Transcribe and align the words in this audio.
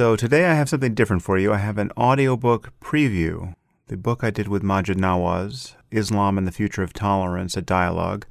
So 0.00 0.16
today 0.16 0.46
I 0.46 0.54
have 0.54 0.70
something 0.70 0.94
different 0.94 1.22
for 1.22 1.36
you. 1.36 1.52
I 1.52 1.58
have 1.58 1.76
an 1.76 1.92
audiobook 1.94 2.72
preview. 2.80 3.54
The 3.88 3.98
book 3.98 4.24
I 4.24 4.30
did 4.30 4.48
with 4.48 4.62
Maajid 4.62 4.96
Nawaz, 4.96 5.74
Islam 5.90 6.38
and 6.38 6.46
the 6.46 6.52
Future 6.52 6.82
of 6.82 6.94
Tolerance, 6.94 7.54
a 7.54 7.60
dialogue, 7.60 8.24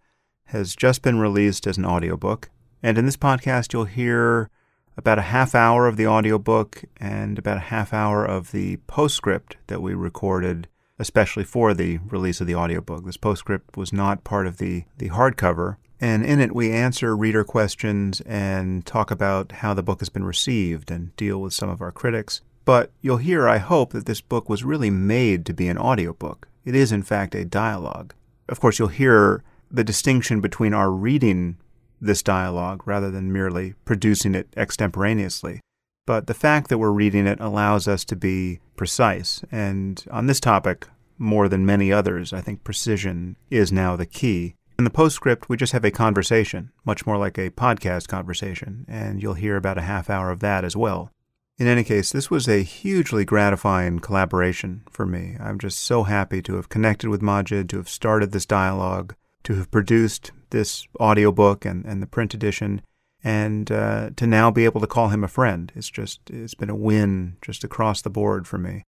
has 0.46 0.76
just 0.76 1.04
been 1.04 1.20
released 1.20 1.68
as 1.68 1.78
an 1.78 1.86
audiobook. 1.86 2.50
And 2.82 2.98
in 2.98 3.06
this 3.06 3.18
podcast, 3.18 3.72
you'll 3.72 3.86
hear 3.86 4.50
about 4.98 5.20
a 5.20 5.30
half 5.30 5.54
hour 5.54 5.86
of 5.86 5.96
the 5.96 6.08
audiobook 6.08 6.86
and 6.98 7.38
about 7.38 7.58
a 7.58 7.70
half 7.70 7.94
hour 7.94 8.26
of 8.26 8.50
the 8.50 8.78
postscript 8.88 9.58
that 9.68 9.80
we 9.80 9.94
recorded 9.94 10.68
especially 10.98 11.44
for 11.44 11.76
the 11.76 12.00
release 12.10 12.42
of 12.42 12.48
the 12.48 12.56
audiobook. 12.56 13.06
This 13.06 13.16
postscript 13.16 13.78
was 13.78 13.94
not 13.94 14.24
part 14.24 14.48
of 14.48 14.58
the, 14.58 14.86
the 14.98 15.10
hardcover, 15.10 15.78
and 16.00 16.26
in 16.26 16.40
it 16.40 16.56
we 16.56 16.72
answer 16.72 17.16
reader 17.16 17.44
questions 17.44 18.22
and 18.22 18.86
talk 18.86 19.12
about 19.12 19.52
how 19.54 19.74
the 19.74 19.84
book 19.84 20.00
has 20.00 20.10
been 20.10 20.24
received 20.24 20.92
and 20.92 21.16
deal 21.16 21.42
with 21.42 21.54
some 21.54 21.70
of 21.70 21.82
our 21.82 21.92
critics. 21.92 22.42
But 22.66 22.92
you'll 23.02 23.18
hear, 23.18 23.48
I 23.48 23.58
hope, 23.58 23.94
that 23.94 24.06
this 24.06 24.22
book 24.22 24.48
was 24.48 24.64
really 24.64 24.90
made 24.90 25.46
to 25.46 25.54
be 25.54 25.68
an 25.68 25.78
audiobook. 25.78 26.48
It 26.66 26.76
is, 26.76 26.92
in 26.92 27.04
fact, 27.04 27.34
a 27.34 27.44
dialogue. 27.44 28.14
Of 28.48 28.60
course, 28.60 28.78
you'll 28.78 28.90
hear 28.90 29.44
the 29.72 29.84
distinction 29.84 30.42
between 30.42 30.74
our 30.74 30.92
reading 30.92 31.58
this 32.02 32.24
dialogue 32.24 32.84
rather 32.86 33.12
than 33.12 33.34
merely 33.34 33.74
producing 33.86 34.36
it 34.36 34.48
extemporaneously. 34.56 35.62
But 36.06 36.28
the 36.28 36.34
fact 36.34 36.70
that 36.70 36.78
we're 36.78 36.92
reading 36.92 37.28
it 37.28 37.40
allows 37.40 37.88
us 37.88 38.04
to 38.06 38.16
be 38.16 38.60
precise. 38.76 39.44
And 39.52 40.04
on 40.10 40.28
this 40.28 40.40
topic, 40.40 40.88
more 41.18 41.50
than 41.50 41.66
many 41.66 41.92
others, 41.92 42.34
I 42.34 42.42
think 42.42 42.64
precision 42.64 43.36
is 43.50 43.72
now 43.72 43.96
the 43.96 44.06
key. 44.06 44.56
In 44.80 44.86
the 44.86 44.90
postscript, 44.90 45.50
we 45.50 45.58
just 45.58 45.74
have 45.74 45.84
a 45.84 45.92
conversation, 45.92 46.72
much 46.86 47.06
more 47.06 47.18
like 47.18 47.38
a 47.38 47.50
podcast 47.50 48.08
conversation, 48.08 48.86
and 48.88 49.22
you'll 49.22 49.34
hear 49.34 49.58
about 49.58 49.78
a 49.78 49.82
half 49.82 50.10
hour 50.10 50.32
of 50.32 50.40
that 50.40 50.64
as 50.64 50.74
well. 50.74 51.12
In 51.58 51.68
any 51.68 51.84
case, 51.84 52.14
this 52.14 52.32
was 52.32 52.48
a 52.48 52.64
hugely 52.64 53.26
gratifying 53.26 54.00
collaboration 54.00 54.84
for 54.90 55.06
me. 55.06 55.36
I'm 55.38 55.60
just 55.60 55.80
so 55.80 56.04
happy 56.04 56.42
to 56.44 56.56
have 56.56 56.70
connected 56.70 57.10
with 57.10 57.20
Maajid, 57.20 57.68
to 57.68 57.76
have 57.76 57.90
started 57.90 58.32
this 58.32 58.46
dialogue, 58.46 59.16
to 59.44 59.56
have 59.56 59.70
produced 59.70 60.32
this 60.52 60.88
audiobook 60.98 61.66
and, 61.66 61.84
and 61.84 62.02
the 62.02 62.08
print 62.08 62.34
edition, 62.34 62.82
and 63.22 63.70
uh, 63.74 64.12
to 64.16 64.26
now 64.26 64.50
be 64.50 64.64
able 64.64 64.80
to 64.80 64.88
call 64.88 65.10
him 65.10 65.26
a 65.26 65.28
friend. 65.28 65.74
It's 65.76 65.90
just, 65.90 66.22
it's 66.30 66.56
been 66.56 66.70
a 66.70 66.74
win 66.74 67.36
just 67.42 67.66
across 67.66 68.02
the 68.02 68.10
board 68.10 68.48
for 68.48 68.58
me. 68.58 68.84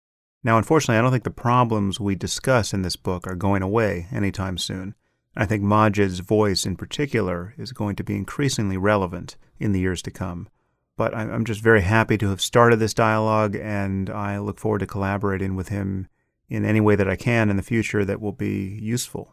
Now, 0.43 0.59
unfortunately, 0.59 0.99
I 0.99 1.01
don't 1.01 1.11
think 1.11 1.23
the 1.23 1.31
problems 1.31 1.99
we 1.99 2.13
discuss 2.13 2.75
in 2.75 2.83
this 2.83 2.95
book 2.95 3.25
are 3.25 3.33
going 3.33 3.63
away 3.63 4.05
anytime 4.11 4.59
soon. 4.59 4.93
I 5.39 5.45
think 5.45 5.63
Maajid's 5.63 6.19
voice 6.19 6.65
in 6.65 6.75
particular 6.75 7.53
is 7.57 7.71
going 7.71 7.95
to 7.95 8.03
be 8.03 8.15
increasingly 8.15 8.77
relevant 8.77 9.37
in 9.57 9.71
the 9.71 9.79
years 9.79 10.01
to 10.03 10.11
come. 10.11 10.49
But 10.97 11.15
I'm 11.15 11.45
just 11.45 11.61
very 11.61 11.81
happy 11.81 12.17
to 12.17 12.29
have 12.29 12.41
started 12.41 12.77
this 12.77 12.93
dialogue, 12.93 13.55
and 13.55 14.09
I 14.09 14.37
look 14.37 14.59
forward 14.59 14.79
to 14.79 14.85
collaborating 14.85 15.55
with 15.55 15.69
him 15.69 16.07
in 16.49 16.65
any 16.65 16.81
way 16.81 16.95
that 16.97 17.07
I 17.07 17.15
can 17.15 17.49
in 17.49 17.55
the 17.55 17.63
future 17.63 18.03
that 18.03 18.19
will 18.19 18.33
be 18.33 18.77
useful 18.81 19.31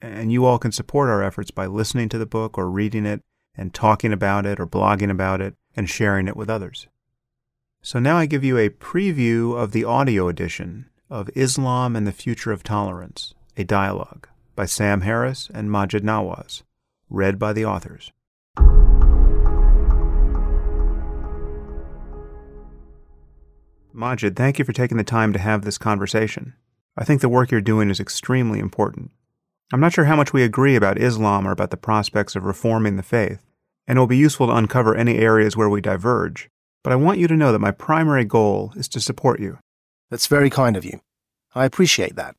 and 0.00 0.32
you 0.32 0.44
all 0.44 0.58
can 0.58 0.72
support 0.72 1.08
our 1.08 1.22
efforts 1.22 1.50
by 1.50 1.66
listening 1.66 2.08
to 2.08 2.18
the 2.18 2.26
book 2.26 2.56
or 2.56 2.70
reading 2.70 3.06
it 3.06 3.22
and 3.54 3.74
talking 3.74 4.12
about 4.12 4.46
it 4.46 4.58
or 4.58 4.66
blogging 4.66 5.10
about 5.10 5.40
it 5.40 5.54
and 5.76 5.90
sharing 5.90 6.28
it 6.28 6.36
with 6.36 6.48
others. 6.48 6.88
So 7.82 7.98
now 7.98 8.16
I 8.16 8.26
give 8.26 8.44
you 8.44 8.58
a 8.58 8.70
preview 8.70 9.56
of 9.56 9.72
the 9.72 9.84
audio 9.84 10.28
edition 10.28 10.86
of 11.08 11.30
Islam 11.34 11.96
and 11.96 12.06
the 12.06 12.12
Future 12.12 12.52
of 12.52 12.62
Tolerance, 12.62 13.34
a 13.56 13.64
dialogue 13.64 14.28
by 14.60 14.66
Sam 14.66 15.00
Harris 15.00 15.48
and 15.54 15.70
Maajid 15.70 16.00
Nawaz, 16.00 16.64
read 17.08 17.38
by 17.38 17.54
the 17.54 17.64
authors. 17.64 18.12
Maajid, 23.94 24.36
thank 24.36 24.58
you 24.58 24.66
for 24.66 24.74
taking 24.74 24.98
the 24.98 25.02
time 25.02 25.32
to 25.32 25.38
have 25.38 25.62
this 25.62 25.78
conversation. 25.78 26.52
I 26.94 27.04
think 27.04 27.22
the 27.22 27.28
work 27.30 27.50
you're 27.50 27.62
doing 27.62 27.88
is 27.88 28.00
extremely 28.00 28.58
important. 28.58 29.12
I'm 29.72 29.80
not 29.80 29.94
sure 29.94 30.04
how 30.04 30.16
much 30.16 30.34
we 30.34 30.42
agree 30.42 30.76
about 30.76 31.00
Islam 31.00 31.48
or 31.48 31.52
about 31.52 31.70
the 31.70 31.78
prospects 31.78 32.36
of 32.36 32.44
reforming 32.44 32.96
the 32.96 33.02
faith, 33.02 33.46
and 33.88 33.96
it 33.96 34.00
will 34.00 34.06
be 34.06 34.18
useful 34.18 34.48
to 34.48 34.56
uncover 34.56 34.94
any 34.94 35.16
areas 35.16 35.56
where 35.56 35.70
we 35.70 35.80
diverge. 35.80 36.50
But 36.84 36.92
I 36.92 36.96
want 36.96 37.18
you 37.18 37.28
to 37.28 37.34
know 37.34 37.50
that 37.52 37.60
my 37.60 37.70
primary 37.70 38.26
goal 38.26 38.74
is 38.76 38.88
to 38.88 39.00
support 39.00 39.40
you. 39.40 39.56
That's 40.10 40.26
very 40.26 40.50
kind 40.50 40.76
of 40.76 40.84
you. 40.84 41.00
I 41.54 41.64
appreciate 41.64 42.16
that. 42.16 42.36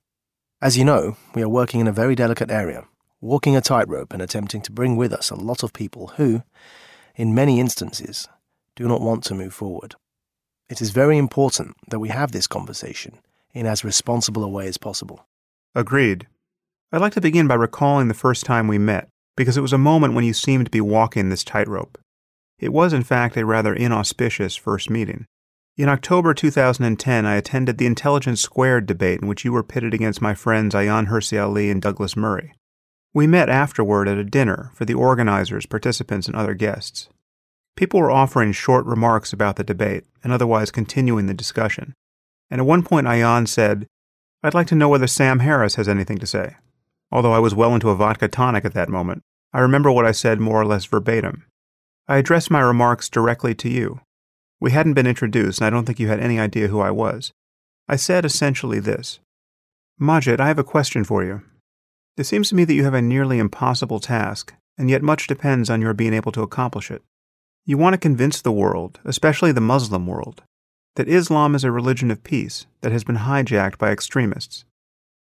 As 0.63 0.77
you 0.77 0.85
know, 0.85 1.17
we 1.33 1.41
are 1.41 1.49
working 1.49 1.79
in 1.79 1.88
a 1.88 1.91
very 1.91 2.13
delicate 2.13 2.51
area, 2.51 2.85
walking 3.19 3.55
a 3.55 3.61
tightrope 3.61 4.13
and 4.13 4.22
attempting 4.22 4.61
to 4.61 4.72
bring 4.72 4.95
with 4.95 5.11
us 5.11 5.31
a 5.31 5.35
lot 5.35 5.63
of 5.63 5.73
people 5.73 6.09
who, 6.17 6.44
in 7.16 7.33
many 7.33 7.59
instances, 7.59 8.27
do 8.75 8.88
not 8.88 9.01
want 9.01 9.23
to 9.23 9.33
move 9.33 9.55
forward. 9.55 9.95
It 10.69 10.79
is 10.79 10.91
very 10.91 11.17
important 11.17 11.75
that 11.89 11.97
we 11.97 12.09
have 12.09 12.31
this 12.31 12.45
conversation 12.45 13.17
in 13.55 13.66
as 13.66 13.83
responsible 13.83 14.44
a 14.44 14.47
way 14.47 14.67
as 14.67 14.77
possible. 14.77 15.25
Agreed. 15.73 16.27
I'd 16.91 17.01
like 17.01 17.13
to 17.13 17.22
begin 17.22 17.47
by 17.47 17.55
recalling 17.55 18.07
the 18.07 18.13
first 18.13 18.45
time 18.45 18.67
we 18.67 18.78
met, 18.78 19.07
because 19.35 19.57
it 19.57 19.61
was 19.61 19.73
a 19.73 19.79
moment 19.79 20.13
when 20.13 20.25
you 20.25 20.33
seemed 20.33 20.66
to 20.66 20.72
be 20.72 20.79
walking 20.79 21.29
this 21.29 21.43
tightrope. 21.43 21.97
It 22.59 22.72
was, 22.72 22.93
in 22.93 23.03
fact, 23.03 23.35
a 23.35 23.47
rather 23.47 23.73
inauspicious 23.73 24.55
first 24.55 24.91
meeting. 24.91 25.25
In 25.77 25.87
October 25.87 26.33
2010, 26.33 27.25
I 27.25 27.35
attended 27.35 27.77
the 27.77 27.85
Intelligence 27.85 28.41
Squared 28.41 28.85
debate 28.85 29.21
in 29.21 29.27
which 29.29 29.45
you 29.45 29.53
were 29.53 29.63
pitted 29.63 29.93
against 29.93 30.21
my 30.21 30.33
friends 30.33 30.75
Ayaan 30.75 31.07
Hirsi 31.07 31.41
Ali 31.41 31.69
and 31.69 31.81
Douglas 31.81 32.17
Murray. 32.17 32.53
We 33.13 33.25
met 33.25 33.47
afterward 33.47 34.09
at 34.09 34.17
a 34.17 34.25
dinner 34.25 34.71
for 34.73 34.83
the 34.83 34.93
organizers, 34.93 35.65
participants, 35.65 36.27
and 36.27 36.35
other 36.35 36.55
guests. 36.55 37.07
People 37.77 38.01
were 38.01 38.11
offering 38.11 38.51
short 38.51 38.85
remarks 38.85 39.31
about 39.31 39.55
the 39.55 39.63
debate 39.63 40.03
and 40.23 40.33
otherwise 40.33 40.71
continuing 40.71 41.27
the 41.27 41.33
discussion. 41.33 41.93
And 42.49 42.59
at 42.59 42.67
one 42.67 42.83
point, 42.83 43.07
Ayaan 43.07 43.47
said, 43.47 43.87
I'd 44.43 44.53
like 44.53 44.67
to 44.67 44.75
know 44.75 44.89
whether 44.89 45.07
Sam 45.07 45.39
Harris 45.39 45.75
has 45.75 45.87
anything 45.87 46.17
to 46.17 46.27
say. 46.27 46.55
Although 47.13 47.33
I 47.33 47.39
was 47.39 47.55
well 47.55 47.73
into 47.73 47.89
a 47.89 47.95
vodka 47.95 48.27
tonic 48.27 48.65
at 48.65 48.73
that 48.73 48.89
moment, 48.89 49.23
I 49.53 49.59
remember 49.59 49.89
what 49.89 50.05
I 50.05 50.11
said 50.11 50.39
more 50.39 50.61
or 50.61 50.65
less 50.65 50.83
verbatim. 50.83 51.45
I 52.09 52.17
addressed 52.17 52.51
my 52.51 52.59
remarks 52.59 53.07
directly 53.07 53.55
to 53.55 53.69
you. 53.69 54.01
We 54.61 54.72
hadn't 54.72 54.94
been 54.94 55.07
introduced, 55.07 55.59
and 55.59 55.66
I 55.66 55.69
don't 55.72 55.85
think 55.85 55.99
you 55.99 56.07
had 56.07 56.19
any 56.19 56.39
idea 56.39 56.67
who 56.67 56.79
I 56.79 56.91
was. 56.91 57.33
I 57.89 57.95
said 57.95 58.23
essentially 58.23 58.79
this 58.79 59.19
Maajid, 59.99 60.39
I 60.39 60.47
have 60.47 60.59
a 60.59 60.63
question 60.63 61.03
for 61.03 61.23
you. 61.23 61.41
It 62.16 62.25
seems 62.25 62.49
to 62.49 62.55
me 62.55 62.63
that 62.66 62.75
you 62.75 62.83
have 62.83 62.94
a 62.94 63.01
nearly 63.01 63.39
impossible 63.39 63.99
task, 63.99 64.53
and 64.77 64.89
yet 64.89 65.01
much 65.01 65.25
depends 65.25 65.69
on 65.69 65.81
your 65.81 65.95
being 65.95 66.13
able 66.13 66.31
to 66.33 66.44
accomplish 66.44 66.91
it. 66.91 67.01
You 67.66 67.77
want 67.77 67.95
to 67.95 67.97
convince 67.97 68.39
the 68.39 68.51
world, 68.51 68.99
especially 69.03 69.51
the 69.51 69.61
Muslim 69.61 70.05
world, 70.05 70.44
that 70.95 71.07
Islam 71.07 71.55
is 71.55 71.63
a 71.63 71.72
religion 71.72 72.11
of 72.11 72.23
peace 72.23 72.67
that 72.81 72.91
has 72.91 73.03
been 73.03 73.17
hijacked 73.17 73.79
by 73.79 73.91
extremists. 73.91 74.66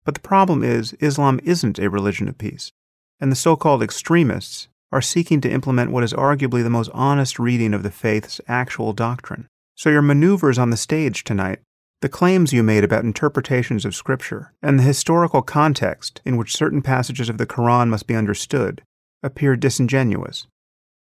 But 0.03 0.15
the 0.15 0.19
problem 0.21 0.63
is, 0.63 0.93
Islam 0.93 1.39
isn't 1.43 1.77
a 1.77 1.89
religion 1.89 2.27
of 2.27 2.37
peace, 2.39 2.71
and 3.19 3.31
the 3.31 3.35
so 3.35 3.55
called 3.55 3.83
extremists 3.83 4.67
are 4.91 5.01
seeking 5.01 5.41
to 5.41 5.51
implement 5.51 5.91
what 5.91 6.03
is 6.03 6.13
arguably 6.13 6.63
the 6.63 6.69
most 6.69 6.89
honest 6.93 7.39
reading 7.39 7.73
of 7.73 7.83
the 7.83 7.91
faith's 7.91 8.39
actual 8.47 8.93
doctrine. 8.93 9.47
So 9.75 9.89
your 9.89 10.01
maneuvers 10.01 10.57
on 10.57 10.69
the 10.69 10.77
stage 10.77 11.23
tonight, 11.23 11.59
the 12.01 12.09
claims 12.09 12.53
you 12.53 12.63
made 12.63 12.83
about 12.83 13.03
interpretations 13.03 13.83
of 13.83 13.95
Scripture, 13.95 14.53
and 14.61 14.77
the 14.77 14.83
historical 14.83 15.41
context 15.41 16.21
in 16.25 16.37
which 16.37 16.55
certain 16.55 16.81
passages 16.81 17.27
of 17.27 17.37
the 17.37 17.47
Quran 17.47 17.89
must 17.89 18.07
be 18.07 18.15
understood, 18.15 18.83
appear 19.23 19.55
disingenuous. 19.55 20.47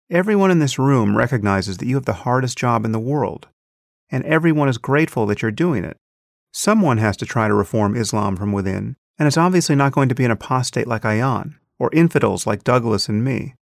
Everyone 0.10 0.52
in 0.52 0.60
this 0.60 0.80
room 0.80 1.18
recognizes 1.18 1.78
that 1.78 1.86
you 1.86 1.96
have 1.96 2.06
the 2.06 2.14
hardest 2.14 2.58
job 2.58 2.86
in 2.86 2.92
the 2.92 3.00
world, 3.00 3.48
and 4.10 4.24
everyone 4.24 4.70
is 4.70 4.78
grateful 4.78 5.26
that 5.26 5.42
you're 5.42 5.52
doing 5.52 5.84
it. 5.84 5.98
Someone 6.54 6.98
has 7.00 7.18
to 7.18 7.26
try 7.26 7.48
to 7.48 7.54
reform 7.54 7.96
Islam 7.96 8.38
from 8.38 8.54
within, 8.54 8.96
and 9.20 9.28
it's 9.28 9.38
obviously 9.38 9.76
not 9.76 9.92
going 9.92 10.08
to 10.10 10.16
be 10.16 10.24
an 10.24 10.32
apostate 10.32 10.88
like 10.88 11.02
Ayaan, 11.02 11.56
or 11.78 11.90
infidels 11.92 12.48
like 12.48 12.64
Douglas 12.64 13.10
and 13.10 13.24
me. 13.24 13.56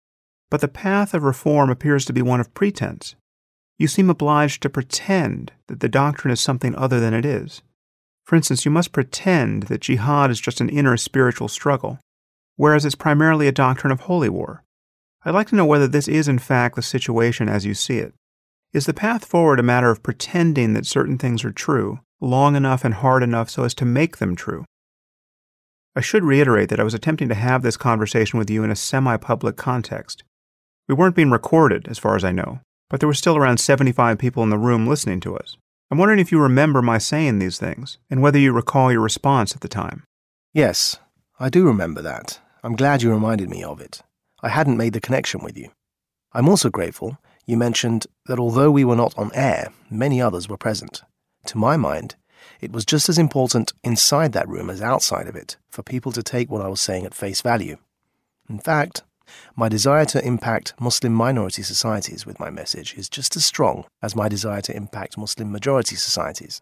But 0.51 0.61
the 0.61 0.67
path 0.67 1.15
of 1.15 1.23
reform 1.23 1.71
appears 1.71 2.05
to 2.05 2.13
be 2.13 2.21
one 2.21 2.39
of 2.39 2.53
pretense. 2.53 3.15
You 3.79 3.87
seem 3.87 4.11
obliged 4.11 4.61
to 4.61 4.69
pretend 4.69 5.53
that 5.67 5.79
the 5.79 5.89
doctrine 5.89 6.31
is 6.31 6.39
something 6.39 6.75
other 6.75 6.99
than 6.99 7.15
it 7.15 7.25
is. 7.25 7.63
For 8.25 8.35
instance, 8.35 8.65
you 8.65 8.69
must 8.69 8.91
pretend 8.91 9.63
that 9.63 9.81
jihad 9.81 10.29
is 10.29 10.39
just 10.39 10.61
an 10.61 10.69
inner 10.69 10.97
spiritual 10.97 11.47
struggle, 11.47 11.99
whereas 12.57 12.85
it's 12.85 12.95
primarily 12.95 13.47
a 13.47 13.51
doctrine 13.51 13.91
of 13.91 14.01
holy 14.01 14.29
war. 14.29 14.63
I'd 15.23 15.33
like 15.33 15.47
to 15.47 15.55
know 15.55 15.65
whether 15.65 15.87
this 15.87 16.07
is 16.07 16.27
in 16.27 16.37
fact 16.37 16.75
the 16.75 16.81
situation 16.81 17.47
as 17.47 17.65
you 17.65 17.73
see 17.73 17.97
it. 17.97 18.13
Is 18.73 18.85
the 18.85 18.93
path 18.93 19.25
forward 19.25 19.59
a 19.59 19.63
matter 19.63 19.89
of 19.89 20.03
pretending 20.03 20.73
that 20.73 20.85
certain 20.85 21.17
things 21.17 21.43
are 21.45 21.51
true, 21.51 21.99
long 22.19 22.55
enough 22.55 22.83
and 22.83 22.93
hard 22.93 23.23
enough 23.23 23.49
so 23.49 23.63
as 23.63 23.73
to 23.75 23.85
make 23.85 24.17
them 24.17 24.35
true. 24.35 24.65
I 25.95 26.01
should 26.01 26.23
reiterate 26.23 26.69
that 26.69 26.79
I 26.79 26.83
was 26.83 26.93
attempting 26.93 27.29
to 27.29 27.35
have 27.35 27.63
this 27.63 27.77
conversation 27.77 28.37
with 28.37 28.49
you 28.49 28.63
in 28.63 28.71
a 28.71 28.75
semi 28.75 29.17
public 29.17 29.57
context. 29.57 30.23
We 30.87 30.95
weren't 30.95 31.15
being 31.15 31.31
recorded, 31.31 31.87
as 31.87 31.97
far 31.97 32.15
as 32.15 32.23
I 32.23 32.31
know, 32.31 32.59
but 32.89 32.99
there 32.99 33.07
were 33.07 33.13
still 33.13 33.37
around 33.37 33.59
75 33.59 34.17
people 34.17 34.43
in 34.43 34.49
the 34.49 34.57
room 34.57 34.87
listening 34.87 35.19
to 35.21 35.37
us. 35.37 35.57
I'm 35.89 35.97
wondering 35.97 36.19
if 36.19 36.31
you 36.31 36.39
remember 36.39 36.81
my 36.81 36.97
saying 36.97 37.39
these 37.39 37.57
things, 37.57 37.97
and 38.09 38.21
whether 38.21 38.39
you 38.39 38.51
recall 38.51 38.91
your 38.91 39.01
response 39.01 39.53
at 39.53 39.61
the 39.61 39.67
time. 39.67 40.03
Yes, 40.53 40.97
I 41.39 41.49
do 41.49 41.65
remember 41.65 42.01
that. 42.01 42.39
I'm 42.63 42.75
glad 42.75 43.01
you 43.01 43.11
reminded 43.11 43.49
me 43.49 43.63
of 43.63 43.81
it. 43.81 44.01
I 44.43 44.49
hadn't 44.49 44.77
made 44.77 44.93
the 44.93 45.01
connection 45.01 45.43
with 45.43 45.57
you. 45.57 45.69
I'm 46.33 46.47
also 46.47 46.69
grateful 46.69 47.17
you 47.45 47.57
mentioned 47.57 48.07
that 48.27 48.39
although 48.39 48.71
we 48.71 48.85
were 48.85 48.95
not 48.95 49.17
on 49.17 49.31
air, 49.33 49.71
many 49.89 50.21
others 50.21 50.47
were 50.47 50.57
present. 50.57 51.01
To 51.47 51.57
my 51.57 51.75
mind, 51.75 52.15
it 52.59 52.71
was 52.71 52.85
just 52.85 53.09
as 53.09 53.17
important 53.17 53.73
inside 53.83 54.31
that 54.33 54.47
room 54.47 54.69
as 54.69 54.81
outside 54.81 55.27
of 55.27 55.35
it 55.35 55.57
for 55.69 55.83
people 55.83 56.11
to 56.11 56.23
take 56.23 56.49
what 56.49 56.61
I 56.61 56.67
was 56.67 56.79
saying 56.79 57.05
at 57.05 57.13
face 57.13 57.41
value. 57.41 57.77
In 58.49 58.59
fact, 58.59 59.03
my 59.55 59.69
desire 59.69 60.05
to 60.05 60.25
impact 60.25 60.73
Muslim 60.79 61.13
minority 61.13 61.63
societies 61.63 62.25
with 62.25 62.39
my 62.39 62.49
message 62.49 62.95
is 62.95 63.09
just 63.09 63.35
as 63.35 63.45
strong 63.45 63.85
as 64.01 64.15
my 64.15 64.27
desire 64.27 64.61
to 64.61 64.75
impact 64.75 65.17
Muslim 65.17 65.51
majority 65.51 65.95
societies. 65.95 66.61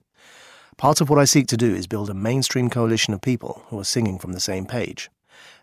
Part 0.78 1.02
of 1.02 1.10
what 1.10 1.20
I 1.20 1.26
seek 1.26 1.48
to 1.48 1.58
do 1.58 1.74
is 1.74 1.88
build 1.88 2.10
a 2.10 2.14
mainstream 2.14 2.70
coalition 2.70 3.14
of 3.14 3.22
people 3.22 3.64
who 3.68 3.80
are 3.80 3.84
singing 3.84 4.18
from 4.18 4.34
the 4.34 4.40
same 4.40 4.66
page. 4.66 5.10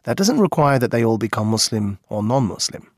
That 0.05 0.17
doesn't 0.17 0.41
require 0.41 0.79
that 0.79 0.91
they 0.91 1.05
all 1.05 1.19
become 1.19 1.49
Muslim 1.49 1.99
or 2.09 2.23
non 2.23 2.47
Muslim. 2.47 2.91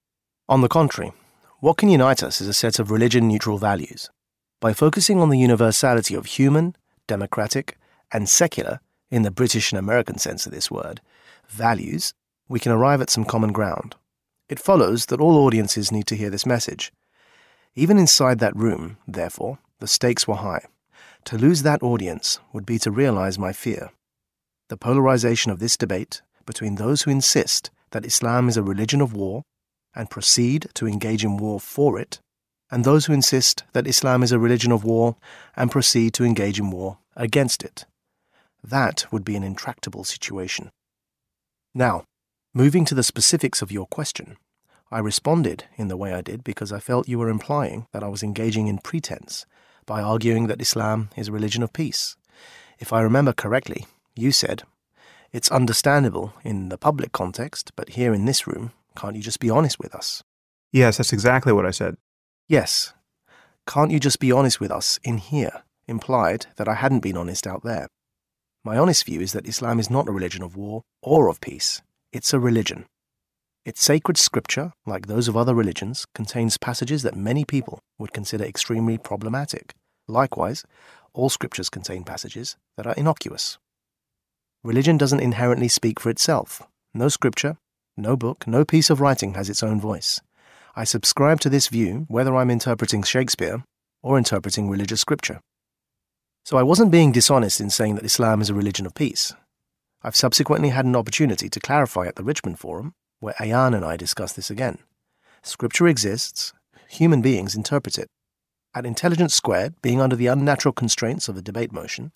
On 0.49 0.61
the 0.61 0.69
contrary, 0.69 1.13
what 1.61 1.77
can 1.77 1.89
unite 1.89 2.23
us 2.23 2.41
is 2.41 2.49
a 2.49 2.53
set 2.53 2.79
of 2.79 2.91
religion 2.91 3.29
neutral 3.29 3.59
values. 3.59 4.11
By 4.61 4.73
focusing 4.73 5.21
on 5.21 5.29
the 5.29 5.39
universality 5.39 6.15
of 6.15 6.27
human, 6.27 6.75
democratic, 7.07 7.79
and 8.13 8.29
secular, 8.29 8.81
in 9.11 9.23
the 9.23 9.31
British 9.31 9.73
and 9.73 9.79
American 9.79 10.19
sense 10.19 10.47
of 10.47 10.53
this 10.53 10.71
word, 10.71 11.01
values, 11.49 12.15
we 12.49 12.61
can 12.61 12.73
arrive 12.73 13.00
at 13.00 13.11
some 13.11 13.25
common 13.25 13.53
ground. 13.53 13.95
It 14.49 14.59
follows 14.59 15.06
that 15.06 15.21
all 15.21 15.45
audiences 15.45 15.93
need 15.93 16.06
to 16.06 16.17
hear 16.17 16.31
this 16.31 16.47
message. 16.47 16.93
Even 17.75 17.99
inside 17.99 18.39
that 18.39 18.56
room, 18.56 18.97
therefore, 19.06 19.59
the 19.79 19.87
stakes 19.87 20.27
were 20.27 20.37
high. 20.37 20.65
To 21.27 21.37
lose 21.37 21.62
that 21.62 21.83
audience 21.83 22.41
would 22.53 22.65
be 22.65 22.79
to 22.81 22.91
realize 22.91 23.39
my 23.39 23.53
fear. 23.53 23.91
The 24.69 24.77
polarization 24.77 25.53
of 25.53 25.59
this 25.59 25.77
debate 25.77 26.23
between 26.47 26.77
those 26.77 27.03
who 27.03 27.11
insist 27.11 27.71
that 27.91 28.06
Islam 28.06 28.49
is 28.49 28.56
a 28.56 28.62
religion 28.62 29.00
of 29.00 29.12
war 29.12 29.43
and 29.95 30.11
proceed 30.11 30.69
to 30.75 30.87
engage 30.87 31.25
in 31.25 31.37
war 31.37 31.61
for 31.61 31.99
it, 31.99 32.21
and 32.71 32.85
those 32.85 33.06
who 33.06 33.12
insist 33.12 33.65
that 33.73 33.87
Islam 33.87 34.23
is 34.23 34.33
a 34.33 34.39
religion 34.39 34.73
of 34.73 34.85
war 34.85 35.17
and 35.56 35.71
proceed 35.71 36.15
to 36.15 36.25
engage 36.25 36.59
in 36.59 36.71
war 36.71 36.99
against 37.17 37.62
it. 37.62 37.85
That 38.62 39.06
would 39.11 39.25
be 39.25 39.37
an 39.37 39.43
intractable 39.43 40.05
situation. 40.05 40.71
Now, 41.75 42.05
moving 42.59 42.85
to 42.85 42.93
the 42.97 43.05
specifics 43.05 43.63
of 43.63 43.71
your 43.71 43.87
question, 43.87 44.37
I 44.91 44.99
responded 44.99 45.67
in 45.77 45.87
the 45.87 45.97
way 45.97 46.13
I 46.13 46.23
did 46.23 46.43
because 46.43 46.73
I 46.73 46.81
felt 46.81 47.07
you 47.09 47.21
were 47.21 47.29
implying 47.29 47.87
that 47.93 48.03
I 48.03 48.09
was 48.09 48.25
engaging 48.25 48.67
in 48.67 48.79
pretense 48.79 49.47
by 49.87 50.03
arguing 50.03 50.49
that 50.49 50.61
Islam 50.61 51.11
is 51.17 51.29
a 51.29 51.33
religion 51.33 51.63
of 51.63 51.73
peace. 51.73 52.17
If 52.81 52.93
I 52.93 53.03
remember 53.03 53.33
correctly, 53.33 53.87
you 54.17 54.33
said, 54.33 54.65
It's 55.31 55.53
understandable 55.53 56.33
in 56.43 56.69
the 56.69 56.77
public 56.77 57.13
context, 57.13 57.71
but 57.77 57.91
here 57.91 58.13
in 58.13 58.25
this 58.25 58.49
room, 58.49 58.73
can't 58.97 59.15
you 59.15 59.23
just 59.23 59.39
be 59.39 59.51
honest 59.51 59.79
with 59.79 59.95
us? 59.95 60.25
Yes, 60.73 60.97
that's 60.97 61.13
exactly 61.13 61.53
what 61.53 61.65
I 61.65 61.71
said. 61.71 61.95
Yes. 62.49 62.93
Can't 63.69 63.93
you 63.93 64.01
just 64.01 64.19
be 64.19 64.33
honest 64.33 64.59
with 64.59 64.73
us 64.73 64.99
in 65.05 65.19
here? 65.19 65.63
implied 65.87 66.47
that 66.57 66.69
I 66.69 66.75
hadn't 66.75 67.07
been 67.07 67.17
honest 67.17 67.47
out 67.47 67.63
there. 67.63 67.87
My 68.65 68.77
honest 68.77 69.07
view 69.07 69.21
is 69.21 69.33
that 69.33 69.47
Islam 69.47 69.79
is 69.79 69.91
not 69.91 70.09
a 70.09 70.13
religion 70.13 70.43
of 70.43 70.57
war 70.57 70.83
or 71.03 71.29
of 71.29 71.41
peace. 71.41 71.83
It's 72.11 72.33
a 72.33 72.41
religion. 72.41 72.87
Its 73.67 73.83
sacred 73.83 74.17
scripture, 74.17 74.73
like 74.87 75.09
those 75.09 75.29
of 75.29 75.37
other 75.37 75.55
religions, 75.55 76.07
contains 76.15 76.57
passages 76.57 77.03
that 77.03 77.15
many 77.15 77.45
people 77.45 77.81
would 77.99 78.15
consider 78.15 78.45
extremely 78.45 78.97
problematic. 78.97 79.75
Likewise, 80.07 80.65
all 81.13 81.29
scriptures 81.29 81.69
contain 81.69 82.05
passages 82.05 82.57
that 82.79 82.87
are 82.87 82.95
innocuous. 82.95 83.59
Religion 84.65 84.97
doesn't 84.97 85.21
inherently 85.21 85.69
speak 85.69 86.01
for 86.01 86.09
itself. 86.09 86.63
No 86.95 87.11
scripture, 87.11 87.59
no 87.95 88.17
book, 88.17 88.47
no 88.47 88.65
piece 88.65 88.89
of 88.89 89.03
writing 89.03 89.35
has 89.35 89.51
its 89.51 89.63
own 89.63 89.79
voice. 89.79 90.23
I 90.75 90.85
subscribe 90.85 91.41
to 91.41 91.51
this 91.51 91.69
view 91.69 92.07
whether 92.09 92.35
I'm 92.35 92.51
interpreting 92.51 93.03
Shakespeare 93.03 93.63
or 94.03 94.17
interpreting 94.17 94.71
religious 94.71 95.03
scripture. 95.03 95.41
So 96.47 96.57
I 96.57 96.63
wasn't 96.63 96.91
being 96.91 97.13
dishonest 97.13 97.61
in 97.61 97.69
saying 97.69 97.97
that 97.97 98.05
Islam 98.07 98.41
is 98.41 98.49
a 98.49 98.55
religion 98.55 98.87
of 98.87 98.95
peace. 98.95 99.35
I've 100.03 100.17
subsequently 100.17 100.69
had 100.69 100.85
an 100.85 100.95
opportunity 100.95 101.49
to 101.49 101.61
clarify 101.61 102.06
at 102.06 102.17
the 102.17 102.23
Richmond 102.23 102.59
Forum, 102.61 102.95
where 103.19 103.35
Ayaan 103.35 103.75
and 103.75 103.85
I 103.85 103.97
discussed 103.97 104.37
this 104.37 104.50
again. 104.50 104.79
Scripture 105.43 105.89
exists, 105.89 106.53
human 106.89 107.21
beings 107.21 107.56
interpret 107.56 107.99
it. 107.99 108.09
At 108.75 108.87
Intelligence 108.87 109.35
Squared, 109.35 109.75
being 109.83 110.00
under 110.00 110.15
the 110.15 110.29
unnatural 110.29 110.73
constraints 110.73 111.29
of 111.29 111.37
a 111.37 111.43
debate 111.43 111.73
motion, 111.73 112.12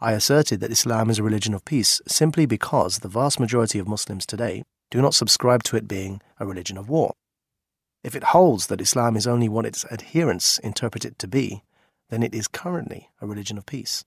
I 0.00 0.12
asserted 0.12 0.60
that 0.60 0.72
Islam 0.72 1.08
is 1.08 1.18
a 1.18 1.22
religion 1.22 1.54
of 1.54 1.64
peace 1.64 2.02
simply 2.06 2.44
because 2.44 2.98
the 2.98 3.08
vast 3.08 3.40
majority 3.40 3.78
of 3.78 3.88
Muslims 3.88 4.26
today 4.26 4.62
do 4.90 5.00
not 5.00 5.14
subscribe 5.14 5.62
to 5.64 5.76
it 5.76 5.88
being 5.88 6.20
a 6.38 6.44
religion 6.44 6.76
of 6.76 6.90
war. 6.90 7.12
If 8.04 8.14
it 8.14 8.24
holds 8.24 8.66
that 8.66 8.80
Islam 8.80 9.16
is 9.16 9.26
only 9.26 9.48
what 9.48 9.64
its 9.64 9.86
adherents 9.90 10.58
interpret 10.58 11.04
it 11.04 11.18
to 11.20 11.28
be, 11.28 11.62
then 12.10 12.22
it 12.22 12.34
is 12.34 12.46
currently 12.48 13.08
a 13.20 13.26
religion 13.26 13.56
of 13.56 13.64
peace. 13.64 14.04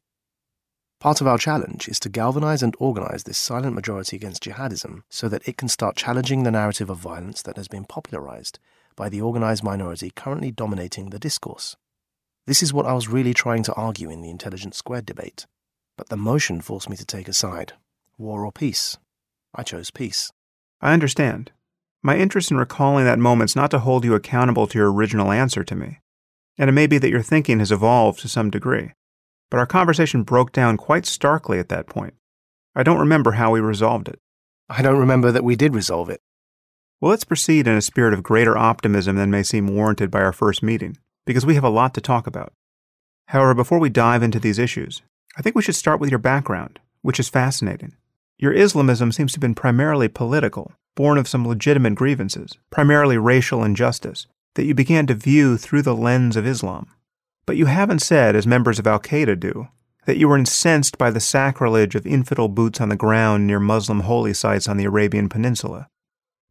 Part 1.00 1.22
of 1.22 1.28
our 1.28 1.38
challenge 1.38 1.88
is 1.88 2.00
to 2.00 2.10
galvanize 2.10 2.64
and 2.64 2.76
organize 2.80 3.24
this 3.24 3.38
silent 3.38 3.76
majority 3.76 4.16
against 4.16 4.44
jihadism 4.44 5.04
so 5.10 5.30
that 5.30 5.48
it 5.48 5.58
can 5.58 5.68
start 5.68 5.96
challenging 5.96 6.44
the 6.44 6.52
narrative 6.52 6.90
of 6.90 6.98
violence 6.98 7.42
that 7.44 7.58
has 7.58 7.68
been 7.68 7.86
popularized 7.86 8.60
by 8.96 9.10
the 9.10 9.22
organized 9.22 9.64
minority 9.64 10.10
currently 10.16 10.52
dominating 10.52 11.10
the 11.10 11.20
discourse. 11.20 11.76
This 12.48 12.64
is 12.64 12.74
what 12.74 12.86
I 12.86 12.94
was 12.94 13.10
really 13.10 13.34
trying 13.34 13.64
to 13.64 13.74
argue 13.74 14.10
in 14.10 14.22
the 14.22 14.30
Intelligence 14.30 14.78
Squared 14.78 15.06
debate. 15.06 15.46
But 15.98 16.10
the 16.10 16.18
motion 16.18 16.62
forced 16.62 16.90
me 16.90 16.96
to 16.98 17.06
take 17.06 17.28
a 17.28 17.34
side 17.34 17.74
war 18.18 18.46
or 18.46 18.52
peace. 18.52 18.98
I 19.54 19.64
chose 19.64 19.92
peace. 19.92 20.32
I 20.80 20.94
understand. 20.94 21.52
My 22.02 22.18
interest 22.18 22.50
in 22.50 22.58
recalling 22.58 23.04
that 23.06 23.20
moment 23.20 23.52
is 23.52 23.56
not 23.56 23.72
to 23.72 23.80
hold 23.80 24.06
you 24.06 24.14
accountable 24.14 24.68
to 24.68 24.78
your 24.78 24.92
original 24.92 25.32
answer 25.32 25.64
to 25.66 25.76
me. 25.76 26.00
And 26.58 26.70
it 26.70 26.74
may 26.74 26.88
be 26.88 26.98
that 26.98 27.10
your 27.10 27.22
thinking 27.22 27.60
has 27.60 27.72
evolved 27.72 28.20
to 28.20 28.30
some 28.30 28.50
degree. 28.50 28.92
But 29.56 29.60
our 29.60 29.66
conversation 29.68 30.24
broke 30.24 30.52
down 30.52 30.76
quite 30.76 31.06
starkly 31.06 31.60
at 31.60 31.70
that 31.70 31.88
point. 31.88 32.14
I 32.76 32.84
don't 32.84 33.00
remember 33.00 33.32
how 33.32 33.52
we 33.52 33.62
resolved 33.62 34.10
it. 34.10 34.20
I 34.68 34.82
don't 34.82 35.00
remember 35.00 35.32
that 35.32 35.46
we 35.46 35.56
did 35.56 35.74
resolve 35.74 36.10
it. 36.10 36.20
Well, 37.00 37.12
let's 37.12 37.24
proceed 37.24 37.66
in 37.66 37.78
a 37.78 37.82
spirit 37.82 38.14
of 38.14 38.22
greater 38.22 38.58
optimism 38.58 39.16
than 39.16 39.32
may 39.32 39.44
seem 39.44 39.74
warranted 39.74 40.12
by 40.12 40.20
our 40.20 40.34
first 40.34 40.62
meeting 40.62 40.98
because 41.26 41.46
we 41.46 41.56
have 41.56 41.64
a 41.64 41.70
lot 41.70 41.94
to 41.94 42.02
talk 42.02 42.28
about. 42.28 42.52
However, 43.28 43.54
before 43.54 43.80
we 43.80 43.88
dive 43.88 44.24
into 44.24 44.42
these 44.42 44.60
issues, 44.60 45.02
I 45.38 45.42
think 45.42 45.56
we 45.56 45.62
should 45.62 45.78
start 45.78 46.02
with 46.02 46.10
your 46.10 46.20
background, 46.20 46.82
which 47.02 47.18
is 47.18 47.30
fascinating. 47.30 47.96
Your 48.38 48.52
Islamism 48.52 49.14
seems 49.14 49.32
to 49.32 49.36
have 49.38 49.42
been 49.42 49.56
primarily 49.56 50.10
political, 50.10 50.74
born 50.96 51.18
of 51.18 51.30
some 51.30 51.48
legitimate 51.48 51.96
grievances, 51.96 52.58
primarily 52.72 53.18
racial 53.18 53.64
injustice, 53.64 54.28
that 54.56 54.66
you 54.66 54.76
began 54.76 55.08
to 55.08 55.14
view 55.14 55.56
through 55.56 55.84
the 55.84 55.96
lens 55.96 56.36
of 56.36 56.46
Islam. 56.46 56.88
But 57.46 57.58
you 57.58 57.68
haven't 57.68 58.00
said, 58.00 58.36
as 58.36 58.48
members 58.48 58.80
of 58.80 58.88
Al 58.88 59.00
Qaeda 59.00 59.40
do, 59.40 59.68
that 60.06 60.18
you 60.18 60.28
were 60.28 60.38
incensed 60.38 60.98
by 60.98 61.12
the 61.12 61.20
sacrilege 61.20 61.96
of 61.96 62.06
infidel 62.06 62.48
boots 62.48 62.80
on 62.82 62.90
the 62.90 62.96
ground 62.96 63.46
near 63.46 63.60
Muslim 63.60 64.02
holy 64.02 64.34
sites 64.34 64.68
on 64.68 64.78
the 64.78 64.86
Arabian 64.86 65.30
Peninsula. 65.30 65.88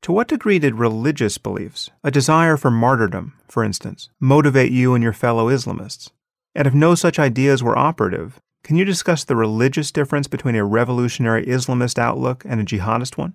To 0.03 0.13
what 0.13 0.29
degree 0.29 0.59
did 0.59 0.75
religious 0.75 1.39
beliefs, 1.39 1.91
a 2.03 2.11
desire 2.11 2.57
for 2.57 2.71
martyrdom, 2.71 3.33
for 3.49 3.65
instance, 3.65 4.11
motivate 4.21 4.71
you 4.71 4.95
and 4.95 5.03
your 5.03 5.13
fellow 5.13 5.49
Islamists? 5.49 6.11
And 6.55 6.67
if 6.67 6.75
no 6.75 6.95
such 6.95 7.19
ideas 7.19 7.63
were 7.63 7.79
operative, 7.79 8.39
can 8.63 8.77
you 8.77 8.85
discuss 8.85 9.25
the 9.25 9.37
religious 9.37 9.91
difference 9.91 10.27
between 10.29 10.57
a 10.57 10.65
revolutionary 10.65 11.47
Islamist 11.47 11.99
outlook 11.99 12.45
and 12.47 12.61
a 12.61 12.65
jihadist 12.65 13.17
one? 13.17 13.35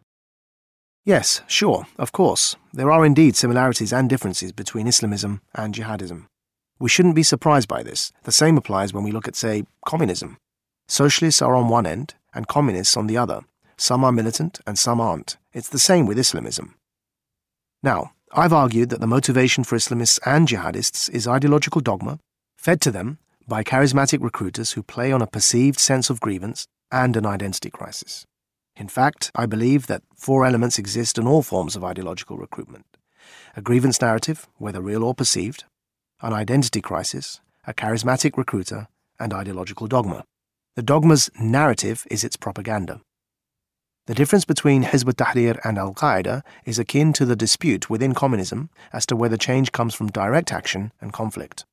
Yes, 1.05 1.41
sure, 1.47 1.87
of 1.97 2.11
course. 2.11 2.55
There 2.73 2.91
are 2.91 3.05
indeed 3.05 3.35
similarities 3.35 3.91
and 3.91 4.09
differences 4.09 4.51
between 4.51 4.87
Islamism 4.87 5.41
and 5.55 5.73
jihadism. 5.73 6.27
We 6.79 6.89
shouldn't 6.89 7.15
be 7.15 7.23
surprised 7.23 7.67
by 7.67 7.83
this. 7.83 8.11
The 8.23 8.31
same 8.31 8.57
applies 8.57 8.93
when 8.93 9.03
we 9.03 9.11
look 9.11 9.27
at, 9.27 9.35
say, 9.35 9.65
communism. 9.85 10.37
Socialists 10.87 11.41
are 11.41 11.55
on 11.55 11.67
one 11.67 11.85
end 11.85 12.15
and 12.33 12.47
communists 12.47 12.95
on 12.95 13.07
the 13.07 13.17
other. 13.17 13.41
Some 13.77 14.03
are 14.03 14.11
militant 14.11 14.59
and 14.65 14.79
some 14.79 15.01
aren't. 15.01 15.37
It's 15.53 15.69
the 15.69 15.79
same 15.79 16.05
with 16.05 16.17
Islamism. 16.17 16.75
Now, 17.83 18.11
I've 18.31 18.53
argued 18.53 18.89
that 18.89 19.01
the 19.01 19.07
motivation 19.07 19.63
for 19.63 19.75
Islamists 19.75 20.19
and 20.25 20.47
jihadists 20.47 21.09
is 21.09 21.27
ideological 21.27 21.81
dogma, 21.81 22.19
fed 22.57 22.79
to 22.81 22.91
them 22.91 23.17
by 23.47 23.63
charismatic 23.63 24.21
recruiters 24.21 24.73
who 24.73 24.83
play 24.83 25.11
on 25.11 25.21
a 25.21 25.27
perceived 25.27 25.79
sense 25.79 26.09
of 26.09 26.21
grievance 26.21 26.67
and 26.91 27.17
an 27.17 27.25
identity 27.25 27.69
crisis. 27.69 28.25
In 28.75 28.87
fact, 28.87 29.31
I 29.35 29.45
believe 29.45 29.87
that 29.87 30.03
four 30.15 30.45
elements 30.45 30.79
exist 30.79 31.17
in 31.17 31.27
all 31.27 31.41
forms 31.41 31.75
of 31.75 31.83
ideological 31.83 32.37
recruitment 32.37 32.85
a 33.55 33.61
grievance 33.61 33.99
narrative, 34.01 34.47
whether 34.57 34.81
real 34.81 35.03
or 35.03 35.13
perceived, 35.13 35.65
an 36.21 36.33
identity 36.33 36.81
crisis, 36.81 37.39
a 37.65 37.73
charismatic 37.73 38.37
recruiter, 38.37 38.87
and 39.19 39.33
ideological 39.33 39.87
dogma. 39.87 40.23
The 40.75 40.83
dogma's 40.83 41.29
narrative 41.39 42.05
is 42.11 42.23
its 42.23 42.35
propaganda. 42.35 43.01
The 44.07 44.15
difference 44.15 44.43
between 44.43 44.83
Hizb 44.83 45.09
ut-Tahrir 45.09 45.59
and 45.63 45.77
Al-Qaeda 45.77 46.41
is 46.65 46.79
akin 46.79 47.13
to 47.13 47.25
the 47.25 47.35
dispute 47.35 47.89
within 47.89 48.13
communism 48.13 48.69
as 48.91 49.05
to 49.05 49.15
whether 49.15 49.37
change 49.37 49.71
comes 49.71 49.93
from 49.93 50.07
direct 50.07 50.51
action 50.51 50.91
and 50.99 51.13
conflict. 51.13 51.65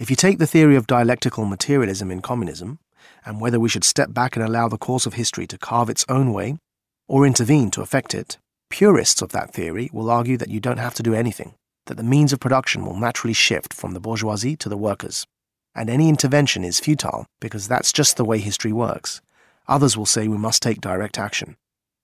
If 0.00 0.10
you 0.10 0.16
take 0.16 0.38
the 0.38 0.46
theory 0.46 0.74
of 0.74 0.86
dialectical 0.86 1.44
materialism 1.44 2.10
in 2.10 2.20
communism, 2.20 2.80
and 3.24 3.40
whether 3.40 3.60
we 3.60 3.68
should 3.68 3.84
step 3.84 4.12
back 4.12 4.34
and 4.34 4.44
allow 4.44 4.68
the 4.68 4.78
course 4.78 5.06
of 5.06 5.14
history 5.14 5.46
to 5.46 5.58
carve 5.58 5.88
its 5.88 6.04
own 6.08 6.32
way, 6.32 6.58
or 7.06 7.26
intervene 7.26 7.70
to 7.70 7.82
affect 7.82 8.12
it, 8.12 8.38
purists 8.68 9.22
of 9.22 9.30
that 9.30 9.52
theory 9.52 9.88
will 9.92 10.10
argue 10.10 10.36
that 10.36 10.50
you 10.50 10.58
don't 10.58 10.78
have 10.78 10.94
to 10.94 11.02
do 11.02 11.14
anything. 11.14 11.54
That 11.86 11.96
the 11.96 12.02
means 12.02 12.32
of 12.32 12.40
production 12.40 12.84
will 12.84 12.96
naturally 12.96 13.34
shift 13.34 13.74
from 13.74 13.92
the 13.92 14.00
bourgeoisie 14.00 14.56
to 14.56 14.68
the 14.68 14.76
workers, 14.76 15.26
and 15.74 15.88
any 15.88 16.08
intervention 16.08 16.64
is 16.64 16.80
futile 16.80 17.26
because 17.40 17.68
that's 17.68 17.92
just 17.92 18.16
the 18.16 18.24
way 18.24 18.38
history 18.38 18.72
works. 18.72 19.20
Others 19.68 19.96
will 19.96 20.06
say 20.06 20.28
we 20.28 20.36
must 20.36 20.62
take 20.62 20.80
direct 20.80 21.18
action. 21.18 21.56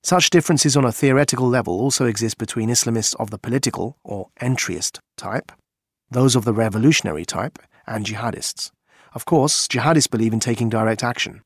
Such 0.03 0.31
differences 0.31 0.77
on 0.77 0.85
a 0.85 0.93
theoretical 0.93 1.49
level 1.49 1.81
also 1.81 2.07
exist 2.07 2.39
between 2.39 2.71
Islamists 2.71 3.17
of 3.17 3.31
the 3.31 3.39
political 3.39 3.99
or 4.05 4.29
entryist 4.41 5.01
type, 5.17 5.53
those 6.11 6.37
of 6.37 6.45
the 6.45 6.55
revolutionary 6.55 7.25
type, 7.25 7.59
and 7.87 8.07
jihadists. 8.07 8.71
Of 9.13 9.25
course, 9.25 9.67
jihadists 9.67 10.11
believe 10.11 10.33
in 10.33 10.41
taking 10.41 10.69
direct 10.69 11.03
action. 11.03 11.43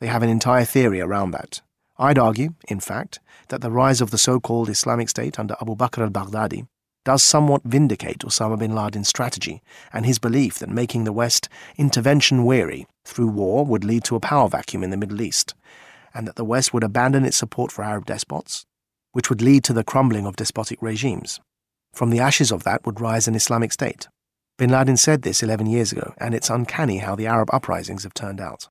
They 0.00 0.06
have 0.06 0.22
an 0.22 0.28
entire 0.28 0.64
theory 0.64 1.00
around 1.00 1.32
that. 1.32 1.62
I'd 1.98 2.18
argue, 2.18 2.54
in 2.68 2.80
fact, 2.80 3.20
that 3.48 3.60
the 3.60 3.70
rise 3.70 4.00
of 4.00 4.10
the 4.10 4.18
so 4.18 4.38
called 4.38 4.68
Islamic 4.68 5.08
State 5.08 5.38
under 5.38 5.56
Abu 5.60 5.74
Bakr 5.74 6.02
al 6.02 6.10
Baghdadi 6.10 6.66
does 7.06 7.22
somewhat 7.22 7.62
vindicate 7.62 8.18
Osama 8.18 8.58
bin 8.58 8.74
Laden's 8.74 9.08
strategy 9.08 9.62
and 9.92 10.04
his 10.04 10.18
belief 10.18 10.58
that 10.58 10.68
making 10.68 11.04
the 11.04 11.12
West 11.12 11.48
intervention 11.76 12.44
weary 12.44 12.84
through 13.04 13.28
war 13.28 13.64
would 13.64 13.84
lead 13.84 14.02
to 14.04 14.16
a 14.16 14.20
power 14.20 14.48
vacuum 14.48 14.82
in 14.82 14.90
the 14.90 14.96
Middle 14.96 15.22
East, 15.22 15.54
and 16.12 16.26
that 16.26 16.34
the 16.34 16.44
West 16.44 16.74
would 16.74 16.82
abandon 16.82 17.24
its 17.24 17.36
support 17.36 17.70
for 17.70 17.84
Arab 17.84 18.06
despots, 18.06 18.66
which 19.12 19.30
would 19.30 19.40
lead 19.40 19.62
to 19.62 19.72
the 19.72 19.84
crumbling 19.84 20.26
of 20.26 20.34
despotic 20.34 20.82
regimes. 20.82 21.38
From 21.94 22.10
the 22.10 22.18
ashes 22.18 22.50
of 22.50 22.64
that 22.64 22.84
would 22.84 23.00
rise 23.00 23.28
an 23.28 23.36
Islamic 23.36 23.72
State. 23.72 24.08
Bin 24.58 24.70
Laden 24.70 24.96
said 24.96 25.22
this 25.22 25.44
11 25.44 25.68
years 25.68 25.92
ago, 25.92 26.12
and 26.18 26.34
it's 26.34 26.50
uncanny 26.50 26.98
how 26.98 27.14
the 27.14 27.28
Arab 27.28 27.48
uprisings 27.52 28.02
have 28.02 28.14
turned 28.14 28.40
out. 28.40 28.68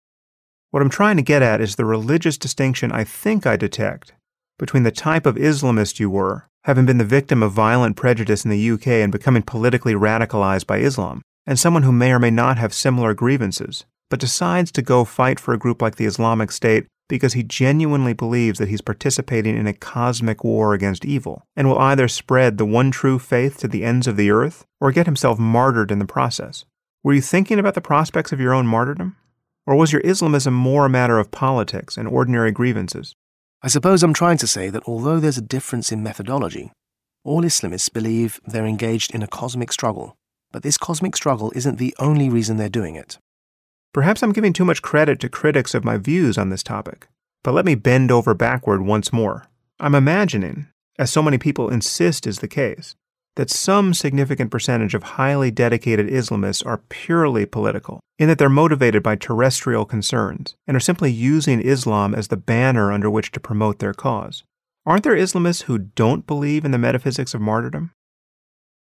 What 0.72 0.82
I'm 0.82 0.90
trying 0.90 1.16
to 1.16 1.24
get 1.24 1.42
at 1.42 1.62
is 1.62 1.78
the 1.78 1.86
religious 1.86 2.38
distinction 2.38 2.92
I 2.92 3.06
think 3.06 3.48
I 3.48 3.56
detect 3.56 4.12
between 4.60 4.84
the 4.84 4.92
type 4.92 5.26
of 5.26 5.36
Islamist 5.36 6.02
you 6.02 6.10
were 6.10 6.50
having 6.66 6.86
been 6.86 6.98
the 6.98 7.06
victim 7.06 7.44
of 7.44 7.52
violent 7.52 7.96
prejudice 7.96 8.44
in 8.44 8.50
the 8.50 8.72
UK 8.72 8.88
and 8.88 9.12
becoming 9.12 9.44
politically 9.44 9.94
radicalized 9.94 10.66
by 10.66 10.80
Islam, 10.80 11.22
and 11.46 11.60
someone 11.60 11.84
who 11.84 11.92
may 11.92 12.12
or 12.12 12.18
may 12.18 12.32
not 12.32 12.58
have 12.58 12.74
similar 12.74 13.14
grievances, 13.14 13.86
but 14.10 14.20
decides 14.20 14.72
to 14.72 14.82
go 14.82 15.06
fight 15.06 15.40
for 15.40 15.54
a 15.54 15.60
group 15.60 15.80
like 15.80 15.98
the 15.98 16.08
Islamic 16.08 16.52
State 16.52 16.88
because 17.08 17.34
he 17.34 17.44
genuinely 17.44 18.14
believes 18.14 18.58
that 18.58 18.68
he's 18.68 18.82
participating 18.82 19.56
in 19.56 19.68
a 19.68 19.74
cosmic 19.74 20.44
war 20.44 20.74
against 20.74 21.06
evil, 21.06 21.44
and 21.56 21.70
will 21.70 21.78
either 21.78 22.08
spread 22.08 22.58
the 22.58 22.66
one 22.66 22.90
true 22.90 23.20
faith 23.20 23.58
to 23.60 23.68
the 23.68 23.84
ends 23.84 24.08
of 24.08 24.18
the 24.18 24.32
earth 24.32 24.66
or 24.82 24.92
get 24.92 25.06
himself 25.06 25.38
martyred 25.38 25.92
in 25.92 26.00
the 26.00 26.06
process. 26.06 26.66
Were 27.04 27.14
you 27.14 27.22
thinking 27.22 27.60
about 27.60 27.76
the 27.76 27.82
prospects 27.82 28.32
of 28.32 28.40
your 28.40 28.56
own 28.56 28.66
martyrdom? 28.66 29.16
Or 29.68 29.76
was 29.76 29.92
your 29.92 30.02
Islamism 30.02 30.56
more 30.56 30.88
a 30.88 30.90
matter 30.90 31.20
of 31.20 31.30
politics 31.30 31.96
and 31.96 32.08
ordinary 32.08 32.52
grievances? 32.52 33.16
I 33.66 33.68
suppose 33.68 34.04
I'm 34.04 34.14
trying 34.14 34.38
to 34.38 34.46
say 34.46 34.70
that 34.70 34.84
although 34.86 35.20
there's 35.20 35.40
a 35.40 35.42
difference 35.42 35.92
in 35.92 36.04
methodology, 36.04 36.72
all 37.24 37.42
Islamists 37.42 37.92
believe 37.92 38.40
they're 38.46 38.68
engaged 38.68 39.16
in 39.16 39.24
a 39.24 39.28
cosmic 39.28 39.72
struggle, 39.72 40.16
but 40.52 40.62
this 40.62 40.78
cosmic 40.78 41.16
struggle 41.16 41.52
isn't 41.56 41.80
the 41.80 41.96
only 41.98 42.30
reason 42.30 42.58
they're 42.58 42.70
doing 42.70 42.94
it. 42.94 43.18
Perhaps 43.92 44.22
I'm 44.22 44.34
giving 44.34 44.54
too 44.54 44.66
much 44.66 44.84
credit 44.84 45.20
to 45.22 45.30
critics 45.30 45.74
of 45.74 45.84
my 45.84 45.98
views 45.98 46.38
on 46.38 46.50
this 46.50 46.62
topic, 46.62 47.08
but 47.44 47.56
let 47.56 47.66
me 47.66 47.74
bend 47.74 48.12
over 48.12 48.36
backward 48.36 48.82
once 48.84 49.12
more. 49.12 49.48
I'm 49.80 49.96
imagining, 49.96 50.68
as 51.00 51.10
so 51.12 51.24
many 51.24 51.40
people 51.40 51.72
insist 51.72 52.28
is 52.28 52.38
the 52.38 52.48
case, 52.48 52.94
that 53.36 53.50
some 53.50 53.94
significant 53.94 54.50
percentage 54.50 54.94
of 54.94 55.04
highly 55.04 55.52
dedicated 55.52 56.08
Islamists 56.08 56.66
are 56.66 56.84
purely 56.90 57.46
political, 57.46 58.00
in 58.18 58.28
that 58.30 58.38
they're 58.38 58.50
motivated 58.50 59.04
by 59.04 59.16
terrestrial 59.16 59.86
concerns 59.86 60.56
and 60.68 60.76
are 60.76 60.82
simply 60.82 61.12
using 61.12 61.62
Islam 61.62 62.16
as 62.16 62.30
the 62.30 62.38
banner 62.38 62.92
under 62.92 63.10
which 63.10 63.32
to 63.32 63.40
promote 63.40 63.80
their 63.80 63.94
cause. 63.94 64.44
Aren't 64.86 65.04
there 65.04 65.16
Islamists 65.16 65.64
who 65.64 65.80
don't 65.80 66.28
believe 66.28 66.64
in 66.64 66.72
the 66.72 66.78
metaphysics 66.78 67.34
of 67.34 67.42
martyrdom? 67.42 67.92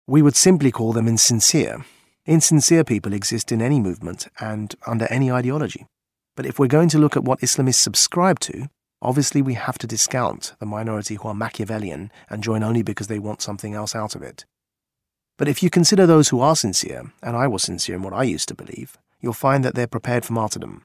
We 0.07 0.23
would 0.23 0.37
simply 0.37 0.71
call 0.71 0.93
them 0.93 1.09
insincere. 1.09 1.85
Insincere 2.27 2.85
people 2.85 3.13
exist 3.13 3.51
in 3.51 3.63
any 3.63 3.81
movement 3.81 4.29
and 4.41 4.75
under 4.87 5.07
any 5.07 5.33
ideology. 5.33 5.87
But 6.37 6.47
if 6.47 6.59
we're 6.59 6.67
going 6.67 6.91
to 6.91 6.99
look 6.99 7.17
at 7.17 7.25
what 7.25 7.41
Islamists 7.41 7.77
subscribe 7.77 8.39
to, 8.41 8.69
Obviously, 9.03 9.43
we 9.43 9.55
have 9.55 9.79
to 9.79 9.87
discount 9.87 10.55
the 10.59 10.67
minority 10.67 11.17
who 11.17 11.29
are 11.29 11.35
Machiavellian 11.35 12.11
and 12.31 12.43
join 12.43 12.63
only 12.63 12.83
because 12.83 13.09
they 13.09 13.19
want 13.19 13.43
something 13.43 13.75
else 13.75 13.95
out 13.95 14.15
of 14.15 14.23
it. 14.23 14.45
But 15.39 15.49
if 15.49 15.63
you 15.63 15.69
consider 15.69 16.07
those 16.07 16.31
who 16.31 16.41
are 16.41 16.57
sincere, 16.57 17.13
and 17.23 17.37
I 17.37 17.47
was 17.47 17.63
sincere 17.63 17.97
in 17.97 18.03
what 18.03 18.15
I 18.15 18.23
used 18.23 18.49
to 18.49 18.55
believe, 18.55 18.97
you'll 19.21 19.35
find 19.35 19.65
that 19.65 19.75
they're 19.75 19.87
prepared 19.87 20.25
for 20.25 20.33
martyrdom. 20.33 20.83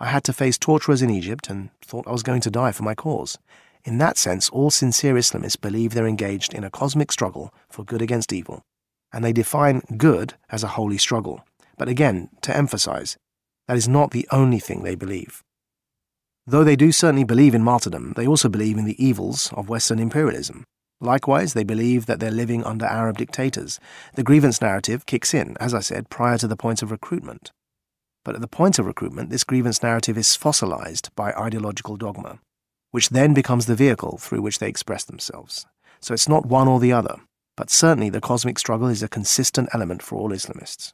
I 0.00 0.06
had 0.06 0.24
to 0.24 0.32
face 0.32 0.58
torturers 0.58 1.02
in 1.02 1.10
Egypt 1.10 1.48
and 1.48 1.70
thought 1.80 2.08
I 2.08 2.12
was 2.12 2.24
going 2.24 2.40
to 2.40 2.50
die 2.50 2.72
for 2.72 2.82
my 2.82 2.96
cause. 2.96 3.38
In 3.84 3.98
that 3.98 4.18
sense, 4.18 4.48
all 4.48 4.70
sincere 4.70 5.14
Islamists 5.14 5.60
believe 5.60 5.94
they're 5.94 6.06
engaged 6.06 6.52
in 6.54 6.64
a 6.64 6.70
cosmic 6.70 7.12
struggle 7.12 7.54
for 7.68 7.84
good 7.84 8.02
against 8.02 8.32
evil, 8.32 8.62
and 9.12 9.24
they 9.24 9.32
define 9.32 9.82
good 9.96 10.34
as 10.50 10.64
a 10.64 10.68
holy 10.68 10.98
struggle. 10.98 11.44
But 11.78 11.88
again, 11.88 12.30
to 12.42 12.56
emphasize, 12.56 13.16
that 13.68 13.76
is 13.76 13.88
not 13.88 14.10
the 14.10 14.26
only 14.32 14.58
thing 14.58 14.82
they 14.82 14.96
believe. 14.96 15.42
Though 16.46 16.64
they 16.64 16.76
do 16.76 16.90
certainly 16.90 17.24
believe 17.24 17.54
in 17.54 17.62
martyrdom, 17.62 18.14
they 18.16 18.26
also 18.26 18.48
believe 18.48 18.76
in 18.76 18.84
the 18.84 19.02
evils 19.02 19.52
of 19.52 19.68
Western 19.68 20.00
imperialism. 20.00 20.64
Likewise, 21.00 21.54
they 21.54 21.64
believe 21.64 22.06
that 22.06 22.20
they're 22.20 22.30
living 22.30 22.64
under 22.64 22.86
Arab 22.86 23.18
dictators. 23.18 23.78
The 24.14 24.22
grievance 24.22 24.60
narrative 24.60 25.06
kicks 25.06 25.34
in, 25.34 25.56
as 25.60 25.74
I 25.74 25.80
said, 25.80 26.10
prior 26.10 26.38
to 26.38 26.48
the 26.48 26.56
point 26.56 26.82
of 26.82 26.90
recruitment. 26.90 27.52
But 28.24 28.34
at 28.34 28.40
the 28.40 28.48
point 28.48 28.78
of 28.78 28.86
recruitment, 28.86 29.30
this 29.30 29.44
grievance 29.44 29.82
narrative 29.82 30.16
is 30.16 30.36
fossilized 30.36 31.10
by 31.16 31.32
ideological 31.32 31.96
dogma, 31.96 32.38
which 32.90 33.08
then 33.10 33.34
becomes 33.34 33.66
the 33.66 33.74
vehicle 33.74 34.18
through 34.18 34.42
which 34.42 34.58
they 34.58 34.68
express 34.68 35.04
themselves. 35.04 35.66
So 36.00 36.14
it's 36.14 36.28
not 36.28 36.46
one 36.46 36.68
or 36.68 36.80
the 36.80 36.92
other, 36.92 37.16
but 37.56 37.70
certainly 37.70 38.10
the 38.10 38.20
cosmic 38.20 38.58
struggle 38.58 38.88
is 38.88 39.02
a 39.02 39.08
consistent 39.08 39.68
element 39.72 40.02
for 40.02 40.18
all 40.18 40.30
Islamists. 40.30 40.92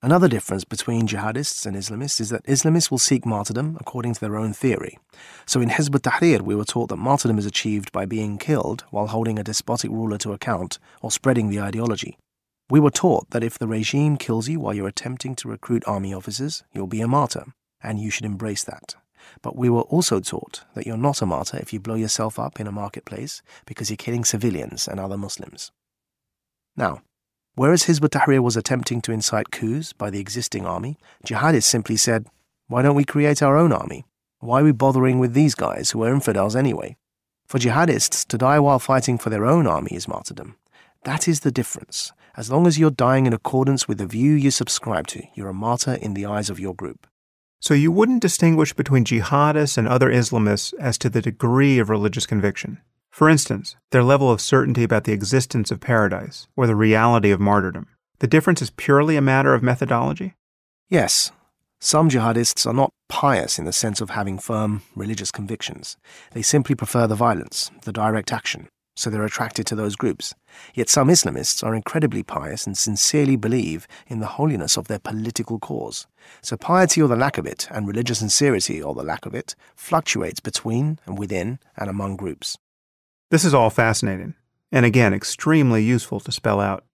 Another 0.00 0.28
difference 0.28 0.62
between 0.62 1.08
jihadists 1.08 1.66
and 1.66 1.76
Islamists 1.76 2.20
is 2.20 2.30
that 2.30 2.44
Islamists 2.44 2.88
will 2.88 2.98
seek 2.98 3.26
martyrdom 3.26 3.76
according 3.80 4.14
to 4.14 4.20
their 4.20 4.36
own 4.36 4.52
theory. 4.52 4.96
So 5.44 5.60
in 5.60 5.70
Hizb 5.70 5.96
ut-Tahrir, 5.96 6.40
we 6.40 6.54
were 6.54 6.64
taught 6.64 6.88
that 6.90 6.96
martyrdom 6.98 7.36
is 7.36 7.46
achieved 7.46 7.90
by 7.90 8.06
being 8.06 8.38
killed 8.38 8.84
while 8.90 9.08
holding 9.08 9.40
a 9.40 9.42
despotic 9.42 9.90
ruler 9.90 10.16
to 10.18 10.32
account 10.32 10.78
or 11.02 11.10
spreading 11.10 11.48
the 11.48 11.60
ideology. 11.60 12.16
We 12.70 12.78
were 12.78 12.92
taught 12.92 13.30
that 13.30 13.42
if 13.42 13.58
the 13.58 13.66
regime 13.66 14.18
kills 14.18 14.48
you 14.48 14.60
while 14.60 14.72
you're 14.72 14.86
attempting 14.86 15.34
to 15.34 15.48
recruit 15.48 15.82
army 15.84 16.14
officers, 16.14 16.62
you'll 16.72 16.86
be 16.86 17.00
a 17.00 17.08
martyr, 17.08 17.46
and 17.82 17.98
you 17.98 18.10
should 18.10 18.24
embrace 18.24 18.62
that. 18.62 18.94
But 19.42 19.56
we 19.56 19.68
were 19.68 19.82
also 19.82 20.20
taught 20.20 20.62
that 20.74 20.86
you're 20.86 20.96
not 20.96 21.22
a 21.22 21.26
martyr 21.26 21.58
if 21.58 21.72
you 21.72 21.80
blow 21.80 21.96
yourself 21.96 22.38
up 22.38 22.60
in 22.60 22.68
a 22.68 22.72
marketplace 22.72 23.42
because 23.66 23.90
you're 23.90 23.96
killing 23.96 24.24
civilians 24.24 24.86
and 24.86 25.00
other 25.00 25.16
Muslims. 25.16 25.72
Now, 26.76 27.02
Whereas 27.58 27.86
Hizb 27.86 28.04
ut-Tahrir 28.04 28.40
was 28.40 28.56
attempting 28.56 29.00
to 29.00 29.10
incite 29.10 29.50
coups 29.50 29.92
by 29.92 30.10
the 30.10 30.20
existing 30.20 30.64
army, 30.64 30.96
jihadists 31.26 31.64
simply 31.64 31.96
said, 31.96 32.28
Why 32.68 32.82
don't 32.82 32.94
we 32.94 33.02
create 33.02 33.42
our 33.42 33.56
own 33.56 33.72
army? 33.72 34.04
Why 34.38 34.60
are 34.60 34.64
we 34.64 34.70
bothering 34.70 35.18
with 35.18 35.34
these 35.34 35.56
guys 35.56 35.90
who 35.90 36.04
are 36.04 36.14
infidels 36.14 36.54
anyway? 36.54 36.96
For 37.48 37.58
jihadists, 37.58 38.24
to 38.28 38.38
die 38.38 38.60
while 38.60 38.78
fighting 38.78 39.18
for 39.18 39.30
their 39.30 39.44
own 39.44 39.66
army 39.66 39.90
is 39.90 40.06
martyrdom. 40.06 40.54
That 41.02 41.26
is 41.26 41.40
the 41.40 41.50
difference. 41.50 42.12
As 42.36 42.48
long 42.48 42.64
as 42.64 42.78
you're 42.78 42.92
dying 42.92 43.26
in 43.26 43.32
accordance 43.32 43.88
with 43.88 43.98
the 43.98 44.06
view 44.06 44.34
you 44.34 44.52
subscribe 44.52 45.08
to, 45.08 45.24
you're 45.34 45.48
a 45.48 45.52
martyr 45.52 45.94
in 45.94 46.14
the 46.14 46.26
eyes 46.26 46.50
of 46.50 46.60
your 46.60 46.76
group. 46.76 47.08
So 47.58 47.74
you 47.74 47.90
wouldn't 47.90 48.22
distinguish 48.22 48.72
between 48.72 49.04
jihadists 49.04 49.76
and 49.76 49.88
other 49.88 50.12
Islamists 50.12 50.74
as 50.78 50.96
to 50.98 51.10
the 51.10 51.22
degree 51.22 51.80
of 51.80 51.90
religious 51.90 52.24
conviction. 52.24 52.78
For 53.10 53.28
instance, 53.28 53.76
their 53.90 54.02
level 54.02 54.30
of 54.30 54.40
certainty 54.40 54.84
about 54.84 55.04
the 55.04 55.12
existence 55.12 55.70
of 55.70 55.80
paradise 55.80 56.46
or 56.56 56.66
the 56.66 56.76
reality 56.76 57.30
of 57.30 57.40
martyrdom. 57.40 57.86
The 58.20 58.26
difference 58.26 58.60
is 58.62 58.70
purely 58.70 59.16
a 59.16 59.22
matter 59.22 59.54
of 59.54 59.62
methodology? 59.62 60.34
Yes. 60.88 61.32
Some 61.80 62.08
jihadists 62.08 62.66
are 62.66 62.74
not 62.74 62.92
pious 63.08 63.58
in 63.58 63.64
the 63.64 63.72
sense 63.72 64.00
of 64.00 64.10
having 64.10 64.38
firm 64.38 64.82
religious 64.96 65.30
convictions. 65.30 65.96
They 66.32 66.42
simply 66.42 66.74
prefer 66.74 67.06
the 67.06 67.14
violence, 67.14 67.70
the 67.82 67.92
direct 67.92 68.32
action, 68.32 68.68
so 68.96 69.10
they're 69.10 69.24
attracted 69.24 69.64
to 69.68 69.76
those 69.76 69.94
groups. 69.94 70.34
Yet 70.74 70.88
some 70.88 71.06
Islamists 71.08 71.62
are 71.62 71.76
incredibly 71.76 72.24
pious 72.24 72.66
and 72.66 72.76
sincerely 72.76 73.36
believe 73.36 73.86
in 74.08 74.18
the 74.18 74.26
holiness 74.26 74.76
of 74.76 74.88
their 74.88 74.98
political 74.98 75.60
cause. 75.60 76.08
So 76.42 76.56
piety 76.56 77.00
or 77.00 77.08
the 77.08 77.14
lack 77.14 77.38
of 77.38 77.46
it, 77.46 77.68
and 77.70 77.86
religious 77.86 78.18
sincerity 78.18 78.82
or 78.82 78.94
the 78.94 79.04
lack 79.04 79.24
of 79.24 79.34
it, 79.34 79.54
fluctuates 79.76 80.40
between 80.40 80.98
and 81.06 81.16
within 81.16 81.60
and 81.76 81.88
among 81.88 82.16
groups. 82.16 82.58
This 83.30 83.44
is 83.44 83.52
all 83.52 83.68
fascinating, 83.68 84.34
and 84.72 84.86
again, 84.86 85.12
extremely 85.12 85.82
useful 85.82 86.18
to 86.20 86.32
spell 86.32 86.60
out. 86.60 86.84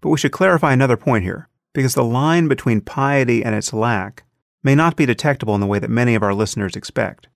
But 0.00 0.08
we 0.08 0.16
should 0.16 0.32
clarify 0.32 0.72
another 0.72 0.96
point 0.96 1.22
here, 1.22 1.50
because 1.74 1.94
the 1.94 2.02
line 2.02 2.48
between 2.48 2.80
piety 2.80 3.44
and 3.44 3.54
its 3.54 3.74
lack 3.74 4.24
may 4.62 4.74
not 4.74 4.96
be 4.96 5.04
detectable 5.04 5.54
in 5.54 5.60
the 5.60 5.66
way 5.66 5.78
that 5.78 5.90
many 5.90 6.14
of 6.14 6.22
our 6.22 6.32
listeners 6.32 6.76
expect. 6.76 7.28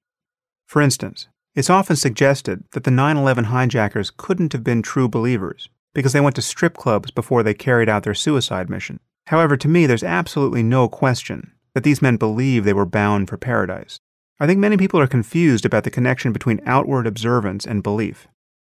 For 0.64 0.80
instance, 0.80 1.28
it's 1.54 1.68
often 1.68 1.96
suggested 1.96 2.64
that 2.72 2.84
the 2.84 2.90
9 2.90 3.18
11 3.18 3.44
hijackers 3.44 4.10
couldn't 4.16 4.54
have 4.54 4.64
been 4.64 4.80
true 4.80 5.08
believers 5.08 5.68
because 5.92 6.14
they 6.14 6.20
went 6.20 6.36
to 6.36 6.42
strip 6.42 6.78
clubs 6.78 7.10
before 7.10 7.42
they 7.42 7.54
carried 7.54 7.90
out 7.90 8.04
their 8.04 8.14
suicide 8.14 8.70
mission. 8.70 9.00
However, 9.26 9.56
to 9.58 9.68
me, 9.68 9.86
there's 9.86 10.02
absolutely 10.02 10.62
no 10.62 10.88
question 10.88 11.52
that 11.74 11.84
these 11.84 12.00
men 12.00 12.16
believe 12.16 12.64
they 12.64 12.72
were 12.72 12.86
bound 12.86 13.28
for 13.28 13.36
paradise. 13.36 13.98
I 14.40 14.46
think 14.46 14.60
many 14.60 14.78
people 14.78 14.98
are 15.00 15.06
confused 15.06 15.66
about 15.66 15.84
the 15.84 15.90
connection 15.90 16.32
between 16.32 16.62
outward 16.64 17.06
observance 17.06 17.66
and 17.66 17.82
belief. 17.82 18.28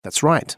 That's 0.07 0.23
right. 0.23 0.55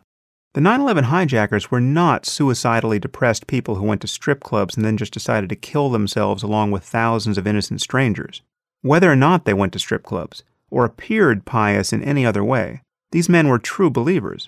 The 0.53 0.61
9 0.61 0.81
11 0.81 1.05
hijackers 1.05 1.71
were 1.71 1.81
not 1.81 2.27
suicidally 2.27 2.99
depressed 2.99 3.47
people 3.47 3.75
who 3.75 3.83
went 3.83 3.99
to 4.01 4.07
strip 4.07 4.43
clubs 4.43 4.77
and 4.77 4.85
then 4.85 4.95
just 4.95 5.11
decided 5.11 5.49
to 5.49 5.55
kill 5.55 5.89
themselves 5.89 6.43
along 6.43 6.69
with 6.69 6.83
thousands 6.83 7.35
of 7.35 7.47
innocent 7.47 7.81
strangers. 7.81 8.43
Whether 8.83 9.11
or 9.11 9.15
not 9.15 9.45
they 9.45 9.55
went 9.55 9.73
to 9.73 9.79
strip 9.79 10.03
clubs, 10.03 10.43
or 10.69 10.85
appeared 10.85 11.45
pious 11.45 11.91
in 11.91 12.03
any 12.03 12.27
other 12.27 12.43
way, 12.43 12.83
these 13.09 13.27
men 13.27 13.47
were 13.47 13.57
true 13.57 13.89
believers. 13.89 14.47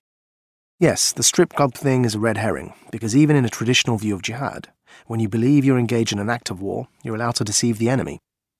Yes, 0.79 1.12
the 1.12 1.24
strip 1.24 1.51
club 1.55 1.74
thing 1.74 2.05
is 2.05 2.13
a 2.13 2.20
red 2.20 2.38
herring, 2.38 2.75
because 2.91 3.15
even 3.15 3.36
in 3.36 3.43
a 3.43 3.50
traditional 3.50 3.98
view 3.98 4.13
of 4.13 4.22
jihad, 4.22 4.67
when 5.08 5.20
you 5.20 5.27
believe 5.27 5.65
you're 5.65 5.79
engaged 5.79 6.13
in 6.13 6.20
an 6.20 6.29
act 6.29 6.51
of 6.51 6.62
war, 6.62 6.89
you're 7.03 7.15
allowed 7.15 7.38
to 7.38 7.43
deceive 7.43 7.79
the 7.79 7.89
enemy. 7.89 8.20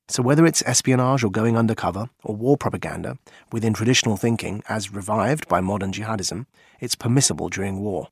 So 0.10 0.22
whether 0.22 0.46
it's 0.46 0.64
espionage 0.66 1.24
or 1.24 1.32
going 1.32 1.58
undercover 1.58 2.10
or 2.24 2.36
war 2.36 2.58
propaganda, 2.58 3.18
within 3.52 3.74
traditional 3.74 4.18
thinking, 4.18 4.64
as 4.68 4.92
revived 4.92 5.48
by 5.48 5.62
modern 5.62 5.92
jihadism, 5.94 6.46
it's 6.80 6.96
permissible 6.96 7.50
during 7.50 7.80
war. 7.80 8.10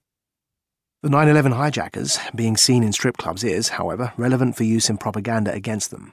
The 1.02 1.10
9 1.10 1.30
11 1.30 1.54
hijackers 1.54 2.20
being 2.36 2.58
seen 2.58 2.84
in 2.84 2.92
strip 2.92 3.18
clubs 3.18 3.44
is, 3.44 3.70
however, 3.70 4.14
relevant 4.18 4.58
for 4.58 4.66
use 4.66 4.90
in 4.90 4.98
propaganda 4.98 5.54
against 5.54 5.92
them. 5.92 6.12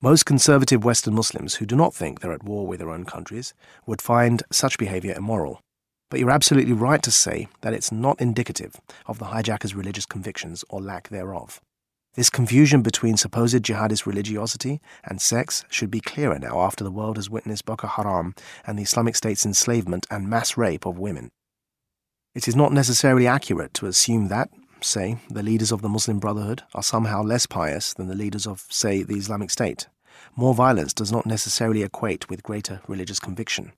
Most 0.00 0.26
conservative 0.26 0.84
Western 0.84 1.14
Muslims 1.14 1.56
who 1.56 1.66
do 1.66 1.76
not 1.76 1.94
think 1.94 2.20
they're 2.20 2.32
at 2.32 2.44
war 2.44 2.66
with 2.66 2.78
their 2.78 2.90
own 2.90 3.04
countries 3.04 3.54
would 3.86 4.02
find 4.02 4.42
such 4.50 4.78
behavior 4.78 5.14
immoral. 5.14 5.60
But 6.10 6.20
you're 6.20 6.30
absolutely 6.30 6.74
right 6.74 7.02
to 7.02 7.10
say 7.10 7.48
that 7.62 7.72
it's 7.72 7.90
not 7.90 8.20
indicative 8.20 8.80
of 9.06 9.18
the 9.18 9.26
hijackers' 9.26 9.74
religious 9.74 10.06
convictions 10.06 10.64
or 10.68 10.80
lack 10.80 11.08
thereof. 11.08 11.60
This 12.14 12.30
confusion 12.30 12.82
between 12.82 13.16
supposed 13.16 13.64
jihadist 13.64 14.06
religiosity 14.06 14.80
and 15.02 15.20
sex 15.20 15.64
should 15.68 15.90
be 15.90 16.00
clearer 16.00 16.38
now 16.38 16.60
after 16.60 16.84
the 16.84 16.92
world 16.92 17.16
has 17.16 17.28
witnessed 17.28 17.64
Boko 17.64 17.88
Haram 17.88 18.36
and 18.64 18.78
the 18.78 18.84
Islamic 18.84 19.16
State's 19.16 19.44
enslavement 19.44 20.06
and 20.12 20.30
mass 20.30 20.56
rape 20.56 20.86
of 20.86 20.96
women. 20.96 21.32
It 22.32 22.46
is 22.46 22.54
not 22.54 22.72
necessarily 22.72 23.26
accurate 23.26 23.74
to 23.74 23.86
assume 23.86 24.28
that, 24.28 24.48
say, 24.80 25.18
the 25.28 25.42
leaders 25.42 25.72
of 25.72 25.82
the 25.82 25.88
Muslim 25.88 26.20
Brotherhood 26.20 26.62
are 26.72 26.84
somehow 26.84 27.20
less 27.24 27.46
pious 27.46 27.92
than 27.92 28.06
the 28.06 28.14
leaders 28.14 28.46
of, 28.46 28.64
say, 28.70 29.02
the 29.02 29.16
Islamic 29.16 29.50
State. 29.50 29.88
More 30.36 30.54
violence 30.54 30.94
does 30.94 31.10
not 31.10 31.26
necessarily 31.26 31.82
equate 31.82 32.30
with 32.30 32.44
greater 32.44 32.80
religious 32.86 33.18
conviction. 33.18 33.72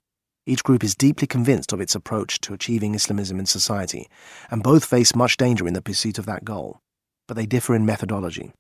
Each 0.45 0.63
group 0.63 0.85
is 0.85 0.95
deeply 0.95 1.27
convinced 1.27 1.73
of 1.73 1.81
its 1.81 1.95
approach 1.95 2.43
to 2.43 2.53
achieving 2.53 2.95
Islamism 2.95 3.41
in 3.41 3.47
society, 3.47 4.09
and 4.51 4.63
both 4.63 4.85
face 4.85 5.15
much 5.15 5.39
danger 5.39 5.67
in 5.67 5.73
the 5.73 5.81
pursuit 5.81 6.19
of 6.19 6.27
that 6.27 6.45
goal 6.45 6.83
but 7.27 7.37
they 7.37 7.47
differ 7.47 7.75
in 7.75 7.87
methodology, 7.87 8.53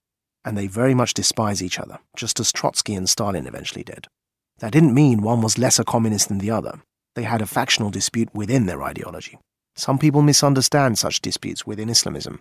and 0.44 0.56
they 0.56 0.66
very 0.66 0.94
much 0.94 1.14
despise 1.14 1.62
each 1.62 1.78
other, 1.78 1.98
just 2.16 2.38
as 2.40 2.52
Trotsky 2.52 2.94
and 2.94 3.08
Stalin 3.08 3.46
eventually 3.46 3.82
did. 3.82 4.06
That 4.58 4.72
didn't 4.72 4.94
mean 4.94 5.22
one 5.22 5.42
was 5.42 5.58
less 5.58 5.78
a 5.78 5.84
communist 5.84 6.28
than 6.28 6.38
the 6.38 6.50
other. 6.50 6.80
They 7.14 7.24
had 7.24 7.42
a 7.42 7.46
factional 7.46 7.90
dispute 7.90 8.28
within 8.34 8.66
their 8.66 8.82
ideology. 8.82 9.38
Some 9.74 9.98
people 9.98 10.22
misunderstand 10.22 10.98
such 10.98 11.20
disputes 11.20 11.66
within 11.66 11.90
Islamism. 11.90 12.40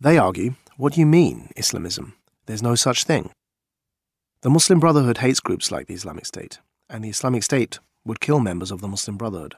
They 0.00 0.18
argue, 0.18 0.54
what 0.76 0.94
do 0.94 1.00
you 1.00 1.06
mean, 1.06 1.50
Islamism? 1.56 2.14
There's 2.46 2.62
no 2.62 2.74
such 2.74 3.04
thing. 3.04 3.30
The 4.42 4.50
Muslim 4.50 4.80
Brotherhood 4.80 5.18
hates 5.18 5.40
groups 5.40 5.70
like 5.70 5.86
the 5.86 5.94
Islamic 5.94 6.26
State, 6.26 6.58
and 6.90 7.02
the 7.02 7.08
Islamic 7.08 7.42
State 7.42 7.78
would 8.04 8.20
kill 8.20 8.40
members 8.40 8.70
of 8.70 8.82
the 8.82 8.88
Muslim 8.88 9.16
Brotherhood. 9.16 9.54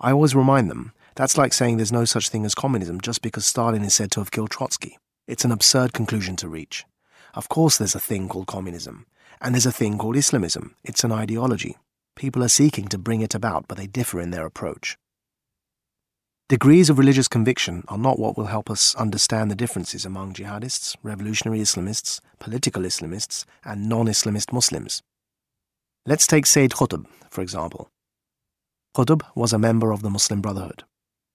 I 0.00 0.10
always 0.10 0.34
remind 0.34 0.70
them 0.70 0.92
that's 1.18 1.36
like 1.36 1.52
saying 1.52 1.78
there's 1.78 1.90
no 1.90 2.04
such 2.04 2.28
thing 2.28 2.44
as 2.44 2.54
communism 2.54 3.00
just 3.00 3.22
because 3.22 3.44
Stalin 3.44 3.82
is 3.82 3.92
said 3.92 4.12
to 4.12 4.20
have 4.20 4.30
killed 4.30 4.52
Trotsky. 4.52 4.98
It's 5.26 5.44
an 5.44 5.50
absurd 5.50 5.92
conclusion 5.92 6.36
to 6.36 6.48
reach. 6.48 6.84
Of 7.34 7.48
course, 7.48 7.76
there's 7.76 7.96
a 7.96 8.00
thing 8.00 8.28
called 8.28 8.46
communism, 8.46 9.04
and 9.40 9.52
there's 9.52 9.66
a 9.66 9.72
thing 9.72 9.98
called 9.98 10.16
Islamism. 10.16 10.76
It's 10.84 11.02
an 11.02 11.10
ideology. 11.10 11.76
People 12.14 12.44
are 12.44 12.48
seeking 12.48 12.86
to 12.86 12.98
bring 12.98 13.20
it 13.20 13.34
about, 13.34 13.66
but 13.66 13.76
they 13.76 13.88
differ 13.88 14.20
in 14.20 14.30
their 14.30 14.46
approach. 14.46 14.96
Degrees 16.48 16.88
of 16.88 17.00
religious 17.00 17.26
conviction 17.26 17.82
are 17.88 17.98
not 17.98 18.20
what 18.20 18.36
will 18.36 18.46
help 18.46 18.70
us 18.70 18.94
understand 18.94 19.50
the 19.50 19.56
differences 19.56 20.06
among 20.06 20.34
jihadists, 20.34 20.94
revolutionary 21.02 21.58
Islamists, 21.58 22.20
political 22.38 22.84
Islamists, 22.84 23.44
and 23.64 23.88
non 23.88 24.06
Islamist 24.06 24.52
Muslims. 24.52 25.02
Let's 26.06 26.28
take 26.28 26.46
Sayyid 26.46 26.70
Qutb, 26.70 27.06
for 27.28 27.40
example. 27.40 27.90
Qutb 28.96 29.22
was 29.34 29.52
a 29.52 29.58
member 29.58 29.90
of 29.90 30.02
the 30.02 30.10
Muslim 30.10 30.40
Brotherhood 30.40 30.84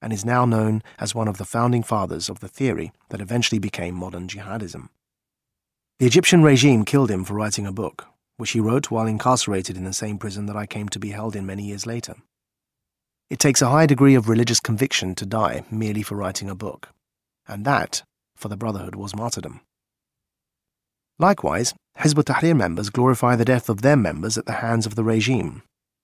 and 0.04 0.12
is 0.12 0.26
now 0.26 0.46
known 0.46 0.84
as 1.00 1.16
one 1.16 1.30
of 1.30 1.38
the 1.38 1.46
founding 1.46 1.82
fathers 1.82 2.30
of 2.30 2.42
the 2.42 2.50
theory 2.50 2.92
that 3.10 3.22
eventually 3.22 3.58
became 3.58 3.96
modern 3.96 4.28
jihadism. 4.28 4.89
The 5.98 6.06
Egyptian 6.06 6.44
regime 6.44 6.84
killed 6.84 7.10
him 7.10 7.24
for 7.24 7.36
writing 7.36 7.66
a 7.66 7.72
book, 7.72 8.08
which 8.36 8.52
he 8.52 8.60
wrote 8.60 8.92
while 8.92 9.08
incarcerated 9.08 9.78
in 9.78 9.86
the 9.86 9.94
same 9.94 10.18
prison 10.18 10.46
that 10.48 10.58
I 10.58 10.66
came 10.66 10.89
to 10.89 11.00
be 11.00 11.12
held 11.12 11.38
in 11.38 11.46
many 11.46 11.63
years 11.63 11.86
later. 11.86 12.16
It 13.30 13.39
takes 13.39 13.62
a 13.62 13.70
high 13.70 13.86
degree 13.86 14.13
of 14.13 14.28
religious 14.28 14.60
conviction 14.60 15.16
to 15.16 15.26
die 15.26 15.63
merely 15.72 16.04
for 16.04 16.16
writing 16.16 16.50
a 16.50 16.56
book, 16.56 16.89
and 17.48 17.63
that, 17.63 18.04
for 18.36 18.50
the 18.50 18.58
Brotherhood, 18.58 18.96
was 18.96 19.16
martyrdom. 19.16 19.62
Likewise, 21.18 21.74
Hizb 22.00 22.20
ut-Tahrir 22.20 22.58
members 22.58 22.89
glorify 22.89 23.38
the 23.38 23.46
death 23.46 23.70
of 23.70 23.82
their 23.82 23.96
members 23.96 24.38
at 24.38 24.46
the 24.46 24.60
hands 24.66 24.86
of 24.86 24.96
the 24.96 25.04
regime, 25.04 25.62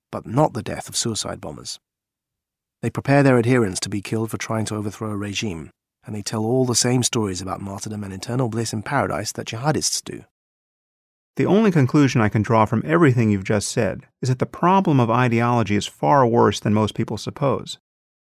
but 0.09 0.25
not 0.25 0.53
the 0.53 0.63
death 0.63 0.87
of 0.87 0.95
suicide 0.95 1.41
bombers. 1.41 1.79
They 2.81 2.89
prepare 2.89 3.23
their 3.23 3.37
adherents 3.37 3.79
to 3.81 3.89
be 3.89 4.01
killed 4.01 4.31
for 4.31 4.37
trying 4.37 4.65
to 4.65 4.75
overthrow 4.75 5.11
a 5.11 5.17
regime, 5.17 5.69
and 6.05 6.15
they 6.15 6.21
tell 6.21 6.45
all 6.45 6.65
the 6.65 6.75
same 6.75 7.03
stories 7.03 7.41
about 7.41 7.61
martyrdom 7.61 8.03
and 8.03 8.13
eternal 8.13 8.47
bliss 8.47 8.71
in 8.71 8.83
paradise 8.83 9.33
that 9.33 9.47
jihadists 9.47 10.01
do. 10.03 10.23
The 11.35 11.45
only 11.45 11.71
conclusion 11.71 12.21
I 12.21 12.29
can 12.29 12.41
draw 12.41 12.65
from 12.65 12.83
everything 12.85 13.29
you've 13.29 13.43
just 13.43 13.69
said 13.69 14.05
is 14.21 14.29
that 14.29 14.39
the 14.39 14.45
problem 14.45 14.99
of 14.99 15.09
ideology 15.09 15.75
is 15.75 15.87
far 15.87 16.25
worse 16.25 16.59
than 16.59 16.73
most 16.73 16.95
people 16.95 17.17
suppose. 17.17 17.79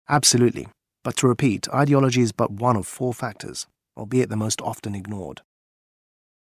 Absolutely. 0.10 0.68
But 1.04 1.16
to 1.18 1.28
repeat, 1.28 1.68
ideology 1.74 2.22
is 2.22 2.32
but 2.32 2.52
one 2.52 2.76
of 2.76 2.88
four 2.88 3.14
factors, 3.14 3.68
albeit 3.96 4.30
the 4.30 4.36
most 4.36 4.62
often 4.62 4.96
ignored. 4.96 5.42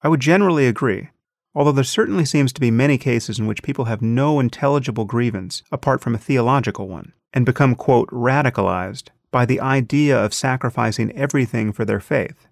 I 0.03 0.09
would 0.09 0.21
generally 0.21 0.67
agree, 0.67 1.09
although 1.55 1.73
there 1.73 1.85
certainly 1.85 2.25
seems 2.25 2.53
to 2.53 2.61
be 2.61 2.71
many 2.71 2.99
cases 2.99 3.39
in 3.39 3.47
which 3.47 3.63
people 3.63 3.87
have 3.87 4.03
no 4.03 4.39
intelligible 4.39 5.05
grievance 5.05 5.63
apart 5.73 6.01
from 6.01 6.15
a 6.15 6.19
theological 6.19 6.89
one 6.89 7.13
and 7.33 7.47
become, 7.47 7.75
quote, 7.75 8.09
radicalized 8.11 9.09
by 9.31 9.45
the 9.45 9.61
idea 9.61 10.23
of 10.23 10.35
sacrificing 10.35 11.11
everything 11.13 11.73
for 11.73 11.85
their 11.85 12.01
faith. 12.01 12.47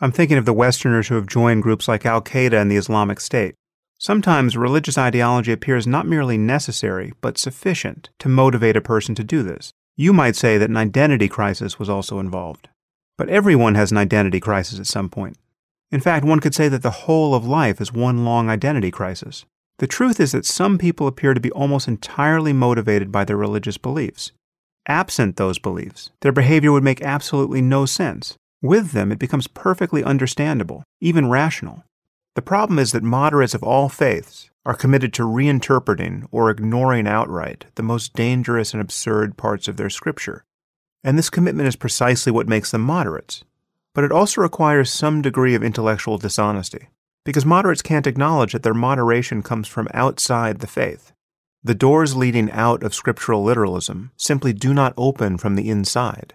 I'm 0.00 0.12
thinking 0.12 0.36
of 0.36 0.44
the 0.44 0.52
Westerners 0.52 1.08
who 1.08 1.14
have 1.14 1.26
joined 1.26 1.62
groups 1.62 1.86
like 1.88 2.04
Al 2.04 2.20
Qaeda 2.20 2.60
and 2.60 2.70
the 2.70 2.76
Islamic 2.76 3.20
State. 3.20 3.54
Sometimes 3.98 4.56
religious 4.56 4.98
ideology 4.98 5.52
appears 5.52 5.86
not 5.86 6.06
merely 6.06 6.36
necessary, 6.36 7.12
but 7.20 7.38
sufficient 7.38 8.10
to 8.18 8.28
motivate 8.28 8.76
a 8.76 8.80
person 8.80 9.14
to 9.14 9.24
do 9.24 9.42
this. 9.42 9.72
You 9.96 10.12
might 10.12 10.34
say 10.34 10.58
that 10.58 10.68
an 10.68 10.76
identity 10.76 11.28
crisis 11.28 11.78
was 11.78 11.88
also 11.88 12.18
involved. 12.18 12.68
But 13.16 13.28
everyone 13.28 13.76
has 13.76 13.92
an 13.92 13.96
identity 13.96 14.40
crisis 14.40 14.80
at 14.80 14.88
some 14.88 15.08
point. 15.08 15.38
In 15.92 16.00
fact, 16.00 16.24
one 16.24 16.40
could 16.40 16.54
say 16.54 16.68
that 16.68 16.82
the 16.82 16.90
whole 16.90 17.34
of 17.34 17.46
life 17.46 17.80
is 17.80 17.92
one 17.92 18.24
long 18.24 18.50
identity 18.50 18.90
crisis. 18.90 19.44
The 19.78 19.86
truth 19.88 20.20
is 20.20 20.32
that 20.32 20.46
some 20.46 20.78
people 20.78 21.08
appear 21.08 21.34
to 21.34 21.40
be 21.40 21.50
almost 21.50 21.88
entirely 21.88 22.52
motivated 22.52 23.10
by 23.10 23.24
their 23.24 23.36
religious 23.36 23.76
beliefs. 23.76 24.30
Absent 24.86 25.36
those 25.36 25.58
beliefs, 25.58 26.10
their 26.20 26.30
behavior 26.30 26.70
would 26.70 26.84
make 26.84 27.02
absolutely 27.02 27.60
no 27.60 27.84
sense. 27.84 28.36
With 28.62 28.92
them, 28.92 29.10
it 29.10 29.18
becomes 29.18 29.46
perfectly 29.46 30.04
understandable, 30.04 30.84
even 31.00 31.28
rational. 31.28 31.84
The 32.34 32.42
problem 32.42 32.78
is 32.78 32.92
that 32.92 33.02
moderates 33.02 33.54
of 33.54 33.62
all 33.62 33.88
faiths 33.88 34.48
are 34.64 34.74
committed 34.74 35.12
to 35.14 35.22
reinterpreting 35.22 36.26
or 36.30 36.50
ignoring 36.50 37.06
outright 37.06 37.66
the 37.74 37.82
most 37.82 38.14
dangerous 38.14 38.72
and 38.72 38.80
absurd 38.80 39.36
parts 39.36 39.68
of 39.68 39.76
their 39.76 39.90
scripture. 39.90 40.44
And 41.02 41.18
this 41.18 41.30
commitment 41.30 41.68
is 41.68 41.76
precisely 41.76 42.32
what 42.32 42.48
makes 42.48 42.70
them 42.70 42.80
moderates. 42.80 43.44
But 43.92 44.04
it 44.04 44.12
also 44.12 44.40
requires 44.40 44.90
some 44.90 45.20
degree 45.20 45.54
of 45.54 45.62
intellectual 45.62 46.16
dishonesty 46.18 46.88
because 47.24 47.46
moderates 47.46 47.82
can't 47.82 48.06
acknowledge 48.06 48.52
that 48.52 48.62
their 48.62 48.74
moderation 48.74 49.42
comes 49.42 49.66
from 49.66 49.88
outside 49.94 50.60
the 50.60 50.66
faith. 50.66 51.12
The 51.62 51.74
doors 51.74 52.14
leading 52.14 52.50
out 52.50 52.82
of 52.82 52.94
scriptural 52.94 53.42
literalism 53.42 54.10
simply 54.16 54.52
do 54.52 54.74
not 54.74 54.92
open 54.96 55.38
from 55.38 55.54
the 55.56 55.70
inside. 55.70 56.34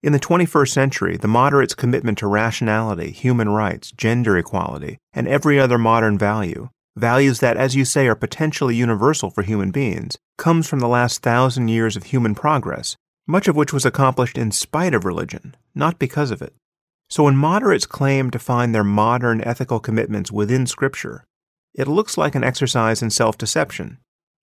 In 0.00 0.12
the 0.12 0.20
21st 0.20 0.68
century, 0.68 1.16
the 1.16 1.26
moderates' 1.26 1.74
commitment 1.74 2.18
to 2.18 2.28
rationality, 2.28 3.10
human 3.10 3.48
rights, 3.48 3.90
gender 3.90 4.38
equality, 4.38 4.98
and 5.12 5.26
every 5.26 5.58
other 5.58 5.78
modern 5.78 6.16
value, 6.16 6.68
values 6.96 7.40
that, 7.40 7.56
as 7.56 7.74
you 7.74 7.84
say, 7.84 8.06
are 8.06 8.14
potentially 8.14 8.76
universal 8.76 9.30
for 9.30 9.42
human 9.42 9.72
beings, 9.72 10.16
comes 10.36 10.68
from 10.68 10.78
the 10.78 10.86
last 10.86 11.22
thousand 11.22 11.66
years 11.66 11.96
of 11.96 12.04
human 12.04 12.36
progress, 12.36 12.96
much 13.26 13.48
of 13.48 13.56
which 13.56 13.72
was 13.72 13.84
accomplished 13.84 14.38
in 14.38 14.52
spite 14.52 14.94
of 14.94 15.04
religion, 15.04 15.56
not 15.74 15.98
because 15.98 16.30
of 16.30 16.40
it. 16.40 16.54
So 17.10 17.24
when 17.24 17.36
moderates 17.36 17.86
claim 17.86 18.30
to 18.30 18.38
find 18.38 18.74
their 18.74 18.84
modern 18.84 19.40
ethical 19.42 19.80
commitments 19.80 20.30
within 20.30 20.66
Scripture, 20.66 21.24
it 21.74 21.88
looks 21.88 22.18
like 22.18 22.34
an 22.34 22.44
exercise 22.44 23.02
in 23.02 23.10
self 23.10 23.38
deception. 23.38 23.98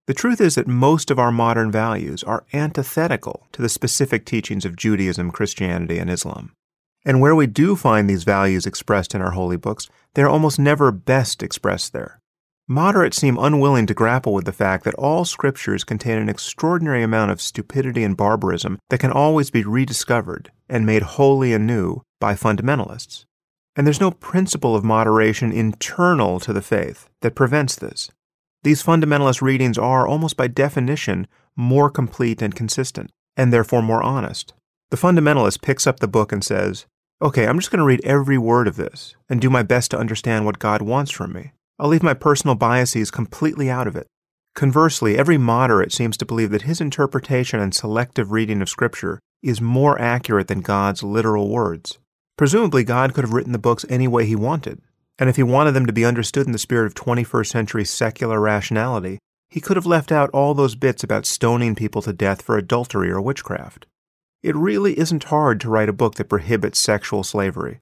The 0.07 0.15
truth 0.15 0.41
is 0.41 0.57
that 0.57 0.67
most 0.67 1.11
of 1.11 1.19
our 1.19 1.33
modern 1.33 1.71
values 1.71 2.23
are 2.25 2.45
antithetical 2.53 3.47
to 3.53 3.63
the 3.63 3.69
specific 3.69 4.25
teachings 4.25 4.65
of 4.65 4.77
Judaism, 4.77 5.31
Christianity, 5.31 5.99
and 5.99 6.11
Islam. 6.11 6.53
And 7.05 7.21
where 7.21 7.35
we 7.35 7.47
do 7.47 7.75
find 7.75 8.09
these 8.09 8.25
values 8.25 8.67
expressed 8.67 9.15
in 9.15 9.23
our 9.23 9.33
holy 9.33 9.57
books, 9.57 9.89
they 10.15 10.23
are 10.23 10.29
almost 10.29 10.59
never 10.59 10.93
best 10.93 11.43
expressed 11.43 11.93
there. 11.93 12.21
Moderates 12.69 13.17
seem 13.17 13.39
unwilling 13.39 13.87
to 13.87 13.95
grapple 13.95 14.33
with 14.33 14.45
the 14.45 14.53
fact 14.53 14.85
that 14.85 14.95
all 14.95 15.25
scriptures 15.25 15.83
contain 15.83 16.19
an 16.19 16.29
extraordinary 16.29 17.03
amount 17.03 17.33
of 17.33 17.41
stupidity 17.41 18.05
and 18.05 18.17
barbarism 18.17 18.79
that 18.89 19.01
can 19.01 19.11
always 19.11 19.51
be 19.51 19.65
rediscovered 19.65 20.53
and 20.69 20.87
made 20.87 21.03
wholly 21.03 21.53
anew 21.53 22.03
by 22.23 22.35
fundamentalists. 22.35 23.25
And 23.75 23.85
there's 23.85 24.01
no 24.01 24.13
principle 24.13 24.77
of 24.77 24.85
moderation 24.85 25.51
internal 25.51 26.39
to 26.39 26.53
the 26.53 26.63
faith 26.63 27.09
that 27.23 27.35
prevents 27.35 27.75
this. 27.75 28.13
These 28.63 28.85
fundamentalist 28.85 29.43
readings 29.43 29.77
are, 29.77 30.07
almost 30.07 30.37
by 30.37 30.47
definition, 30.47 31.27
more 31.57 31.91
complete 31.91 32.41
and 32.41 32.55
consistent, 32.55 33.11
and 33.37 33.53
therefore 33.53 33.83
more 33.83 34.05
honest. 34.05 34.55
The 34.93 34.97
fundamentalist 34.97 35.63
picks 35.63 35.85
up 35.85 35.99
the 35.99 36.07
book 36.07 36.31
and 36.31 36.45
says, 36.45 36.87
Okay, 37.21 37.45
I'm 37.45 37.59
just 37.59 37.73
going 37.73 37.81
to 37.81 37.85
read 37.85 38.05
every 38.05 38.39
word 38.39 38.69
of 38.69 38.77
this 38.77 39.17
and 39.29 39.41
do 39.41 39.51
my 39.51 39.65
best 39.65 39.91
to 39.91 39.99
understand 39.99 40.45
what 40.45 40.61
God 40.61 40.81
wants 40.81 41.11
from 41.11 41.33
me. 41.33 41.51
I'll 41.77 41.89
leave 41.89 42.05
my 42.05 42.15
personal 42.15 42.55
biases 42.55 43.11
completely 43.11 43.69
out 43.69 43.89
of 43.89 43.97
it. 43.97 44.07
Conversely, 44.55 45.19
every 45.19 45.39
moderate 45.39 45.93
seems 45.93 46.17
to 46.19 46.25
believe 46.25 46.51
that 46.53 46.63
his 46.63 46.81
interpretation 46.81 47.59
and 47.59 47.75
selective 47.75 48.31
reading 48.31 48.63
of 48.63 48.69
Scripture 48.69 49.19
is 49.43 49.61
more 49.61 50.01
accurate 50.01 50.47
than 50.47 50.61
God's 50.61 51.03
literal 51.03 51.49
words. 51.49 51.99
Presumably, 52.37 52.85
God 52.85 53.15
could 53.15 53.25
have 53.25 53.33
written 53.33 53.53
the 53.53 53.59
books 53.59 53.85
any 53.89 54.09
way 54.09 54.27
he 54.27 54.37
wanted, 54.37 54.81
and 55.19 55.29
if 55.29 55.37
he 55.37 55.43
wanted 55.43 55.73
them 55.73 55.87
to 55.87 55.93
be 55.93 56.05
understood 56.05 56.47
in 56.47 56.53
the 56.53 56.59
spirit 56.59 56.87
of 56.87 56.95
21st 56.95 57.47
century 57.47 57.85
secular 57.85 58.41
rationality, 58.41 59.19
he 59.51 59.61
could 59.61 59.77
have 59.77 59.87
left 59.87 60.11
out 60.11 60.31
all 60.31 60.55
those 60.55 60.75
bits 60.75 61.05
about 61.05 61.27
stoning 61.27 61.75
people 61.75 62.01
to 62.03 62.13
death 62.13 62.41
for 62.41 62.57
adultery 62.57 63.11
or 63.11 63.21
witchcraft. 63.21 63.87
It 64.43 64.57
really 64.57 64.99
isn't 64.99 65.25
hard 65.25 65.61
to 65.61 65.69
write 65.69 65.91
a 65.91 65.93
book 65.93 66.15
that 66.15 66.29
prohibits 66.31 66.81
sexual 66.81 67.23
slavery. 67.23 67.81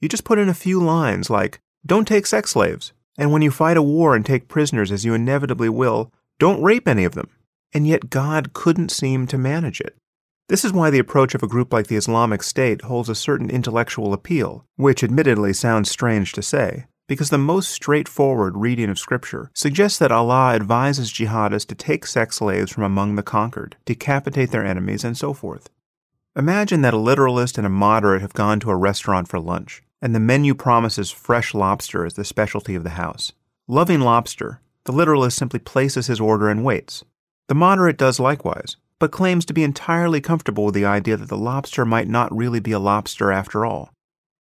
You 0.00 0.08
just 0.08 0.24
put 0.24 0.38
in 0.38 0.48
a 0.48 0.54
few 0.54 0.82
lines 0.82 1.30
like, 1.30 1.60
don't 1.86 2.08
take 2.08 2.26
sex 2.26 2.50
slaves, 2.50 2.92
and 3.16 3.30
when 3.30 3.40
you 3.40 3.50
fight 3.50 3.76
a 3.76 3.82
war 3.82 4.16
and 4.16 4.26
take 4.26 4.48
prisoners, 4.48 4.90
as 4.90 5.04
you 5.04 5.14
inevitably 5.14 5.68
will, 5.68 6.12
don't 6.38 6.62
rape 6.62 6.88
any 6.88 7.04
of 7.04 7.14
them. 7.14 7.30
And 7.72 7.86
yet 7.86 8.10
God 8.10 8.52
couldn't 8.52 8.90
seem 8.90 9.26
to 9.28 9.38
manage 9.38 9.80
it. 9.80 9.96
This 10.48 10.64
is 10.64 10.72
why 10.72 10.90
the 10.90 10.98
approach 10.98 11.34
of 11.34 11.42
a 11.42 11.48
group 11.48 11.72
like 11.72 11.86
the 11.86 11.96
Islamic 11.96 12.42
State 12.42 12.82
holds 12.82 13.08
a 13.08 13.14
certain 13.14 13.50
intellectual 13.50 14.12
appeal, 14.12 14.64
which 14.76 15.02
admittedly 15.02 15.52
sounds 15.52 15.90
strange 15.90 16.32
to 16.32 16.42
say, 16.42 16.86
because 17.08 17.30
the 17.30 17.38
most 17.38 17.70
straightforward 17.70 18.56
reading 18.56 18.90
of 18.90 18.98
Scripture 18.98 19.50
suggests 19.54 19.98
that 19.98 20.12
Allah 20.12 20.54
advises 20.54 21.12
jihadists 21.12 21.66
to 21.66 21.74
take 21.74 22.06
sex 22.06 22.36
slaves 22.36 22.72
from 22.72 22.82
among 22.84 23.14
the 23.14 23.22
conquered, 23.22 23.76
decapitate 23.84 24.50
their 24.50 24.64
enemies, 24.64 25.04
and 25.04 25.16
so 25.16 25.32
forth. 25.32 25.70
Imagine 26.36 26.82
that 26.82 26.94
a 26.94 26.98
literalist 26.98 27.58
and 27.58 27.66
a 27.66 27.70
moderate 27.70 28.22
have 28.22 28.32
gone 28.32 28.60
to 28.60 28.70
a 28.70 28.76
restaurant 28.76 29.28
for 29.28 29.38
lunch 29.38 29.82
and 30.02 30.14
the 30.14 30.20
menu 30.20 30.52
promises 30.52 31.12
fresh 31.12 31.54
lobster 31.54 32.04
as 32.04 32.14
the 32.14 32.24
specialty 32.24 32.74
of 32.74 32.82
the 32.82 32.90
house. 32.90 33.32
Loving 33.68 34.00
lobster, 34.00 34.60
the 34.84 34.92
literalist 34.92 35.38
simply 35.38 35.60
places 35.60 36.08
his 36.08 36.20
order 36.20 36.48
and 36.48 36.64
waits. 36.64 37.04
The 37.46 37.54
moderate 37.54 37.96
does 37.96 38.18
likewise, 38.18 38.76
but 39.02 39.10
claims 39.10 39.44
to 39.44 39.52
be 39.52 39.64
entirely 39.64 40.20
comfortable 40.20 40.66
with 40.66 40.76
the 40.76 40.84
idea 40.84 41.16
that 41.16 41.28
the 41.28 41.36
lobster 41.36 41.84
might 41.84 42.06
not 42.06 42.32
really 42.32 42.60
be 42.60 42.70
a 42.70 42.78
lobster 42.78 43.32
after 43.32 43.66
all. 43.66 43.92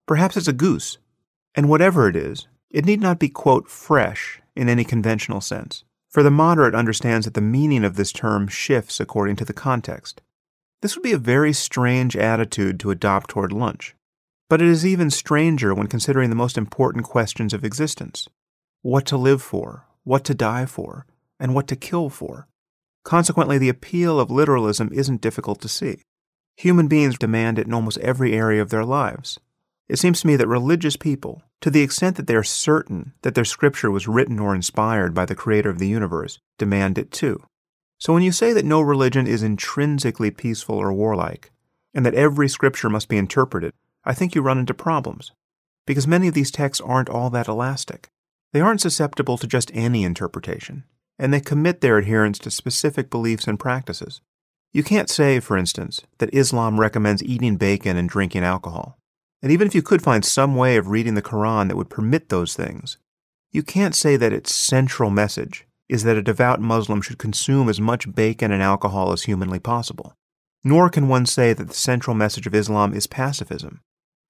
Perhaps 0.06 0.38
it's 0.38 0.47
a 0.47 0.54
goose. 0.54 1.00
And 1.56 1.67
whatever 1.67 2.08
it 2.08 2.15
is, 2.15 2.47
it 2.69 2.86
need 2.86 3.02
not 3.02 3.17
be, 3.17 3.28
quote, 3.28 3.67
fresh 3.67 4.39
in 4.56 4.69
any 4.69 4.84
conventional 4.84 5.41
sense, 5.41 5.84
for 6.12 6.21
the 6.21 6.30
moderate 6.30 6.76
understands 6.76 7.26
that 7.26 7.34
the 7.34 7.41
meaning 7.41 7.84
of 7.84 7.95
this 7.95 8.12
term 8.12 8.47
shifts 8.47 9.00
according 9.00 9.36
to 9.38 9.45
the 9.45 9.52
context. 9.52 10.21
This 10.84 10.95
would 10.95 11.02
be 11.02 11.13
a 11.13 11.17
very 11.17 11.54
strange 11.54 12.15
attitude 12.15 12.80
to 12.82 12.91
adopt 12.91 13.32
toward 13.32 13.52
lunch. 13.52 13.95
But 14.47 14.62
it 14.62 14.67
is 14.67 14.86
even 14.86 15.10
stranger 15.10 15.74
when 15.74 15.88
considering 15.88 16.30
the 16.30 16.36
most 16.36 16.56
important 16.56 17.04
questions 17.06 17.52
of 17.56 17.65
existence 17.65 18.30
what 18.84 19.08
to 19.08 19.17
live 19.17 19.41
for, 19.41 19.88
what 20.04 20.24
to 20.26 20.36
die 20.36 20.67
for, 20.67 21.08
and 21.39 21.56
what 21.56 21.67
to 21.69 21.76
kill 21.76 22.10
for. 22.10 22.47
Consequently, 23.04 23.58
the 23.58 23.70
appeal 23.70 24.20
of 24.20 24.30
literalism 24.30 24.90
isn't 24.94 25.22
difficult 25.22 25.62
to 25.62 25.68
see. 25.68 26.04
Human 26.58 26.88
beings 26.88 27.18
demand 27.18 27.58
it 27.58 27.68
in 27.68 27.74
almost 27.74 27.98
every 28.00 28.34
area 28.34 28.62
of 28.62 28.70
their 28.70 28.86
lives. 28.86 29.40
It 29.90 30.00
seems 30.00 30.22
to 30.22 30.28
me 30.28 30.36
that 30.36 30.48
religious 30.48 30.96
people, 30.96 31.42
to 31.62 31.70
the 31.70 31.82
extent 31.82 32.16
that 32.18 32.28
they 32.28 32.36
are 32.36 32.44
certain 32.44 33.14
that 33.24 33.36
their 33.36 33.46
scripture 33.46 33.92
was 33.92 34.08
written 34.08 34.40
or 34.40 34.56
inspired 34.56 35.14
by 35.14 35.26
the 35.26 35.36
creator 35.36 35.70
of 35.70 35.80
the 35.80 35.88
universe, 35.88 36.40
demand 36.58 36.98
it 36.98 37.12
too. 37.12 37.44
So 37.98 38.14
when 38.14 38.24
you 38.24 38.32
say 38.32 38.54
that 38.54 38.66
no 38.66 38.82
religion 38.82 39.28
is 39.28 39.44
intrinsically 39.44 40.32
peaceful 40.32 40.76
or 40.78 40.94
warlike, 40.94 41.52
and 41.94 42.06
that 42.06 42.16
every 42.16 42.48
scripture 42.48 42.90
must 42.90 43.10
be 43.10 43.18
interpreted 43.18 43.74
I 44.04 44.14
think 44.14 44.34
you 44.34 44.42
run 44.42 44.58
into 44.58 44.74
problems, 44.74 45.32
because 45.86 46.08
many 46.08 46.28
of 46.28 46.34
these 46.34 46.50
texts 46.50 46.82
aren't 46.84 47.10
all 47.10 47.30
that 47.30 47.48
elastic. 47.48 48.10
They 48.52 48.60
aren't 48.60 48.82
susceptible 48.82 49.38
to 49.38 49.48
just 49.48 49.72
any 49.74 50.04
interpretation, 50.04 50.86
and 51.21 51.34
they 51.34 51.39
commit 51.39 51.79
their 51.79 51.97
adherents 51.97 52.39
to 52.39 52.51
specific 52.51 53.10
beliefs 53.10 53.47
and 53.47 53.60
practices. 53.60 54.19
You 54.73 54.84
can't 54.84 55.10
say, 55.10 55.39
for 55.39 55.55
instance, 55.55 56.01
that 56.17 56.34
Islam 56.34 56.79
recommends 56.79 57.23
eating 57.23 57.55
bacon 57.55 57.95
and 57.95 58.10
drinking 58.10 58.43
alcohol. 58.43 58.97
And 59.41 59.51
even 59.51 59.67
if 59.67 59.75
you 59.75 59.81
could 59.81 60.01
find 60.01 60.25
some 60.25 60.55
way 60.55 60.75
of 60.77 60.89
reading 60.89 61.13
the 61.13 61.21
Quran 61.21 61.67
that 61.67 61.77
would 61.77 61.89
permit 61.89 62.29
those 62.29 62.55
things, 62.55 62.97
you 63.51 63.63
can't 63.63 63.95
say 63.95 64.17
that 64.17 64.34
its 64.34 64.53
central 64.53 65.10
message 65.10 65.65
is 65.88 66.03
that 66.03 66.17
a 66.17 66.21
devout 66.21 66.60
Muslim 66.60 67.01
should 67.01 67.17
consume 67.17 67.69
as 67.69 67.79
much 67.79 68.13
bacon 68.13 68.51
and 68.51 68.63
alcohol 68.63 69.12
as 69.12 69.23
humanly 69.23 69.60
possible. 69.60 70.13
Nor 70.63 70.89
can 70.89 71.07
one 71.07 71.25
say 71.25 71.53
that 71.53 71.67
the 71.69 71.73
central 71.73 72.15
message 72.15 72.47
of 72.47 72.55
Islam 72.55 72.93
is 72.93 73.07
pacifism, 73.07 73.81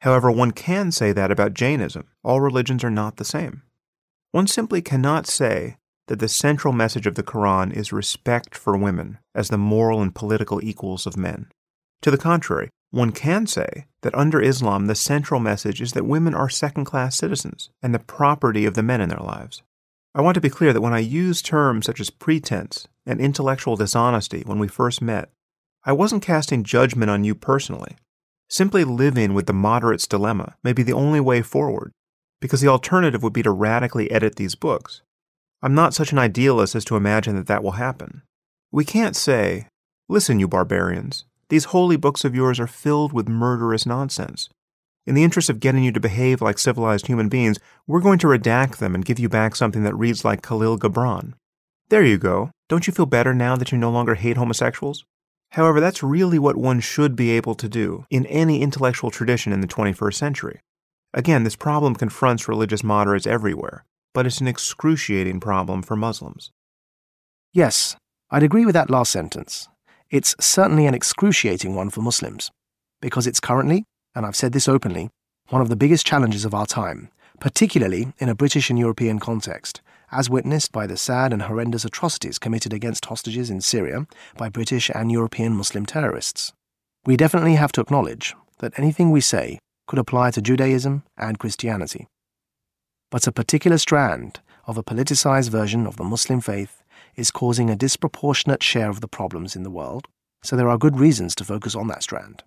However, 0.02 0.32
one 0.32 0.52
can 0.52 0.92
say 0.92 1.12
that 1.12 1.32
about 1.32 1.54
Jainism. 1.54 2.08
All 2.24 2.42
religions 2.42 2.84
are 2.84 2.92
not 2.92 3.18
the 3.18 3.26
same. 3.26 3.62
One 4.32 4.48
simply 4.48 4.82
cannot 4.82 5.28
say 5.28 5.78
that 6.12 6.20
the 6.20 6.28
central 6.28 6.74
message 6.74 7.08
of 7.08 7.16
the 7.16 7.24
Quran 7.24 7.72
is 7.72 7.94
respect 7.94 8.54
for 8.54 8.76
women 8.76 9.18
as 9.34 9.48
the 9.48 9.58
moral 9.58 10.02
and 10.02 10.14
political 10.14 10.62
equals 10.62 11.08
of 11.08 11.16
men. 11.16 11.48
To 12.02 12.12
the 12.12 12.18
contrary, 12.18 12.68
one 12.90 13.14
can 13.14 13.48
say 13.48 13.86
that 14.02 14.14
under 14.14 14.42
Islam 14.42 14.88
the 14.88 14.94
central 14.94 15.40
message 15.40 15.80
is 15.80 15.94
that 15.94 16.06
women 16.06 16.36
are 16.36 16.50
second 16.50 16.84
class 16.84 17.16
citizens 17.16 17.70
and 17.82 17.96
the 17.96 18.00
property 18.00 18.66
of 18.66 18.74
the 18.74 18.84
men 18.84 19.00
in 19.00 19.08
their 19.08 19.22
lives. 19.22 19.64
I 20.14 20.20
want 20.20 20.36
to 20.36 20.42
be 20.42 20.50
clear 20.50 20.74
that 20.74 20.82
when 20.82 20.94
I 20.94 21.00
use 21.00 21.42
terms 21.42 21.86
such 21.86 22.02
as 22.02 22.10
pretense 22.10 22.90
and 23.06 23.22
intellectual 23.22 23.78
dishonesty 23.78 24.44
when 24.46 24.60
we 24.60 24.68
first 24.68 25.02
met, 25.02 25.30
I 25.86 25.94
wasn't 25.94 26.24
casting 26.24 26.66
judgment 26.66 27.10
on 27.10 27.24
you 27.24 27.36
personally. 27.36 27.96
Simply 28.50 28.84
living 28.84 29.34
with 29.34 29.46
the 29.46 29.54
moderate's 29.54 30.08
dilemma 30.08 30.58
may 30.62 30.74
be 30.74 30.84
the 30.84 30.92
only 30.92 31.22
way 31.22 31.42
forward, 31.42 31.94
because 32.42 32.60
the 32.60 32.68
alternative 32.68 33.24
would 33.24 33.32
be 33.32 33.44
to 33.44 33.52
radically 33.52 34.12
edit 34.12 34.36
these 34.36 34.56
books. 34.56 35.04
I'm 35.62 35.76
not 35.76 35.94
such 35.94 36.12
an 36.12 36.18
idealist 36.18 36.76
as 36.76 36.86
to 36.86 36.96
imagine 36.96 37.36
that 37.36 37.48
that 37.48 37.64
will 37.64 37.72
happen. 37.72 38.24
We 38.72 38.86
can't 38.86 39.16
say, 39.16 39.68
Listen, 40.10 40.40
you 40.40 40.48
barbarians, 40.48 41.26
these 41.50 41.66
holy 41.66 41.98
books 41.98 42.26
of 42.26 42.36
yours 42.36 42.60
are 42.60 42.68
filled 42.68 43.14
with 43.14 43.30
murderous 43.30 43.86
nonsense. 43.86 44.50
In 45.06 45.16
the 45.16 45.24
interest 45.24 45.50
of 45.50 45.60
getting 45.60 45.84
you 45.84 45.92
to 45.92 46.00
behave 46.00 46.42
like 46.42 46.60
civilized 46.60 47.08
human 47.08 47.30
beings, 47.30 47.60
we're 47.88 48.02
going 48.02 48.20
to 48.20 48.28
redact 48.28 48.78
them 48.78 48.96
and 48.96 49.06
give 49.06 49.20
you 49.20 49.30
back 49.30 49.56
something 49.56 49.84
that 49.84 49.96
reads 49.96 50.24
like 50.26 50.42
Khalil 50.42 50.78
Gibran. 50.78 51.34
There 51.90 52.04
you 52.04 52.18
go. 52.18 52.52
Don't 52.70 52.88
you 52.88 52.94
feel 52.94 53.06
better 53.06 53.34
now 53.34 53.56
that 53.56 53.72
you 53.72 53.78
no 53.78 53.92
longer 53.92 54.16
hate 54.16 54.38
homosexuals? 54.38 55.04
However, 55.52 55.80
that's 55.80 56.02
really 56.02 56.40
what 56.40 56.56
one 56.56 56.80
should 56.80 57.16
be 57.16 57.32
able 57.32 57.56
to 57.56 57.68
do 57.68 58.06
in 58.10 58.26
any 58.28 58.62
intellectual 58.62 59.12
tradition 59.12 59.52
in 59.52 59.60
the 59.60 59.68
21st 59.68 60.14
century. 60.14 60.62
Again, 61.14 61.44
this 61.44 61.58
problem 61.58 61.96
confronts 61.96 62.48
religious 62.48 62.84
moderates 62.84 63.28
everywhere, 63.28 63.84
but 64.14 64.26
it's 64.26 64.42
an 64.42 64.48
excruciating 64.48 65.40
problem 65.40 65.82
for 65.82 65.96
Muslims. 65.96 66.52
Yes, 67.54 67.96
I'd 68.30 68.44
agree 68.44 68.66
with 68.66 68.76
that 68.76 68.90
last 68.90 69.12
sentence. 69.12 69.68
It's 70.10 70.36
certainly 70.40 70.86
an 70.86 70.94
excruciating 70.94 71.76
one 71.76 71.90
for 71.90 72.02
Muslims, 72.02 72.52
because 73.02 73.28
it's 73.28 73.40
currently, 73.40 73.86
and 74.16 74.26
I've 74.26 74.36
said 74.36 74.54
this 74.54 74.68
openly, 74.68 75.10
one 75.50 75.62
of 75.62 75.70
the 75.70 75.76
biggest 75.76 76.06
challenges 76.06 76.46
of 76.46 76.54
our 76.54 76.66
time, 76.66 77.10
particularly 77.40 78.14
in 78.20 78.30
a 78.30 78.36
British 78.36 78.70
and 78.70 78.78
European 78.78 79.20
context, 79.20 79.82
as 80.12 80.30
witnessed 80.30 80.72
by 80.72 80.86
the 80.86 80.98
sad 80.98 81.32
and 81.32 81.44
horrendous 81.44 81.86
atrocities 81.86 82.38
committed 82.38 82.74
against 82.74 83.06
hostages 83.06 83.50
in 83.50 83.62
Syria 83.62 84.06
by 84.38 84.50
British 84.50 84.90
and 84.94 85.12
European 85.12 85.54
Muslim 85.54 85.86
terrorists. 85.86 86.54
We 87.06 87.18
definitely 87.18 87.56
have 87.56 87.72
to 87.74 87.82
acknowledge 87.82 88.36
that 88.60 88.78
anything 88.78 89.10
we 89.12 89.22
say 89.22 89.60
could 89.88 90.00
apply 90.00 90.32
to 90.32 90.42
Judaism 90.42 91.04
and 91.18 91.40
Christianity. 91.40 92.08
But 93.12 93.28
a 93.28 93.32
particular 93.32 93.78
strand 93.78 94.40
of 94.66 94.78
a 94.78 94.84
politicized 94.84 95.50
version 95.50 95.86
of 95.86 95.98
the 95.98 96.04
Muslim 96.04 96.40
faith 96.42 96.82
is 97.16 97.30
causing 97.30 97.70
a 97.70 97.76
disproportionate 97.76 98.64
share 98.64 98.90
of 98.90 99.02
the 99.02 99.08
problems 99.08 99.56
in 99.56 99.64
the 99.64 99.70
world, 99.70 100.08
so 100.42 100.56
there 100.56 100.70
are 100.70 100.78
good 100.78 100.98
reasons 100.98 101.36
to 101.36 101.44
focus 101.44 101.76
on 101.76 101.88
that 101.90 102.04
strand. 102.04 102.44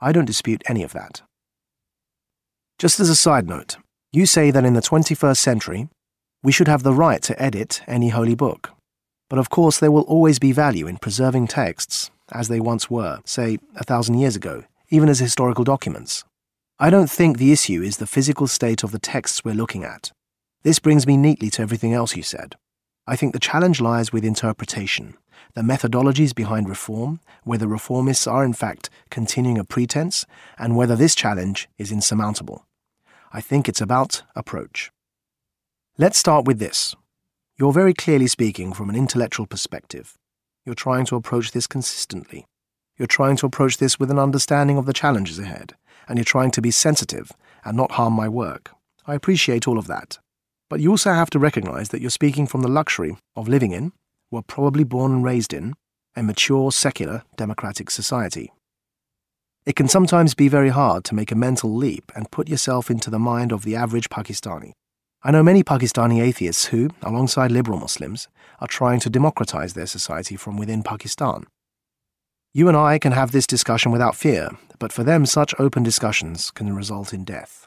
I 0.00 0.12
don't 0.12 0.24
dispute 0.24 0.62
any 0.66 0.84
of 0.84 0.92
that. 0.92 1.22
Just 2.78 3.00
as 3.00 3.10
a 3.10 3.16
side 3.16 3.48
note, 3.48 3.76
you 4.12 4.24
say 4.24 4.52
that 4.52 4.64
in 4.64 4.74
the 4.74 4.80
21st 4.80 5.36
century, 5.36 5.88
we 6.44 6.52
should 6.52 6.68
have 6.68 6.84
the 6.84 6.94
right 6.94 7.22
to 7.22 7.42
edit 7.42 7.82
any 7.88 8.10
holy 8.10 8.36
book. 8.36 8.70
But 9.28 9.38
of 9.40 9.50
course, 9.50 9.80
there 9.80 9.90
will 9.90 10.02
always 10.02 10.38
be 10.38 10.52
value 10.52 10.86
in 10.86 10.98
preserving 10.98 11.48
texts 11.48 12.10
as 12.30 12.48
they 12.48 12.60
once 12.60 12.88
were, 12.88 13.20
say, 13.24 13.58
a 13.74 13.82
thousand 13.82 14.18
years 14.18 14.36
ago, 14.36 14.62
even 14.90 15.08
as 15.08 15.18
historical 15.18 15.64
documents. 15.64 16.24
I 16.76 16.90
don't 16.90 17.08
think 17.08 17.38
the 17.38 17.52
issue 17.52 17.82
is 17.82 17.98
the 17.98 18.06
physical 18.06 18.48
state 18.48 18.82
of 18.82 18.90
the 18.90 18.98
texts 18.98 19.44
we're 19.44 19.54
looking 19.54 19.84
at. 19.84 20.10
This 20.64 20.80
brings 20.80 21.06
me 21.06 21.16
neatly 21.16 21.48
to 21.50 21.62
everything 21.62 21.94
else 21.94 22.16
you 22.16 22.24
said. 22.24 22.56
I 23.06 23.14
think 23.14 23.32
the 23.32 23.38
challenge 23.38 23.80
lies 23.80 24.12
with 24.12 24.24
interpretation, 24.24 25.16
the 25.54 25.60
methodologies 25.60 26.34
behind 26.34 26.68
reform, 26.68 27.20
whether 27.44 27.68
reformists 27.68 28.30
are 28.30 28.44
in 28.44 28.54
fact 28.54 28.90
continuing 29.08 29.56
a 29.56 29.62
pretense, 29.62 30.26
and 30.58 30.74
whether 30.74 30.96
this 30.96 31.14
challenge 31.14 31.68
is 31.78 31.92
insurmountable. 31.92 32.66
I 33.32 33.40
think 33.40 33.68
it's 33.68 33.80
about 33.80 34.22
approach. 34.34 34.90
Let's 35.96 36.18
start 36.18 36.44
with 36.44 36.58
this. 36.58 36.96
You're 37.56 37.72
very 37.72 37.94
clearly 37.94 38.26
speaking 38.26 38.72
from 38.72 38.90
an 38.90 38.96
intellectual 38.96 39.46
perspective. 39.46 40.14
You're 40.66 40.74
trying 40.74 41.06
to 41.06 41.16
approach 41.16 41.52
this 41.52 41.68
consistently. 41.68 42.46
You're 42.98 43.06
trying 43.06 43.36
to 43.36 43.46
approach 43.46 43.78
this 43.78 44.00
with 44.00 44.10
an 44.10 44.18
understanding 44.18 44.76
of 44.76 44.86
the 44.86 44.92
challenges 44.92 45.38
ahead, 45.38 45.74
and 46.08 46.18
you're 46.18 46.24
trying 46.24 46.50
to 46.52 46.62
be 46.62 46.70
sensitive 46.70 47.32
and 47.64 47.76
not 47.76 47.92
harm 47.92 48.12
my 48.12 48.28
work. 48.28 48.70
I 49.06 49.14
appreciate 49.14 49.68
all 49.68 49.78
of 49.78 49.86
that. 49.86 50.18
But 50.70 50.80
you 50.80 50.90
also 50.90 51.12
have 51.12 51.30
to 51.30 51.38
recognize 51.38 51.90
that 51.90 52.00
you're 52.00 52.10
speaking 52.10 52.46
from 52.46 52.62
the 52.62 52.68
luxury 52.68 53.16
of 53.36 53.48
living 53.48 53.72
in, 53.72 53.92
were 54.30 54.42
probably 54.42 54.84
born 54.84 55.12
and 55.12 55.24
raised 55.24 55.52
in, 55.52 55.74
a 56.16 56.22
mature, 56.22 56.72
secular, 56.72 57.22
democratic 57.36 57.90
society. 57.90 58.52
It 59.66 59.76
can 59.76 59.88
sometimes 59.88 60.34
be 60.34 60.48
very 60.48 60.68
hard 60.68 61.04
to 61.04 61.14
make 61.14 61.32
a 61.32 61.36
mental 61.36 61.74
leap 61.74 62.12
and 62.14 62.30
put 62.30 62.48
yourself 62.48 62.90
into 62.90 63.10
the 63.10 63.18
mind 63.18 63.50
of 63.52 63.64
the 63.64 63.76
average 63.76 64.10
Pakistani. 64.10 64.72
I 65.22 65.30
know 65.30 65.42
many 65.42 65.64
Pakistani 65.64 66.20
atheists 66.20 66.66
who, 66.66 66.90
alongside 67.02 67.50
liberal 67.50 67.78
Muslims, 67.78 68.28
are 68.60 68.68
trying 68.68 69.00
to 69.00 69.10
democratize 69.10 69.72
their 69.72 69.86
society 69.86 70.36
from 70.36 70.58
within 70.58 70.82
Pakistan. 70.82 71.44
You 72.56 72.68
and 72.68 72.76
I 72.76 73.00
can 73.00 73.10
have 73.10 73.32
this 73.32 73.48
discussion 73.48 73.90
without 73.90 74.14
fear, 74.14 74.48
but 74.78 74.92
for 74.92 75.02
them, 75.02 75.26
such 75.26 75.58
open 75.58 75.82
discussions 75.82 76.52
can 76.52 76.72
result 76.72 77.12
in 77.12 77.24
death. 77.24 77.66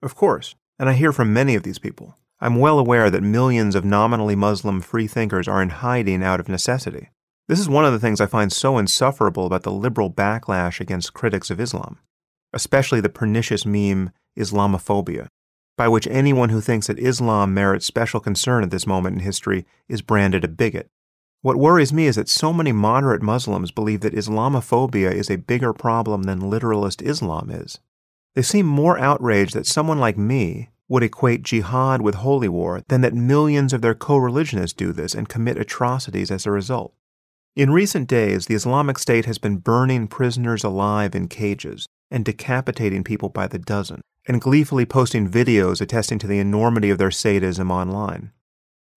Of 0.00 0.14
course, 0.14 0.54
and 0.78 0.88
I 0.88 0.92
hear 0.92 1.12
from 1.12 1.32
many 1.32 1.56
of 1.56 1.64
these 1.64 1.80
people. 1.80 2.14
I'm 2.38 2.60
well 2.60 2.78
aware 2.78 3.10
that 3.10 3.24
millions 3.24 3.74
of 3.74 3.84
nominally 3.84 4.36
Muslim 4.36 4.82
freethinkers 4.82 5.48
are 5.48 5.60
in 5.60 5.70
hiding 5.70 6.22
out 6.22 6.38
of 6.38 6.48
necessity. 6.48 7.10
This 7.48 7.58
is 7.58 7.68
one 7.68 7.84
of 7.84 7.92
the 7.92 7.98
things 7.98 8.20
I 8.20 8.26
find 8.26 8.52
so 8.52 8.78
insufferable 8.78 9.46
about 9.46 9.64
the 9.64 9.72
liberal 9.72 10.12
backlash 10.12 10.78
against 10.78 11.12
critics 11.12 11.50
of 11.50 11.58
Islam, 11.58 11.98
especially 12.52 13.00
the 13.00 13.08
pernicious 13.08 13.66
meme 13.66 14.12
Islamophobia, 14.38 15.26
by 15.76 15.88
which 15.88 16.06
anyone 16.06 16.50
who 16.50 16.60
thinks 16.60 16.86
that 16.86 17.00
Islam 17.00 17.52
merits 17.52 17.84
special 17.84 18.20
concern 18.20 18.62
at 18.62 18.70
this 18.70 18.86
moment 18.86 19.16
in 19.16 19.24
history 19.24 19.66
is 19.88 20.02
branded 20.02 20.44
a 20.44 20.48
bigot. 20.48 20.88
What 21.42 21.56
worries 21.56 21.92
me 21.92 22.06
is 22.06 22.14
that 22.14 22.28
so 22.28 22.52
many 22.52 22.70
moderate 22.70 23.20
Muslims 23.20 23.72
believe 23.72 24.00
that 24.02 24.14
Islamophobia 24.14 25.12
is 25.12 25.28
a 25.28 25.36
bigger 25.36 25.72
problem 25.72 26.22
than 26.22 26.48
literalist 26.48 27.02
Islam 27.02 27.50
is. 27.50 27.80
They 28.36 28.42
seem 28.42 28.64
more 28.64 28.96
outraged 28.96 29.54
that 29.54 29.66
someone 29.66 29.98
like 29.98 30.16
me 30.16 30.70
would 30.88 31.02
equate 31.02 31.42
jihad 31.42 32.00
with 32.00 32.16
holy 32.16 32.48
war 32.48 32.82
than 32.86 33.00
that 33.00 33.14
millions 33.14 33.72
of 33.72 33.82
their 33.82 33.94
co 33.94 34.18
religionists 34.18 34.76
do 34.76 34.92
this 34.92 35.14
and 35.14 35.28
commit 35.28 35.58
atrocities 35.58 36.30
as 36.30 36.46
a 36.46 36.52
result. 36.52 36.94
In 37.56 37.70
recent 37.70 38.08
days, 38.08 38.46
the 38.46 38.54
Islamic 38.54 38.96
State 38.98 39.24
has 39.24 39.38
been 39.38 39.56
burning 39.56 40.06
prisoners 40.06 40.62
alive 40.62 41.14
in 41.14 41.26
cages 41.26 41.86
and 42.08 42.24
decapitating 42.24 43.02
people 43.02 43.30
by 43.30 43.48
the 43.48 43.58
dozen 43.58 44.00
and 44.28 44.40
gleefully 44.40 44.86
posting 44.86 45.28
videos 45.28 45.80
attesting 45.80 46.20
to 46.20 46.28
the 46.28 46.38
enormity 46.38 46.88
of 46.88 46.98
their 46.98 47.10
sadism 47.10 47.72
online. 47.72 48.30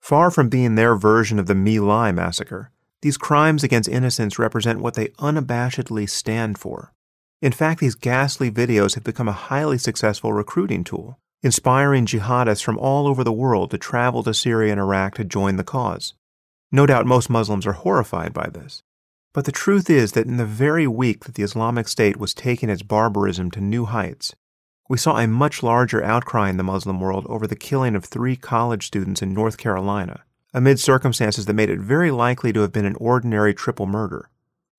Far 0.06 0.30
from 0.30 0.50
being 0.50 0.76
their 0.76 0.96
version 0.96 1.40
of 1.40 1.48
the 1.48 1.56
My 1.56 1.80
Lai 1.80 2.12
massacre, 2.12 2.70
these 3.02 3.18
crimes 3.18 3.64
against 3.64 3.90
innocents 3.90 4.38
represent 4.38 4.80
what 4.80 4.94
they 4.94 5.08
unabashedly 5.18 6.08
stand 6.08 6.60
for. 6.60 6.94
In 7.42 7.52
fact, 7.52 7.80
these 7.80 7.96
ghastly 7.96 8.52
videos 8.52 8.94
have 8.94 9.04
become 9.04 9.28
a 9.28 9.32
highly 9.50 9.80
successful 9.80 10.32
recruiting 10.32 10.84
tool, 10.84 11.18
inspiring 11.42 12.06
jihadists 12.06 12.64
from 12.64 12.78
all 12.78 13.08
over 13.08 13.24
the 13.24 13.34
world 13.34 13.72
to 13.72 13.80
travel 13.80 14.22
to 14.22 14.34
Syria 14.36 14.74
and 14.74 14.80
Iraq 14.80 15.16
to 15.16 15.24
join 15.24 15.56
the 15.56 15.64
cause. 15.64 16.14
No 16.72 16.86
doubt 16.86 17.08
most 17.08 17.28
Muslims 17.28 17.66
are 17.66 17.74
horrified 17.74 18.32
by 18.32 18.48
this. 18.48 18.84
But 19.34 19.46
the 19.46 19.52
truth 19.52 19.90
is 19.90 20.12
that 20.12 20.28
in 20.28 20.38
the 20.38 20.46
very 20.46 20.86
week 20.86 21.24
that 21.24 21.34
the 21.34 21.42
Islamic 21.42 21.88
State 21.88 22.18
was 22.18 22.36
taking 22.36 22.70
its 22.70 22.84
barbarism 22.84 23.50
to 23.50 23.60
new 23.60 23.86
heights, 23.86 24.36
we 24.88 24.98
saw 24.98 25.18
a 25.18 25.28
much 25.28 25.64
larger 25.64 26.04
outcry 26.04 26.50
in 26.50 26.58
the 26.58 26.64
Muslim 26.64 27.00
world 27.00 27.26
over 27.28 27.48
the 27.48 27.56
killing 27.56 27.96
of 27.96 28.06
three 28.06 28.36
college 28.36 28.86
students 28.86 29.22
in 29.22 29.34
North 29.34 29.58
Carolina, 29.58 30.24
amid 30.54 30.80
circumstances 30.80 31.46
that 31.46 31.54
made 31.54 31.70
it 31.70 31.80
very 31.80 32.12
likely 32.12 32.54
to 32.54 32.62
have 32.62 32.72
been 32.72 32.86
an 32.86 32.96
ordinary 33.00 33.54
triple 33.54 33.88
murder, 33.88 34.30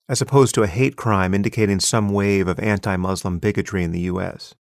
as 0.09 0.23
opposed 0.23 0.55
to 0.55 0.63
a 0.63 0.69
hate 0.69 0.97
crime 0.97 1.35
indicating 1.35 1.81
some 1.81 2.11
wave 2.11 2.47
of 2.47 2.61
anti 2.61 2.97
Muslim 2.97 3.39
bigotry 3.39 3.83
in 3.83 3.93
the 3.93 4.01
U.S. 4.01 4.55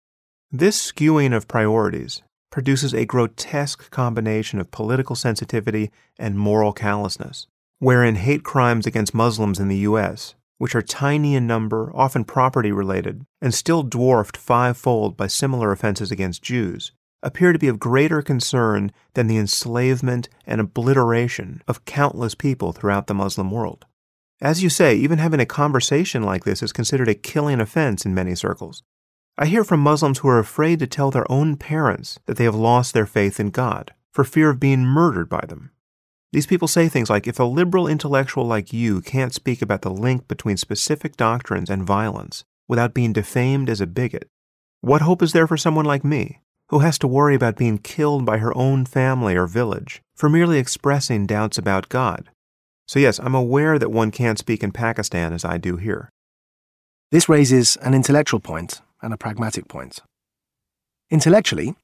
This 0.51 0.91
skewing 0.93 1.35
of 1.35 1.49
priorities 1.49 2.23
produces 2.51 2.95
a 2.95 3.07
grotesque 3.07 3.91
combination 3.91 4.59
of 4.59 4.71
political 4.71 5.15
sensitivity 5.15 5.91
and 6.19 6.39
moral 6.39 6.73
callousness, 6.73 7.47
wherein 7.79 8.17
hate 8.17 8.43
crimes 8.43 8.87
against 8.87 9.15
Muslims 9.15 9.61
in 9.61 9.69
the 9.69 9.79
U.S 9.79 10.35
which 10.59 10.75
are 10.75 10.83
tiny 10.83 11.35
in 11.35 11.47
number, 11.47 11.91
often 11.95 12.25
property 12.25 12.73
related, 12.73 13.25
and 13.41 13.53
still 13.53 13.83
dwarfed 13.83 14.37
fivefold 14.37 15.17
by 15.17 15.27
similar 15.27 15.73
offenses 15.73 16.11
against 16.11 16.43
Jews, 16.43 16.93
appear 17.23 17.53
to 17.53 17.59
be 17.59 17.69
of 17.69 17.79
greater 17.79 18.23
concern 18.23 18.93
than 19.15 19.27
the 19.27 19.39
enslavement 19.39 20.29
and 20.47 20.61
obliteration 20.61 21.63
of 21.67 21.85
countless 21.85 22.35
people 22.35 22.73
throughout 22.73 23.07
the 23.07 23.15
Muslim 23.15 23.51
world. 23.51 23.85
As 24.41 24.63
you 24.63 24.69
say, 24.69 24.95
even 24.95 25.19
having 25.19 25.41
a 25.41 25.47
conversation 25.47 26.23
like 26.23 26.45
this 26.45 26.63
is 26.63 26.73
considered 26.73 27.09
a 27.09 27.15
killing 27.15 27.61
offense 27.61 28.05
in 28.05 28.15
many 28.15 28.35
circles. 28.35 28.83
I 29.39 29.47
hear 29.47 29.65
from 29.65 29.81
Muslims 29.81 30.19
who 30.19 30.29
are 30.29 30.39
afraid 30.39 30.79
to 30.79 30.87
tell 30.87 31.11
their 31.11 31.31
own 31.31 31.57
parents 31.57 32.19
that 32.27 32.37
they 32.37 32.45
have 32.45 32.55
lost 32.55 32.95
their 32.95 33.07
faith 33.07 33.41
in 33.41 33.51
God, 33.51 33.93
for 34.13 34.25
fear 34.25 34.51
of 34.51 34.61
being 34.61 34.85
murdered 34.85 35.29
by 35.29 35.45
them. 35.47 35.73
These 36.37 36.47
people 36.47 36.69
say 36.69 36.91
things 36.91 37.09
like 37.09 37.27
if 37.27 37.41
a 37.41 37.45
liberal 37.45 37.89
intellectual 37.89 38.45
like 38.45 38.71
you 38.71 39.01
can't 39.01 39.33
speak 39.33 39.63
about 39.63 39.81
the 39.81 39.91
link 39.91 40.29
between 40.29 40.59
specific 40.59 41.17
doctrines 41.17 41.71
and 41.71 41.83
violence 41.83 42.45
without 42.69 42.93
being 42.93 43.15
defamed 43.15 43.71
as 43.71 43.81
a 43.81 43.87
bigot, 43.87 44.29
what 44.83 45.01
hope 45.01 45.23
is 45.23 45.33
there 45.33 45.47
for 45.47 45.57
someone 45.57 45.87
like 45.87 46.05
me, 46.05 46.43
who 46.69 46.81
has 46.81 46.99
to 46.99 47.09
worry 47.09 47.35
about 47.35 47.57
being 47.57 47.79
killed 47.79 48.27
by 48.27 48.37
her 48.37 48.55
own 48.55 48.85
family 48.85 49.35
or 49.35 49.47
village 49.47 50.03
for 50.15 50.29
merely 50.29 50.59
expressing 50.59 51.25
doubts 51.25 51.57
about 51.57 51.89
God? 51.89 52.29
So, 52.87 52.99
yes, 52.99 53.19
I'm 53.19 53.35
aware 53.35 53.79
that 53.79 53.91
one 53.91 54.11
can't 54.11 54.39
speak 54.39 54.63
in 54.63 54.73
Pakistan 54.73 55.33
as 55.33 55.43
I 55.43 55.57
do 55.57 55.79
here. 55.79 56.11
This 57.11 57.31
raises 57.31 57.77
an 57.77 57.95
intellectual 57.95 58.41
point 58.41 58.83
and 59.01 59.15
a 59.15 59.17
pragmatic 59.17 59.69
point. 59.69 60.01
Intellectually, 61.11 61.77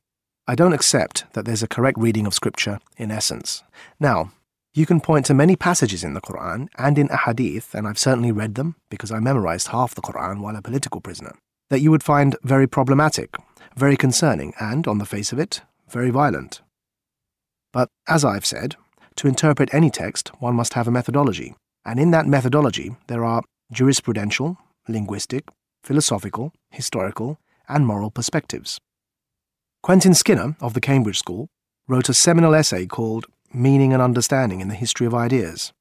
I 0.46 0.56
don't 0.56 0.74
accept 0.74 1.24
that 1.32 1.46
there's 1.46 1.62
a 1.62 1.68
correct 1.68 1.96
reading 1.96 2.26
of 2.26 2.34
Scripture 2.34 2.80
in 2.98 3.10
essence. 3.10 3.62
Now, 3.98 4.30
you 4.74 4.86
can 4.86 5.00
point 5.00 5.26
to 5.26 5.34
many 5.34 5.54
passages 5.54 6.02
in 6.02 6.14
the 6.14 6.20
Quran 6.20 6.68
and 6.78 6.98
in 6.98 7.08
Ahadith, 7.08 7.74
and 7.74 7.86
I've 7.86 7.98
certainly 7.98 8.32
read 8.32 8.54
them 8.54 8.76
because 8.90 9.12
I 9.12 9.20
memorized 9.20 9.68
half 9.68 9.94
the 9.94 10.00
Quran 10.00 10.40
while 10.40 10.56
a 10.56 10.62
political 10.62 11.00
prisoner, 11.00 11.34
that 11.68 11.80
you 11.80 11.90
would 11.90 12.02
find 12.02 12.36
very 12.42 12.66
problematic, 12.66 13.36
very 13.76 13.96
concerning, 13.96 14.54
and, 14.58 14.86
on 14.86 14.98
the 14.98 15.04
face 15.04 15.30
of 15.32 15.38
it, 15.38 15.60
very 15.90 16.10
violent. 16.10 16.62
But, 17.72 17.88
as 18.08 18.24
I've 18.24 18.46
said, 18.46 18.76
to 19.16 19.28
interpret 19.28 19.72
any 19.74 19.90
text, 19.90 20.30
one 20.40 20.54
must 20.54 20.72
have 20.72 20.88
a 20.88 20.92
methodology, 20.92 21.54
and 21.84 22.00
in 22.00 22.10
that 22.12 22.26
methodology 22.26 22.96
there 23.08 23.24
are 23.24 23.42
jurisprudential, 23.74 24.56
linguistic, 24.88 25.48
philosophical, 25.84 26.52
historical, 26.70 27.38
and 27.68 27.86
moral 27.86 28.10
perspectives. 28.10 28.78
Quentin 29.82 30.14
Skinner 30.14 30.56
of 30.60 30.74
the 30.74 30.80
Cambridge 30.80 31.18
School 31.18 31.48
wrote 31.88 32.08
a 32.08 32.14
seminal 32.14 32.54
essay 32.54 32.86
called 32.86 33.26
Meaning 33.54 33.92
and 33.92 34.00
Understanding 34.00 34.62
in 34.62 34.68
the 34.68 34.74
History 34.74 35.06
of 35.06 35.14
Ideas. 35.14 35.74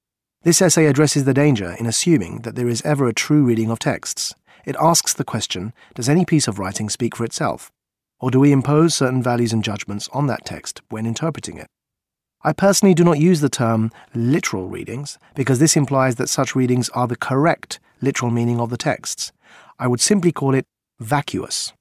This 0.44 0.62
essay 0.62 0.88
addresses 0.88 1.24
the 1.24 1.34
danger 1.34 1.74
in 1.80 1.86
assuming 1.86 2.40
that 2.40 2.56
there 2.56 2.68
is 2.68 2.82
ever 2.82 3.08
a 3.08 3.14
true 3.14 3.46
reading 3.46 3.72
of 3.72 3.80
texts. 3.80 4.36
It 4.66 4.76
asks 4.78 5.14
the 5.14 5.24
question 5.24 5.72
Does 5.96 6.10
any 6.10 6.26
piece 6.26 6.50
of 6.50 6.60
writing 6.60 6.90
speak 6.90 7.16
for 7.16 7.24
itself? 7.24 7.72
Or 8.20 8.30
do 8.30 8.42
we 8.42 8.52
impose 8.52 8.94
certain 8.94 9.24
values 9.24 9.54
and 9.54 9.64
judgments 9.64 10.10
on 10.12 10.28
that 10.28 10.44
text 10.44 10.82
when 10.90 11.06
interpreting 11.06 11.58
it? 11.58 11.68
I 12.44 12.52
personally 12.52 12.94
do 12.94 13.06
not 13.06 13.20
use 13.20 13.40
the 13.40 13.50
term 13.50 13.90
literal 14.14 14.68
readings 14.68 15.18
because 15.34 15.60
this 15.60 15.78
implies 15.78 16.16
that 16.16 16.28
such 16.28 16.58
readings 16.58 16.90
are 16.90 17.08
the 17.08 17.16
correct 17.16 17.80
literal 18.02 18.32
meaning 18.32 18.60
of 18.60 18.70
the 18.70 18.78
texts. 18.78 19.32
I 19.80 19.88
would 19.88 20.02
simply 20.02 20.34
call 20.34 20.54
it 20.54 20.66
vacuous. 21.00 21.72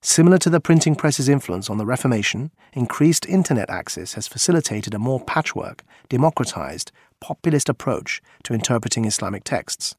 Similar 0.00 0.38
to 0.38 0.50
the 0.50 0.60
printing 0.60 0.94
press's 0.94 1.28
influence 1.28 1.68
on 1.68 1.78
the 1.78 1.86
Reformation, 1.86 2.52
increased 2.72 3.26
internet 3.26 3.68
access 3.68 4.14
has 4.14 4.28
facilitated 4.28 4.94
a 4.94 4.98
more 4.98 5.20
patchwork, 5.20 5.82
democratized, 6.08 6.92
populist 7.20 7.68
approach 7.68 8.22
to 8.44 8.54
interpreting 8.54 9.04
Islamic 9.04 9.42
texts. 9.42 9.96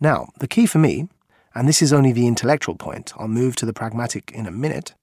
Now, 0.00 0.28
the 0.38 0.48
key 0.48 0.64
for 0.64 0.78
me, 0.78 1.08
and 1.54 1.68
this 1.68 1.82
is 1.82 1.92
only 1.92 2.12
the 2.12 2.26
intellectual 2.26 2.76
point, 2.76 3.12
I'll 3.16 3.28
move 3.28 3.56
to 3.56 3.66
the 3.66 3.74
pragmatic 3.74 4.32
in 4.32 4.46
a 4.46 4.50
minute, 4.50 4.94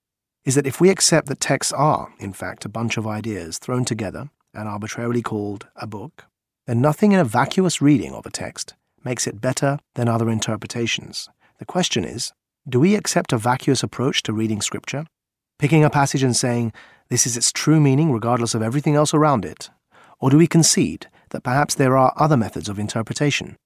is 0.44 0.56
that 0.56 0.66
if 0.66 0.80
we 0.80 0.90
accept 0.90 1.28
that 1.28 1.40
texts 1.40 1.72
are, 1.72 2.12
in 2.18 2.32
fact, 2.32 2.64
a 2.64 2.68
bunch 2.68 2.96
of 2.96 3.06
ideas 3.06 3.58
thrown 3.58 3.84
together 3.84 4.30
and 4.52 4.68
arbitrarily 4.68 5.22
called 5.22 5.68
a 5.76 5.86
book, 5.86 6.24
then 6.66 6.80
nothing 6.80 7.12
in 7.12 7.20
a 7.20 7.24
vacuous 7.24 7.80
reading 7.80 8.12
of 8.14 8.26
a 8.26 8.30
text 8.30 8.74
makes 9.04 9.26
it 9.26 9.40
better 9.40 9.78
than 9.94 10.08
other 10.08 10.28
interpretations. 10.28 11.28
The 11.58 11.64
question 11.64 12.04
is 12.04 12.32
do 12.68 12.78
we 12.78 12.94
accept 12.94 13.32
a 13.32 13.38
vacuous 13.38 13.82
approach 13.82 14.22
to 14.22 14.32
reading 14.32 14.60
Scripture, 14.60 15.06
picking 15.58 15.84
a 15.84 15.90
passage 15.90 16.22
and 16.22 16.36
saying, 16.36 16.72
this 17.08 17.26
is 17.26 17.36
its 17.36 17.50
true 17.50 17.80
meaning 17.80 18.12
regardless 18.12 18.54
of 18.54 18.62
everything 18.62 18.94
else 18.94 19.14
around 19.14 19.44
it? 19.44 19.70
Or 20.20 20.28
do 20.28 20.36
we 20.36 20.46
concede 20.46 21.06
that 21.30 21.42
perhaps 21.42 21.74
there 21.74 21.96
are 21.96 22.12
other 22.16 22.36
methods 22.36 22.68
of 22.68 22.78
interpretation? 22.78 23.56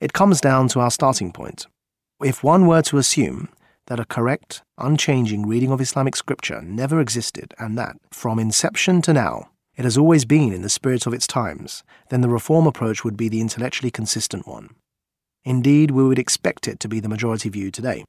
It 0.00 0.14
comes 0.14 0.40
down 0.40 0.68
to 0.68 0.80
our 0.80 0.90
starting 0.90 1.32
point. 1.32 1.66
If 2.24 2.42
one 2.42 2.66
were 2.66 2.82
to 2.82 2.98
assume 2.98 3.48
that 3.88 4.00
a 4.00 4.06
correct, 4.06 4.62
unchanging 4.78 5.46
reading 5.46 5.70
of 5.70 5.80
Islamic 5.80 6.16
scripture 6.16 6.62
never 6.62 7.00
existed 7.00 7.52
and 7.58 7.76
that, 7.76 7.96
from 8.10 8.38
inception 8.38 9.02
to 9.02 9.12
now, 9.12 9.50
it 9.76 9.84
has 9.84 9.98
always 9.98 10.24
been 10.24 10.52
in 10.52 10.62
the 10.62 10.68
spirit 10.68 11.06
of 11.06 11.12
its 11.12 11.26
times, 11.26 11.84
then 12.08 12.22
the 12.22 12.28
reform 12.28 12.66
approach 12.66 13.04
would 13.04 13.16
be 13.16 13.28
the 13.28 13.40
intellectually 13.40 13.90
consistent 13.90 14.46
one. 14.46 14.70
Indeed, 15.48 15.92
we 15.92 16.06
would 16.06 16.18
expect 16.18 16.68
it 16.68 16.78
to 16.80 16.88
be 16.88 17.00
the 17.00 17.08
majority 17.08 17.48
view 17.48 17.70
today. 17.70 18.04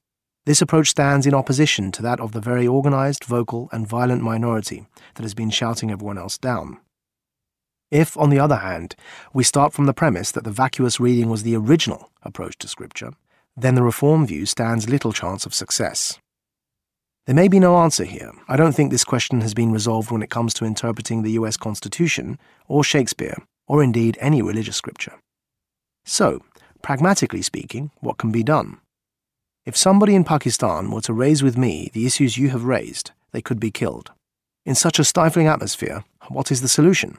This 0.46 0.62
approach 0.62 0.90
stands 0.90 1.26
in 1.26 1.34
opposition 1.34 1.90
to 1.94 2.02
that 2.02 2.20
of 2.20 2.34
the 2.34 2.42
very 2.42 2.68
organized, 2.68 3.24
vocal, 3.24 3.70
and 3.72 3.88
violent 3.88 4.22
minority 4.22 4.88
that 5.16 5.24
has 5.24 5.34
been 5.34 5.50
shouting 5.50 5.90
everyone 5.90 6.18
else 6.18 6.38
down. 6.38 6.80
If, 7.92 8.18
on 8.18 8.30
the 8.30 8.42
other 8.42 8.58
hand, 8.58 8.94
we 9.34 9.46
start 9.46 9.72
from 9.72 9.86
the 9.86 9.94
premise 9.94 10.34
that 10.34 10.44
the 10.44 10.52
vacuous 10.52 11.00
reading 11.00 11.30
was 11.30 11.44
the 11.44 11.56
original 11.56 12.12
approach 12.24 12.58
to 12.58 12.68
Scripture, 12.68 13.14
then 13.56 13.76
the 13.76 13.84
Reform 13.84 14.28
view 14.28 14.46
stands 14.46 14.90
little 14.90 15.14
chance 15.14 15.46
of 15.46 15.54
success. 15.54 16.20
There 17.26 17.36
may 17.36 17.48
be 17.48 17.62
no 17.62 17.78
answer 17.78 18.04
here. 18.04 18.34
I 18.50 18.58
don't 18.58 18.74
think 18.74 18.92
this 18.92 19.06
question 19.06 19.40
has 19.40 19.54
been 19.54 19.72
resolved 19.72 20.12
when 20.12 20.24
it 20.24 20.30
comes 20.30 20.54
to 20.56 20.66
interpreting 20.66 21.24
the 21.24 21.40
US 21.40 21.56
Constitution, 21.56 22.38
or 22.68 22.84
Shakespeare, 22.84 23.38
or 23.66 23.82
indeed 23.82 24.18
any 24.20 24.42
religious 24.42 24.76
scripture. 24.76 25.14
So, 26.04 26.42
pragmatically 26.82 27.42
speaking, 27.42 27.92
what 28.00 28.18
can 28.18 28.32
be 28.32 28.44
done? 28.44 28.78
If 29.66 29.78
somebody 29.78 30.16
in 30.16 30.24
Pakistan 30.24 30.92
were 30.92 31.02
to 31.02 31.14
raise 31.14 31.44
with 31.44 31.58
me 31.58 31.92
the 31.94 32.06
issues 32.06 32.38
you 32.38 32.50
have 32.50 32.64
raised, 32.64 33.12
they 33.32 33.42
could 33.42 33.60
be 33.60 33.72
killed. 33.72 34.12
In 34.66 34.76
such 34.76 35.00
a 35.00 35.04
stifling 35.04 35.48
atmosphere, 35.48 36.04
what 36.30 36.52
is 36.52 36.62
the 36.62 36.68
solution? 36.68 37.18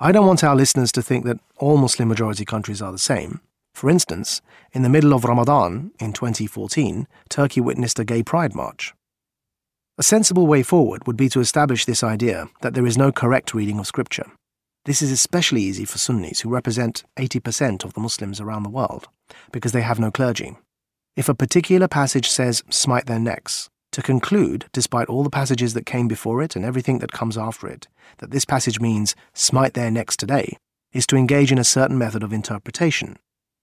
I 0.00 0.12
don't 0.12 0.26
want 0.26 0.44
our 0.44 0.54
listeners 0.54 0.92
to 0.92 1.02
think 1.02 1.24
that 1.24 1.40
all 1.56 1.76
Muslim 1.76 2.08
majority 2.08 2.44
countries 2.44 2.80
are 2.80 2.92
the 2.92 2.98
same. 2.98 3.40
For 3.74 3.90
instance, 3.90 4.40
in 4.72 4.82
the 4.82 4.88
middle 4.88 5.12
of 5.12 5.24
Ramadan 5.24 5.92
in 5.98 6.12
2014, 6.12 7.06
Turkey 7.28 7.60
witnessed 7.60 7.98
a 7.98 8.04
gay 8.04 8.22
pride 8.22 8.54
march. 8.54 8.94
A 9.96 10.02
sensible 10.02 10.46
way 10.46 10.62
forward 10.62 11.06
would 11.06 11.16
be 11.16 11.28
to 11.30 11.40
establish 11.40 11.84
this 11.84 12.04
idea 12.04 12.48
that 12.60 12.74
there 12.74 12.86
is 12.86 12.96
no 12.96 13.10
correct 13.10 13.54
reading 13.54 13.80
of 13.80 13.86
Scripture. 13.86 14.26
This 14.88 15.02
is 15.02 15.12
especially 15.12 15.60
easy 15.64 15.84
for 15.84 15.98
Sunnis, 15.98 16.40
who 16.40 16.48
represent 16.48 17.04
80% 17.18 17.84
of 17.84 17.92
the 17.92 18.00
Muslims 18.00 18.40
around 18.40 18.62
the 18.62 18.70
world, 18.70 19.06
because 19.52 19.72
they 19.72 19.82
have 19.82 20.00
no 20.00 20.10
clergy. 20.10 20.56
If 21.14 21.28
a 21.28 21.34
particular 21.34 21.86
passage 21.86 22.30
says, 22.30 22.62
smite 22.70 23.04
their 23.04 23.18
necks, 23.18 23.68
to 23.92 24.00
conclude, 24.00 24.64
despite 24.72 25.08
all 25.08 25.24
the 25.24 25.28
passages 25.28 25.74
that 25.74 25.84
came 25.84 26.08
before 26.08 26.42
it 26.42 26.56
and 26.56 26.64
everything 26.64 27.00
that 27.00 27.12
comes 27.12 27.36
after 27.36 27.68
it, 27.68 27.86
that 28.20 28.30
this 28.30 28.46
passage 28.46 28.80
means 28.80 29.14
smite 29.34 29.74
their 29.74 29.90
necks 29.90 30.16
today, 30.16 30.56
is 30.94 31.06
to 31.08 31.16
engage 31.16 31.52
in 31.52 31.58
a 31.58 31.64
certain 31.64 31.98
method 31.98 32.22
of 32.22 32.32
interpretation. 32.32 33.18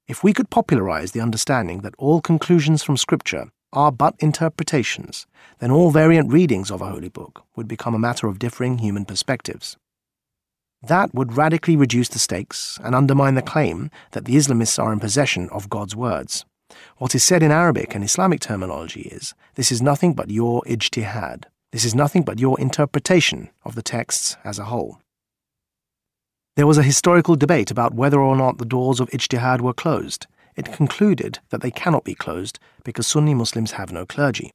If 0.08 0.24
we 0.24 0.32
could 0.32 0.52
popularize 0.52 1.14
the 1.14 1.22
understanding 1.22 1.82
that 1.82 1.96
all 1.98 2.22
conclusions 2.22 2.84
from 2.84 2.98
Scripture 2.98 3.50
are 3.74 3.92
but 3.92 4.14
interpretations, 4.20 5.26
then 5.58 5.72
all 5.72 5.90
variant 5.90 6.32
readings 6.32 6.70
of 6.70 6.84
a 6.84 6.92
holy 6.92 7.10
book 7.10 7.46
would 7.56 7.68
become 7.68 7.96
a 7.96 8.06
matter 8.08 8.28
of 8.28 8.38
differing 8.38 8.78
human 8.78 9.06
perspectives. 9.06 9.76
That 10.82 11.14
would 11.16 11.38
radically 11.38 11.76
reduce 11.76 12.10
the 12.10 12.20
stakes 12.20 12.80
and 12.84 12.94
undermine 12.94 13.36
the 13.36 13.42
claim 13.42 13.90
that 14.12 14.26
the 14.26 14.36
Islamists 14.36 14.82
are 14.82 14.94
in 14.94 15.00
possession 15.00 15.50
of 15.50 15.70
God's 15.70 15.96
words. 15.96 16.46
What 16.98 17.16
is 17.16 17.24
said 17.24 17.44
in 17.44 17.52
Arabic 17.52 17.96
and 17.96 18.04
Islamic 18.04 18.40
terminology 18.40 19.02
is 19.02 19.34
this 19.56 19.72
is 19.72 19.82
nothing 19.82 20.14
but 20.14 20.30
your 20.30 20.62
ijtihad. 20.64 21.46
This 21.72 21.86
is 21.86 21.96
nothing 21.96 22.24
but 22.24 22.40
your 22.40 22.60
interpretation 22.60 23.50
of 23.64 23.76
the 23.76 23.82
texts 23.82 24.38
as 24.44 24.60
a 24.60 24.66
whole. 24.66 25.00
There 26.56 26.68
was 26.68 26.78
a 26.78 26.84
historical 26.84 27.36
debate 27.36 27.72
about 27.72 27.94
whether 27.94 28.20
or 28.20 28.36
not 28.36 28.58
the 28.58 28.66
doors 28.66 29.00
of 29.00 29.10
ijtihad 29.10 29.62
were 29.62 29.74
closed. 29.74 30.28
It 30.56 30.72
concluded 30.72 31.40
that 31.50 31.62
they 31.62 31.72
cannot 31.72 32.06
be 32.06 32.16
closed 32.16 32.60
because 32.84 33.08
Sunni 33.08 33.34
Muslims 33.34 33.74
have 33.74 33.92
no 33.92 34.06
clergy. 34.06 34.52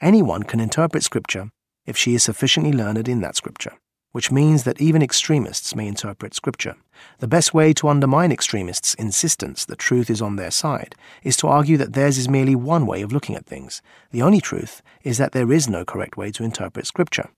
Anyone 0.00 0.42
can 0.42 0.60
interpret 0.60 1.04
scripture 1.04 1.50
if 1.86 1.96
she 1.96 2.14
is 2.14 2.24
sufficiently 2.24 2.72
learned 2.72 3.08
in 3.08 3.20
that 3.20 3.36
scripture 3.36 3.74
which 4.14 4.30
means 4.30 4.62
that 4.62 4.80
even 4.80 5.02
extremists 5.02 5.74
may 5.74 5.88
interpret 5.88 6.34
Scripture. 6.34 6.76
The 7.18 7.26
best 7.26 7.52
way 7.52 7.72
to 7.72 7.88
undermine 7.88 8.30
extremists' 8.30 8.94
insistence 8.94 9.64
that 9.64 9.80
truth 9.80 10.08
is 10.08 10.22
on 10.22 10.36
their 10.36 10.52
side 10.52 10.94
is 11.24 11.36
to 11.38 11.48
argue 11.48 11.76
that 11.78 11.94
theirs 11.94 12.16
is 12.16 12.28
merely 12.28 12.54
one 12.54 12.86
way 12.86 13.02
of 13.02 13.12
looking 13.12 13.34
at 13.34 13.44
things. 13.44 13.82
The 14.12 14.22
only 14.22 14.40
truth 14.40 14.82
is 15.02 15.18
that 15.18 15.32
there 15.32 15.50
is 15.50 15.68
no 15.68 15.84
correct 15.84 16.16
way 16.16 16.30
to 16.30 16.44
interpret 16.44 16.86
Scripture. 16.86 17.28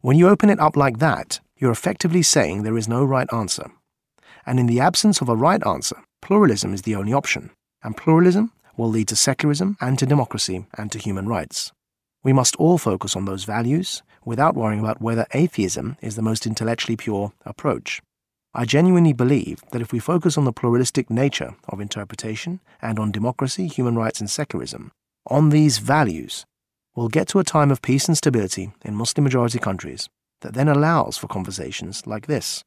When 0.00 0.16
you 0.16 0.30
open 0.30 0.48
it 0.48 0.60
up 0.60 0.78
like 0.78 0.98
that, 1.00 1.40
you're 1.58 1.72
effectively 1.72 2.22
saying 2.22 2.62
there 2.62 2.78
is 2.78 2.88
no 2.88 3.04
right 3.04 3.30
answer. 3.30 3.70
And 4.46 4.58
in 4.58 4.68
the 4.68 4.80
absence 4.80 5.20
of 5.20 5.28
a 5.28 5.36
right 5.36 5.64
answer, 5.66 6.02
pluralism 6.22 6.72
is 6.72 6.82
the 6.82 6.94
only 6.94 7.12
option. 7.12 7.50
And 7.82 7.98
pluralism 7.98 8.50
will 8.78 8.88
lead 8.88 9.08
to 9.08 9.16
secularism 9.16 9.76
and 9.78 9.98
to 9.98 10.06
democracy 10.06 10.64
and 10.78 10.90
to 10.92 10.98
human 10.98 11.28
rights. 11.28 11.72
We 12.26 12.32
must 12.32 12.56
all 12.56 12.76
focus 12.76 13.14
on 13.14 13.24
those 13.24 13.44
values 13.44 14.02
without 14.24 14.56
worrying 14.56 14.80
about 14.80 15.00
whether 15.00 15.28
atheism 15.32 15.96
is 16.02 16.16
the 16.16 16.22
most 16.22 16.44
intellectually 16.44 16.96
pure 16.96 17.32
approach. 17.44 18.02
I 18.52 18.64
genuinely 18.64 19.12
believe 19.12 19.62
that 19.70 19.80
if 19.80 19.92
we 19.92 20.00
focus 20.00 20.36
on 20.36 20.44
the 20.44 20.52
pluralistic 20.52 21.08
nature 21.08 21.54
of 21.68 21.80
interpretation 21.80 22.58
and 22.82 22.98
on 22.98 23.12
democracy, 23.12 23.68
human 23.68 23.94
rights, 23.94 24.18
and 24.18 24.28
secularism, 24.28 24.90
on 25.28 25.50
these 25.50 25.78
values, 25.78 26.44
we'll 26.96 27.06
get 27.06 27.28
to 27.28 27.38
a 27.38 27.44
time 27.44 27.70
of 27.70 27.80
peace 27.80 28.08
and 28.08 28.18
stability 28.18 28.72
in 28.84 28.96
Muslim 28.96 29.22
majority 29.22 29.60
countries 29.60 30.08
that 30.40 30.54
then 30.54 30.66
allows 30.66 31.16
for 31.16 31.28
conversations 31.28 32.08
like 32.08 32.26
this. 32.26 32.64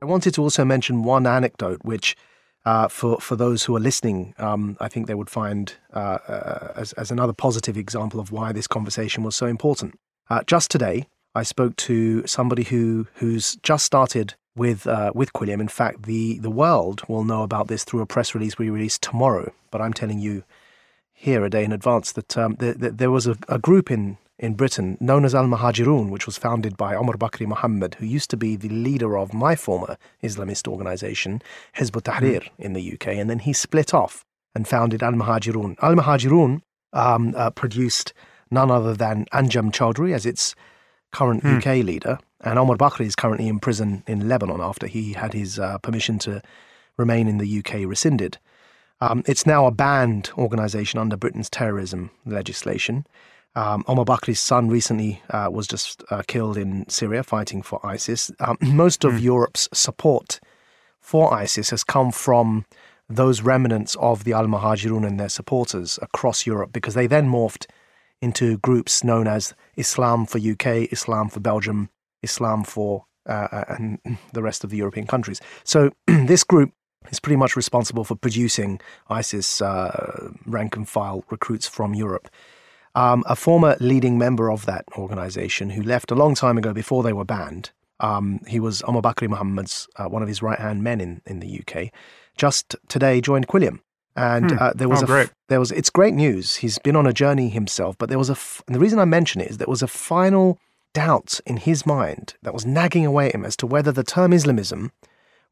I 0.00 0.04
wanted 0.04 0.34
to 0.34 0.42
also 0.42 0.64
mention 0.64 1.02
one 1.02 1.26
anecdote 1.26 1.80
which 1.82 2.14
uh, 2.64 2.88
for 2.88 3.20
for 3.20 3.36
those 3.36 3.64
who 3.64 3.76
are 3.76 3.80
listening, 3.80 4.34
um, 4.38 4.76
I 4.80 4.88
think 4.88 5.06
they 5.06 5.14
would 5.14 5.30
find 5.30 5.74
uh, 5.92 6.18
uh, 6.28 6.72
as 6.76 6.92
as 6.94 7.10
another 7.10 7.32
positive 7.32 7.76
example 7.76 8.20
of 8.20 8.30
why 8.30 8.52
this 8.52 8.66
conversation 8.66 9.24
was 9.24 9.34
so 9.34 9.46
important. 9.46 9.98
Uh, 10.30 10.42
just 10.46 10.70
today, 10.70 11.08
I 11.34 11.42
spoke 11.42 11.76
to 11.76 12.26
somebody 12.26 12.64
who 12.64 13.06
who's 13.14 13.56
just 13.62 13.84
started 13.84 14.34
with 14.54 14.86
uh, 14.86 15.12
with 15.14 15.32
Quilliam. 15.32 15.60
In 15.60 15.68
fact, 15.68 16.04
the 16.04 16.38
the 16.38 16.50
world 16.50 17.02
will 17.08 17.24
know 17.24 17.42
about 17.42 17.68
this 17.68 17.84
through 17.84 18.00
a 18.00 18.06
press 18.06 18.34
release 18.34 18.58
we 18.58 18.70
release 18.70 18.98
tomorrow. 18.98 19.52
But 19.70 19.80
I'm 19.80 19.92
telling 19.92 20.20
you 20.20 20.44
here 21.12 21.44
a 21.44 21.50
day 21.50 21.64
in 21.64 21.72
advance 21.72 22.12
that 22.12 22.36
um, 22.36 22.56
the, 22.58 22.72
the, 22.72 22.90
there 22.90 23.10
was 23.10 23.26
a, 23.26 23.36
a 23.48 23.58
group 23.58 23.90
in 23.90 24.18
in 24.42 24.54
Britain 24.54 24.98
known 25.00 25.24
as 25.24 25.36
Al 25.36 25.46
Muhajirun, 25.46 26.10
which 26.10 26.26
was 26.26 26.36
founded 26.36 26.76
by 26.76 26.96
Omar 26.96 27.16
Bakri 27.16 27.46
Muhammad, 27.46 27.94
who 27.94 28.04
used 28.04 28.28
to 28.30 28.36
be 28.36 28.56
the 28.56 28.68
leader 28.68 29.16
of 29.16 29.32
my 29.32 29.54
former 29.54 29.96
Islamist 30.20 30.66
organization, 30.66 31.40
Hizb 31.76 31.96
ut 31.96 32.04
Tahrir, 32.04 32.42
mm. 32.42 32.50
in 32.58 32.72
the 32.72 32.92
UK. 32.92 33.06
And 33.06 33.30
then 33.30 33.38
he 33.38 33.52
split 33.52 33.94
off 33.94 34.24
and 34.52 34.66
founded 34.66 35.00
Al 35.00 35.12
Muhajirun. 35.12 35.76
Al 35.80 35.94
Muhajirun 35.94 36.60
um, 36.92 37.34
uh, 37.36 37.50
produced 37.50 38.12
none 38.50 38.70
other 38.70 38.94
than 38.94 39.26
Anjem 39.32 39.70
Choudary 39.70 40.12
as 40.12 40.26
its 40.26 40.56
current 41.12 41.44
mm. 41.44 41.58
UK 41.58 41.84
leader. 41.86 42.18
And 42.40 42.58
Omar 42.58 42.76
Bakri 42.76 43.06
is 43.06 43.14
currently 43.14 43.46
in 43.46 43.60
prison 43.60 44.02
in 44.08 44.28
Lebanon 44.28 44.60
after 44.60 44.88
he 44.88 45.12
had 45.12 45.32
his 45.32 45.60
uh, 45.60 45.78
permission 45.78 46.18
to 46.18 46.42
remain 46.96 47.28
in 47.28 47.38
the 47.38 47.58
UK 47.60 47.86
rescinded. 47.86 48.38
Um, 49.00 49.22
it's 49.26 49.46
now 49.46 49.66
a 49.66 49.70
banned 49.70 50.30
organization 50.36 50.98
under 50.98 51.16
Britain's 51.16 51.48
terrorism 51.48 52.10
legislation. 52.26 53.06
Um, 53.54 53.84
Omar 53.86 54.04
Bakri's 54.04 54.40
son 54.40 54.68
recently 54.68 55.22
uh, 55.30 55.48
was 55.52 55.66
just 55.66 56.02
uh, 56.10 56.22
killed 56.26 56.56
in 56.56 56.88
Syria 56.88 57.22
fighting 57.22 57.60
for 57.62 57.84
ISIS. 57.84 58.30
Um, 58.40 58.56
most 58.62 59.04
of 59.04 59.14
mm. 59.14 59.22
Europe's 59.22 59.68
support 59.74 60.40
for 61.00 61.34
ISIS 61.34 61.70
has 61.70 61.84
come 61.84 62.12
from 62.12 62.64
those 63.08 63.42
remnants 63.42 63.94
of 63.96 64.24
the 64.24 64.32
Al 64.32 64.46
Muhajirun 64.46 65.06
and 65.06 65.20
their 65.20 65.28
supporters 65.28 65.98
across 66.00 66.46
Europe 66.46 66.72
because 66.72 66.94
they 66.94 67.06
then 67.06 67.28
morphed 67.28 67.66
into 68.22 68.56
groups 68.58 69.04
known 69.04 69.26
as 69.26 69.52
Islam 69.76 70.24
for 70.24 70.38
UK, 70.38 70.90
Islam 70.92 71.28
for 71.28 71.40
Belgium, 71.40 71.90
Islam 72.22 72.64
for 72.64 73.04
uh, 73.28 73.48
uh 73.52 73.64
and 73.68 73.98
the 74.32 74.42
rest 74.42 74.64
of 74.64 74.70
the 74.70 74.76
European 74.76 75.06
countries. 75.06 75.40
So 75.64 75.90
this 76.06 76.44
group 76.44 76.72
is 77.10 77.20
pretty 77.20 77.36
much 77.36 77.56
responsible 77.56 78.04
for 78.04 78.14
producing 78.14 78.80
ISIS 79.10 79.60
uh, 79.60 80.30
rank 80.46 80.76
and 80.76 80.88
file 80.88 81.24
recruits 81.30 81.66
from 81.66 81.94
Europe. 81.94 82.28
Um, 82.94 83.24
a 83.26 83.36
former 83.36 83.76
leading 83.80 84.18
member 84.18 84.50
of 84.50 84.66
that 84.66 84.84
organization 84.98 85.70
who 85.70 85.82
left 85.82 86.10
a 86.10 86.14
long 86.14 86.34
time 86.34 86.58
ago 86.58 86.74
before 86.74 87.02
they 87.02 87.14
were 87.14 87.24
banned. 87.24 87.70
Um, 88.00 88.40
he 88.46 88.60
was 88.60 88.82
Omar 88.82 89.00
Bakri 89.00 89.28
Muhammad's, 89.28 89.88
uh, 89.96 90.06
one 90.06 90.20
of 90.20 90.28
his 90.28 90.42
right 90.42 90.58
hand 90.58 90.82
men 90.82 91.00
in, 91.00 91.22
in 91.24 91.40
the 91.40 91.60
UK. 91.60 91.90
Just 92.36 92.76
today 92.88 93.20
joined 93.20 93.48
Quilliam. 93.48 93.80
And 94.14 94.50
hmm. 94.50 94.58
uh, 94.60 94.72
there 94.74 94.88
was 94.88 95.02
oh, 95.02 95.22
a 95.22 95.30
there 95.48 95.60
was 95.60 95.72
it's 95.72 95.88
great 95.88 96.12
news. 96.12 96.56
He's 96.56 96.78
been 96.78 96.96
on 96.96 97.06
a 97.06 97.14
journey 97.14 97.48
himself, 97.48 97.96
but 97.96 98.10
there 98.10 98.18
was 98.18 98.28
a 98.28 98.36
the 98.70 98.78
reason 98.78 98.98
I 98.98 99.06
mention 99.06 99.40
it 99.40 99.50
is 99.50 99.58
there 99.58 99.66
was 99.66 99.82
a 99.82 99.88
final 99.88 100.58
doubt 100.92 101.40
in 101.46 101.56
his 101.56 101.86
mind 101.86 102.34
that 102.42 102.52
was 102.52 102.66
nagging 102.66 103.06
away 103.06 103.28
at 103.28 103.34
him 103.34 103.44
as 103.44 103.56
to 103.56 103.66
whether 103.66 103.90
the 103.90 104.04
term 104.04 104.34
Islamism 104.34 104.92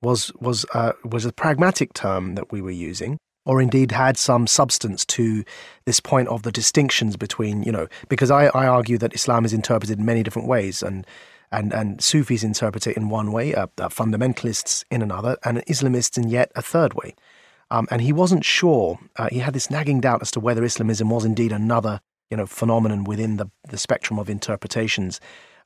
was 0.03 0.33
was 0.41 0.67
uh, 0.75 0.93
was 1.05 1.25
a 1.25 1.33
pragmatic 1.33 1.95
term 1.95 2.35
that 2.35 2.53
we 2.53 2.61
were 2.61 2.71
using, 2.71 3.19
or 3.47 3.61
indeed 3.61 3.93
had 3.93 4.17
some 4.17 4.47
substance 4.47 5.05
to 5.05 5.45
this 5.87 6.01
point 6.01 6.29
of 6.29 6.43
the 6.43 6.53
distinctions 6.53 7.17
between, 7.17 7.63
you 7.63 7.73
know, 7.73 7.89
because 8.09 8.31
I, 8.31 8.47
I 8.47 8.67
argue 8.67 8.99
that 8.99 9.15
Islam 9.15 9.45
is 9.45 9.53
interpreted 9.53 9.99
in 9.99 10.05
many 10.05 10.23
different 10.23 10.49
ways 10.49 10.83
and 10.83 11.07
and, 11.53 11.73
and 11.73 12.01
Sufis 12.01 12.45
interpret 12.45 12.87
it 12.87 12.97
in 12.97 13.09
one 13.09 13.33
way, 13.33 13.55
uh, 13.57 13.67
uh, 13.79 13.89
fundamentalists 13.89 14.85
in 14.89 15.03
another, 15.03 15.37
and 15.45 15.59
Islamists 15.67 16.17
in 16.17 16.29
yet 16.29 16.53
a 16.55 16.63
third 16.63 16.95
way. 16.95 17.17
Um, 17.73 17.89
and 17.91 18.01
he 18.03 18.13
wasn't 18.13 18.45
sure. 18.45 19.01
Uh, 19.17 19.29
he 19.31 19.41
had 19.41 19.55
this 19.55 19.69
nagging 19.69 20.01
doubt 20.01 20.23
as 20.23 20.31
to 20.33 20.41
whether 20.41 20.63
Islamism 20.63 21.11
was 21.11 21.25
indeed 21.25 21.51
another, 21.51 22.01
you 22.31 22.37
know, 22.37 22.47
phenomenon 22.47 23.05
within 23.05 23.37
the, 23.37 23.51
the 23.69 23.79
spectrum 23.79 24.19
of 24.19 24.31
interpretations 24.31 25.21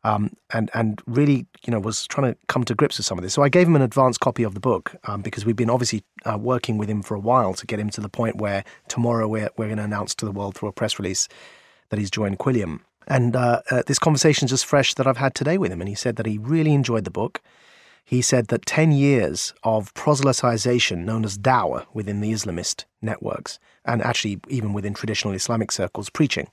um, 0.04 0.30
and 0.52 0.70
and 0.74 1.02
really 1.06 1.46
you 1.66 1.70
know 1.70 1.80
was 1.80 2.06
trying 2.06 2.32
to 2.32 2.38
come 2.46 2.64
to 2.64 2.74
grips 2.74 2.98
with 2.98 3.06
some 3.06 3.18
of 3.18 3.24
this. 3.24 3.34
So 3.34 3.42
I 3.42 3.48
gave 3.48 3.66
him 3.66 3.76
an 3.76 3.82
advance 3.82 4.18
copy 4.18 4.42
of 4.42 4.54
the 4.54 4.60
book 4.60 4.94
um, 5.04 5.22
because 5.22 5.44
we've 5.44 5.56
been 5.56 5.70
obviously 5.70 6.04
uh, 6.24 6.38
working 6.38 6.78
with 6.78 6.88
him 6.88 7.02
for 7.02 7.14
a 7.14 7.20
while 7.20 7.54
to 7.54 7.66
get 7.66 7.80
him 7.80 7.90
to 7.90 8.00
the 8.00 8.08
point 8.08 8.36
where 8.36 8.64
tomorrow 8.88 9.26
we're 9.26 9.50
we're 9.56 9.66
going 9.66 9.78
to 9.78 9.84
announce 9.84 10.14
to 10.16 10.24
the 10.24 10.32
world 10.32 10.54
through 10.54 10.68
a 10.68 10.72
press 10.72 10.98
release 10.98 11.28
that 11.88 11.98
he's 11.98 12.10
joined 12.10 12.38
Quilliam. 12.38 12.80
And 13.06 13.36
uh, 13.36 13.60
uh, 13.70 13.82
this 13.86 13.98
conversation 13.98 14.46
is 14.46 14.50
just 14.50 14.66
fresh 14.66 14.94
that 14.94 15.06
I've 15.06 15.18
had 15.18 15.34
today 15.34 15.58
with 15.58 15.70
him, 15.70 15.80
and 15.80 15.88
he 15.88 15.94
said 15.94 16.16
that 16.16 16.26
he 16.26 16.38
really 16.38 16.72
enjoyed 16.72 17.04
the 17.04 17.10
book. 17.10 17.42
He 18.06 18.22
said 18.22 18.48
that 18.48 18.66
10 18.66 18.92
years 18.92 19.54
of 19.62 19.92
proselytization, 19.94 21.04
known 21.04 21.24
as 21.24 21.38
dawah 21.38 21.86
within 21.94 22.20
the 22.20 22.32
Islamist 22.32 22.84
networks, 23.00 23.58
and 23.84 24.02
actually 24.02 24.40
even 24.48 24.72
within 24.72 24.94
traditional 24.94 25.34
Islamic 25.34 25.72
circles, 25.72 26.10
preaching, 26.10 26.48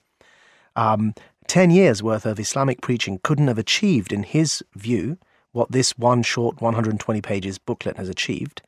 um, 0.76 1.14
10 1.48 1.72
years 1.72 2.02
worth 2.02 2.26
of 2.26 2.39
Islamic 2.39 2.82
preaching 2.82 3.20
couldn't 3.24 3.48
have 3.48 3.58
achieved, 3.58 4.14
in 4.14 4.24
his 4.24 4.64
view, 4.76 5.18
what 5.52 5.72
this 5.72 5.98
one 5.98 6.24
short 6.24 6.62
120 6.62 7.22
pages 7.22 7.58
booklet 7.58 7.98
has 7.98 8.10
achieved. 8.10 8.62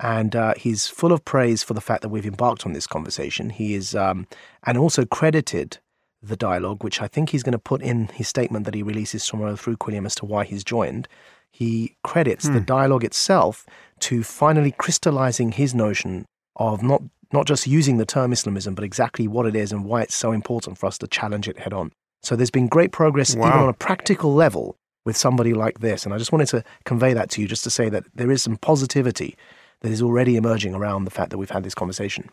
And 0.00 0.34
uh, 0.34 0.54
he's 0.56 0.86
full 0.86 1.12
of 1.12 1.24
praise 1.24 1.62
for 1.62 1.74
the 1.74 1.80
fact 1.80 2.02
that 2.02 2.08
we've 2.08 2.26
embarked 2.26 2.64
on 2.66 2.72
this 2.72 2.86
conversation. 2.86 3.50
He 3.50 3.74
is, 3.74 3.94
um, 3.94 4.26
and 4.64 4.78
also 4.78 5.04
credited 5.04 5.78
the 6.22 6.36
dialogue, 6.36 6.82
which 6.82 7.00
I 7.00 7.08
think 7.08 7.30
he's 7.30 7.42
going 7.42 7.52
to 7.52 7.58
put 7.58 7.82
in 7.82 8.08
his 8.08 8.28
statement 8.28 8.64
that 8.64 8.74
he 8.74 8.82
releases 8.82 9.26
tomorrow 9.26 9.56
through 9.56 9.76
Quilliam 9.76 10.06
as 10.06 10.14
to 10.16 10.24
why 10.24 10.44
he's 10.44 10.64
joined. 10.64 11.08
He 11.50 11.96
credits 12.04 12.46
hmm. 12.46 12.54
the 12.54 12.60
dialogue 12.60 13.04
itself 13.04 13.66
to 14.00 14.22
finally 14.22 14.72
crystallizing 14.72 15.52
his 15.52 15.74
notion 15.74 16.26
of 16.56 16.82
not 16.82 17.02
not 17.32 17.46
just 17.46 17.66
using 17.66 17.98
the 17.98 18.06
term 18.06 18.32
Islamism, 18.32 18.74
but 18.74 18.84
exactly 18.84 19.28
what 19.28 19.46
it 19.46 19.54
is 19.54 19.72
and 19.72 19.84
why 19.84 20.02
it's 20.02 20.14
so 20.14 20.32
important 20.32 20.78
for 20.78 20.86
us 20.86 20.98
to 20.98 21.06
challenge 21.06 21.48
it 21.48 21.58
head 21.58 21.72
on. 21.72 21.92
So 22.22 22.36
there's 22.36 22.50
been 22.50 22.68
great 22.68 22.92
progress 22.92 23.34
wow. 23.36 23.48
even 23.48 23.60
on 23.60 23.68
a 23.68 23.74
practical 23.74 24.34
level 24.34 24.76
with 25.04 25.16
somebody 25.16 25.54
like 25.54 25.80
this. 25.80 26.04
And 26.04 26.14
I 26.14 26.18
just 26.18 26.32
wanted 26.32 26.48
to 26.48 26.64
convey 26.84 27.14
that 27.14 27.30
to 27.30 27.40
you 27.40 27.48
just 27.48 27.64
to 27.64 27.70
say 27.70 27.88
that 27.88 28.04
there 28.14 28.30
is 28.30 28.42
some 28.42 28.56
positivity 28.56 29.36
that 29.80 29.92
is 29.92 30.02
already 30.02 30.36
emerging 30.36 30.74
around 30.74 31.04
the 31.04 31.10
fact 31.10 31.30
that 31.30 31.38
we've 31.38 31.50
had 31.50 31.64
this 31.64 31.74
conversation. 31.74 32.30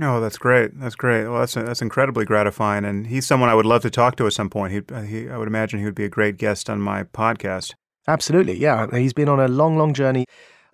Oh, 0.00 0.20
that's 0.20 0.36
great. 0.36 0.78
That's 0.78 0.94
great. 0.94 1.26
Well, 1.26 1.40
that's 1.40 1.54
that's 1.54 1.80
incredibly 1.80 2.26
gratifying, 2.26 2.84
and 2.84 3.06
he's 3.06 3.26
someone 3.26 3.48
I 3.48 3.54
would 3.54 3.64
love 3.64 3.80
to 3.82 3.90
talk 3.90 4.16
to 4.16 4.26
at 4.26 4.34
some 4.34 4.50
point. 4.50 4.74
He, 4.74 4.94
uh, 4.94 5.02
he, 5.02 5.30
I 5.30 5.38
would 5.38 5.48
imagine 5.48 5.78
he 5.78 5.86
would 5.86 5.94
be 5.94 6.04
a 6.04 6.10
great 6.10 6.36
guest 6.36 6.68
on 6.68 6.82
my 6.82 7.04
podcast. 7.04 7.72
Absolutely, 8.06 8.58
yeah. 8.58 8.86
He's 8.92 9.14
been 9.14 9.28
on 9.28 9.40
a 9.40 9.48
long, 9.48 9.78
long 9.78 9.94
journey. 9.94 10.26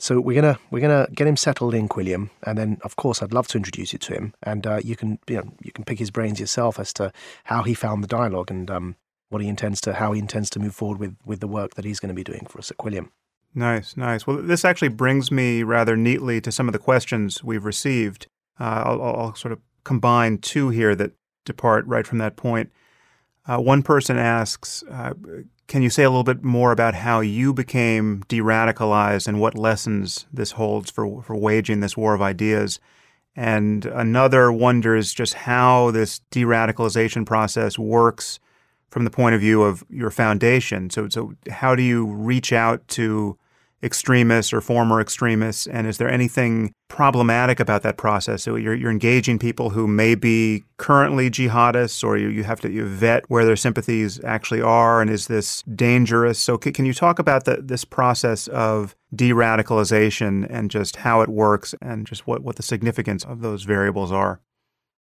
So 0.03 0.21
we're 0.21 0.35
gonna 0.35 0.59
we're 0.73 0.81
gonna 0.81 1.07
get 1.15 1.29
him 1.29 1.37
settled 1.37 1.75
in 1.75 1.89
Quilliam, 1.89 2.31
and 2.43 2.59
then 2.59 2.79
of 2.83 2.97
course 2.97 3.23
I'd 3.23 3.33
love 3.33 3.47
to 3.49 3.57
introduce 3.57 3.93
you 3.93 4.01
to 4.01 4.15
him, 4.15 4.35
and 4.43 4.67
uh, 4.67 4.81
you 4.83 4.97
can 4.97 5.21
you 5.29 5.37
know 5.37 5.53
you 5.63 5.71
can 5.71 5.85
pick 5.85 6.01
his 6.01 6.11
brains 6.11 6.41
yourself 6.41 6.81
as 6.81 6.93
to 6.95 7.13
how 7.45 7.63
he 7.63 7.73
found 7.73 8.03
the 8.03 8.09
dialogue 8.09 8.51
and 8.51 8.69
um, 8.69 8.97
what 9.29 9.41
he 9.41 9.47
intends 9.47 9.81
to 9.83 9.93
how 9.93 10.11
he 10.11 10.19
intends 10.19 10.51
to 10.51 10.59
move 10.59 10.75
forward 10.75 10.99
with 10.99 11.17
with 11.25 11.39
the 11.39 11.47
work 11.47 11.77
that 11.77 11.85
he's 11.85 12.01
going 12.01 12.09
to 12.09 12.17
be 12.17 12.25
doing 12.25 12.47
for 12.47 12.59
us 12.59 12.69
at 12.69 12.79
Quilliam. 12.79 13.11
Nice, 13.55 13.97
nice. 13.97 14.27
Well, 14.27 14.39
this 14.39 14.65
actually 14.65 14.89
brings 14.89 15.31
me 15.31 15.63
rather 15.63 15.97
neatly 15.97 16.41
to 16.41 16.51
some 16.51 16.69
of 16.69 16.73
the 16.73 16.81
questions 16.81 17.45
we've 17.45 17.65
received. 17.65 18.27
Uh, 18.59 18.83
I'll, 18.85 19.03
I'll, 19.03 19.35
sort 19.37 19.53
of 19.53 19.61
combine 19.85 20.39
two 20.39 20.71
here 20.71 20.97
that 20.97 21.13
depart 21.45 21.87
right 21.87 22.09
from 22.09 22.19
that 22.19 22.35
point. 22.35 22.73
Uh, 23.47 23.59
one 23.59 23.85
person 23.85 24.19
asks, 24.19 24.83
uh, 24.91 25.13
can 25.73 25.81
you 25.81 25.89
say 25.89 26.03
a 26.03 26.11
little 26.11 26.23
bit 26.23 26.45
more 26.45 26.71
about 26.71 26.95
how 26.95 27.21
you 27.21 27.55
became 27.55 28.23
de 28.29 28.41
radicalized 28.41 29.27
and 29.27 29.41
what 29.41 29.57
lessons 29.57 30.27
this 30.31 30.51
holds 30.51 30.91
for, 30.91 31.23
for 31.23 31.35
waging 31.35 31.81
this 31.81 31.97
war 31.97 32.13
of 32.13 32.21
ideas? 32.21 32.79
And 33.35 33.87
another 33.87 34.53
wonders 34.53 35.15
just 35.15 35.33
how 35.33 35.91
this 35.91 36.19
de 36.31 36.43
radicalization 36.43 37.25
process 37.25 37.79
works 37.79 38.39
from 38.91 39.05
the 39.05 39.11
point 39.11 39.35
of 39.35 39.41
view 39.41 39.63
of 39.63 39.83
your 39.89 40.11
foundation. 40.11 40.91
So, 40.91 41.09
so 41.09 41.33
how 41.49 41.75
do 41.75 41.83
you 41.83 42.05
reach 42.05 42.53
out 42.53 42.87
to 42.89 43.39
extremists 43.83 44.53
or 44.53 44.61
former 44.61 45.01
extremists? 45.01 45.67
And 45.67 45.87
is 45.87 45.99
there 45.99 46.11
anything 46.11 46.73
problematic 46.89 47.59
about 47.59 47.83
that 47.83 47.97
process? 47.97 48.43
So 48.43 48.57
you're, 48.57 48.75
you're 48.75 48.91
engaging 48.91 49.39
people 49.39 49.71
who 49.71 49.87
may 49.87 50.15
be 50.15 50.65
currently 50.77 51.31
jihadists, 51.31 52.05
or 52.05 52.17
you, 52.17 52.29
you 52.29 52.45
have 52.45 52.61
to 52.61 52.71
you 52.71 52.87
vet 52.87 53.29
where 53.29 53.45
their 53.45 53.57
sympathies 53.57 54.23
actually 54.25 54.61
are, 54.61 55.01
and 55.01 55.11
is 55.11 55.27
this 55.27 55.63
dangerous? 55.63 56.39
So 56.39 56.59
c- 56.63 56.73
can 56.73 56.85
you 56.85 56.95
talk 56.95 57.19
about 57.19 57.45
the, 57.45 57.57
this 57.63 57.85
process 57.85 58.49
of 58.49 58.95
de-radicalization 59.15 60.47
and 60.49 60.71
just 60.71 60.97
how 60.97 61.21
it 61.21 61.29
works, 61.29 61.75
and 61.81 62.07
just 62.07 62.27
what, 62.27 62.43
what 62.43 62.57
the 62.57 62.63
significance 62.63 63.25
of 63.25 63.41
those 63.41 63.65
variables 63.65 64.13
are? 64.13 64.41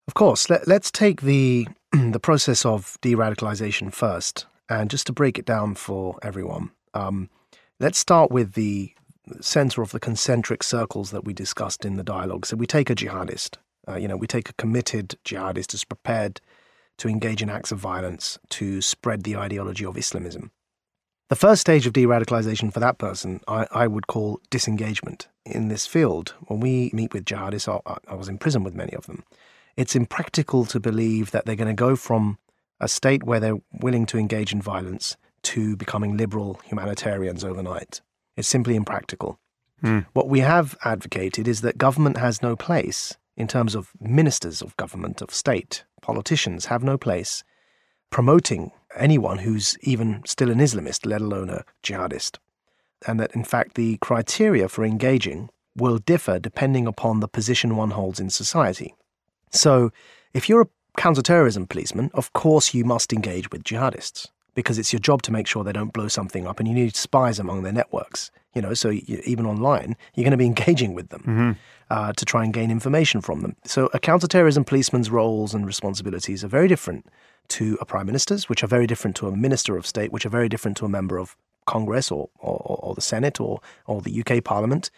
Of 0.08 0.14
course. 0.14 0.48
Let, 0.48 0.68
let's 0.68 0.90
take 0.90 1.22
the 1.22 1.66
the 1.92 2.20
process 2.20 2.64
of 2.64 2.98
de-radicalization 3.00 3.92
first, 3.92 4.46
and 4.68 4.90
just 4.90 5.06
to 5.06 5.12
break 5.12 5.38
it 5.38 5.46
down 5.46 5.74
for 5.74 6.18
everyone. 6.22 6.70
Um, 6.94 7.30
Let's 7.78 7.98
start 7.98 8.30
with 8.30 8.54
the 8.54 8.94
center 9.40 9.82
of 9.82 9.90
the 9.90 10.00
concentric 10.00 10.62
circles 10.62 11.10
that 11.10 11.24
we 11.24 11.34
discussed 11.34 11.84
in 11.84 11.96
the 11.96 12.02
dialogue. 12.02 12.46
So 12.46 12.56
we 12.56 12.66
take 12.66 12.88
a 12.88 12.94
jihadist, 12.94 13.58
uh, 13.86 13.96
you 13.96 14.08
know, 14.08 14.16
we 14.16 14.26
take 14.26 14.48
a 14.48 14.54
committed 14.54 15.16
jihadist 15.26 15.72
who's 15.72 15.84
prepared 15.84 16.40
to 16.96 17.08
engage 17.08 17.42
in 17.42 17.50
acts 17.50 17.72
of 17.72 17.78
violence 17.78 18.38
to 18.50 18.80
spread 18.80 19.24
the 19.24 19.36
ideology 19.36 19.84
of 19.84 19.98
Islamism. 19.98 20.52
The 21.28 21.36
first 21.36 21.60
stage 21.60 21.86
of 21.86 21.92
de 21.92 22.04
radicalization 22.04 22.72
for 22.72 22.80
that 22.80 22.96
person, 22.96 23.40
I, 23.46 23.66
I, 23.70 23.86
would 23.88 24.06
call 24.06 24.40
disengagement. 24.48 25.28
In 25.44 25.68
this 25.68 25.86
field, 25.86 26.34
when 26.46 26.60
we 26.60 26.90
meet 26.94 27.12
with 27.12 27.26
jihadists, 27.26 27.68
I, 27.68 27.98
I 28.08 28.14
was 28.14 28.28
in 28.28 28.38
prison 28.38 28.64
with 28.64 28.74
many 28.74 28.94
of 28.94 29.06
them, 29.06 29.22
it's 29.76 29.94
impractical 29.94 30.64
to 30.66 30.80
believe 30.80 31.32
that 31.32 31.44
they're 31.44 31.56
going 31.56 31.68
to 31.68 31.74
go 31.74 31.94
from 31.94 32.38
a 32.80 32.88
state 32.88 33.24
where 33.24 33.40
they're 33.40 33.60
willing 33.82 34.06
to 34.06 34.18
engage 34.18 34.52
in 34.52 34.62
violence 34.62 35.18
to 35.46 35.76
becoming 35.76 36.16
liberal 36.16 36.60
humanitarians 36.64 37.44
overnight. 37.44 38.00
It's 38.36 38.48
simply 38.48 38.74
impractical. 38.74 39.38
Mm. 39.82 40.06
What 40.12 40.28
we 40.28 40.40
have 40.40 40.76
advocated 40.84 41.46
is 41.46 41.60
that 41.60 41.78
government 41.78 42.16
has 42.16 42.42
no 42.42 42.56
place 42.56 43.16
in 43.36 43.46
terms 43.46 43.74
of 43.74 43.92
ministers 44.00 44.60
of 44.60 44.76
government, 44.76 45.22
of 45.22 45.32
state, 45.32 45.84
politicians 46.02 46.66
have 46.66 46.82
no 46.82 46.98
place 46.98 47.44
promoting 48.10 48.72
anyone 48.96 49.38
who's 49.38 49.76
even 49.82 50.22
still 50.24 50.50
an 50.50 50.58
Islamist, 50.58 51.06
let 51.06 51.20
alone 51.20 51.50
a 51.50 51.64
jihadist. 51.82 52.38
And 53.06 53.20
that, 53.20 53.34
in 53.34 53.44
fact, 53.44 53.74
the 53.74 53.98
criteria 53.98 54.68
for 54.68 54.84
engaging 54.84 55.50
will 55.76 55.98
differ 55.98 56.38
depending 56.38 56.86
upon 56.86 57.20
the 57.20 57.28
position 57.28 57.76
one 57.76 57.90
holds 57.90 58.18
in 58.18 58.30
society. 58.30 58.94
So, 59.50 59.90
if 60.32 60.48
you're 60.48 60.62
a 60.62 60.68
counterterrorism 60.96 61.66
policeman, 61.66 62.10
of 62.14 62.32
course 62.32 62.72
you 62.72 62.84
must 62.84 63.12
engage 63.12 63.50
with 63.50 63.62
jihadists 63.62 64.28
because 64.56 64.78
it's 64.78 64.92
your 64.92 64.98
job 64.98 65.22
to 65.22 65.30
make 65.30 65.46
sure 65.46 65.62
they 65.62 65.72
don't 65.72 65.92
blow 65.92 66.08
something 66.08 66.46
up 66.46 66.58
and 66.58 66.66
you 66.66 66.74
need 66.74 66.96
spies 66.96 67.38
among 67.38 67.62
their 67.62 67.72
networks 67.72 68.32
you 68.54 68.60
know 68.60 68.74
so 68.74 68.88
you, 68.88 69.22
even 69.24 69.46
online 69.46 69.94
you're 70.14 70.24
going 70.24 70.32
to 70.32 70.36
be 70.36 70.46
engaging 70.46 70.94
with 70.94 71.10
them 71.10 71.20
mm-hmm. 71.20 71.52
uh, 71.90 72.12
to 72.14 72.24
try 72.24 72.42
and 72.42 72.52
gain 72.52 72.72
information 72.72 73.20
from 73.20 73.42
them 73.42 73.54
so 73.64 73.88
a 73.94 74.00
counterterrorism 74.00 74.64
policeman's 74.64 75.10
roles 75.10 75.54
and 75.54 75.64
responsibilities 75.64 76.42
are 76.42 76.48
very 76.48 76.66
different 76.66 77.06
to 77.46 77.78
a 77.80 77.84
prime 77.84 78.06
minister's 78.06 78.48
which 78.48 78.64
are 78.64 78.66
very 78.66 78.88
different 78.88 79.14
to 79.14 79.28
a 79.28 79.36
minister 79.36 79.76
of 79.76 79.86
state 79.86 80.10
which 80.10 80.26
are 80.26 80.30
very 80.30 80.48
different 80.48 80.76
to 80.76 80.84
a 80.84 80.88
member 80.88 81.18
of 81.18 81.36
congress 81.66 82.10
or, 82.10 82.28
or, 82.40 82.58
or 82.82 82.94
the 82.94 83.00
senate 83.00 83.40
or, 83.40 83.60
or 83.86 84.00
the 84.00 84.20
uk 84.20 84.42
parliament 84.42 84.90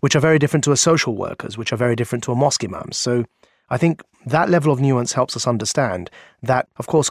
which 0.00 0.14
are 0.14 0.20
very 0.20 0.38
different 0.38 0.62
to 0.62 0.72
a 0.72 0.76
social 0.76 1.16
worker's 1.16 1.56
which 1.56 1.72
are 1.72 1.76
very 1.76 1.96
different 1.96 2.22
to 2.22 2.32
a 2.32 2.34
mosque 2.34 2.64
imam's 2.64 2.98
so 2.98 3.24
I 3.68 3.78
think 3.78 4.02
that 4.26 4.50
level 4.50 4.72
of 4.72 4.80
nuance 4.80 5.12
helps 5.12 5.36
us 5.36 5.46
understand 5.46 6.10
that, 6.42 6.68
of 6.78 6.88
course, 6.88 7.08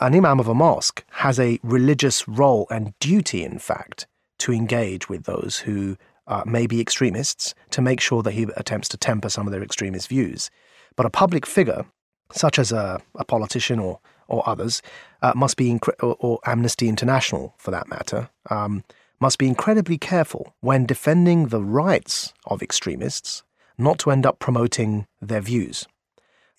an 0.00 0.14
imam 0.14 0.38
of 0.38 0.46
a 0.46 0.54
mosque 0.54 1.02
has 1.10 1.40
a 1.40 1.58
religious 1.62 2.28
role 2.28 2.66
and 2.70 2.92
duty, 3.00 3.42
in 3.42 3.58
fact, 3.58 4.06
to 4.40 4.52
engage 4.52 5.08
with 5.08 5.24
those 5.24 5.60
who 5.60 5.96
uh, 6.26 6.42
may 6.46 6.66
be 6.66 6.80
extremists 6.80 7.54
to 7.70 7.80
make 7.80 7.98
sure 7.98 8.22
that 8.22 8.32
he 8.32 8.46
attempts 8.56 8.88
to 8.90 8.98
temper 8.98 9.30
some 9.30 9.46
of 9.46 9.52
their 9.52 9.62
extremist 9.62 10.08
views. 10.08 10.50
But 10.96 11.06
a 11.06 11.10
public 11.10 11.46
figure, 11.46 11.86
such 12.30 12.58
as 12.58 12.72
a, 12.72 13.00
a 13.16 13.24
politician 13.24 13.78
or, 13.78 13.98
or 14.28 14.46
others, 14.46 14.82
uh, 15.22 15.32
must 15.34 15.56
be, 15.56 15.78
or, 16.00 16.16
or, 16.20 16.40
Amnesty 16.44 16.88
International 16.88 17.54
for 17.56 17.70
that 17.70 17.88
matter, 17.88 18.28
um, 18.50 18.84
must 19.18 19.38
be 19.38 19.48
incredibly 19.48 19.96
careful 19.98 20.54
when 20.60 20.86
defending 20.86 21.48
the 21.48 21.62
rights 21.62 22.32
of 22.46 22.62
extremists 22.62 23.42
not 23.78 23.98
to 24.00 24.10
end 24.10 24.26
up 24.26 24.38
promoting 24.38 25.06
their 25.20 25.40
views. 25.40 25.86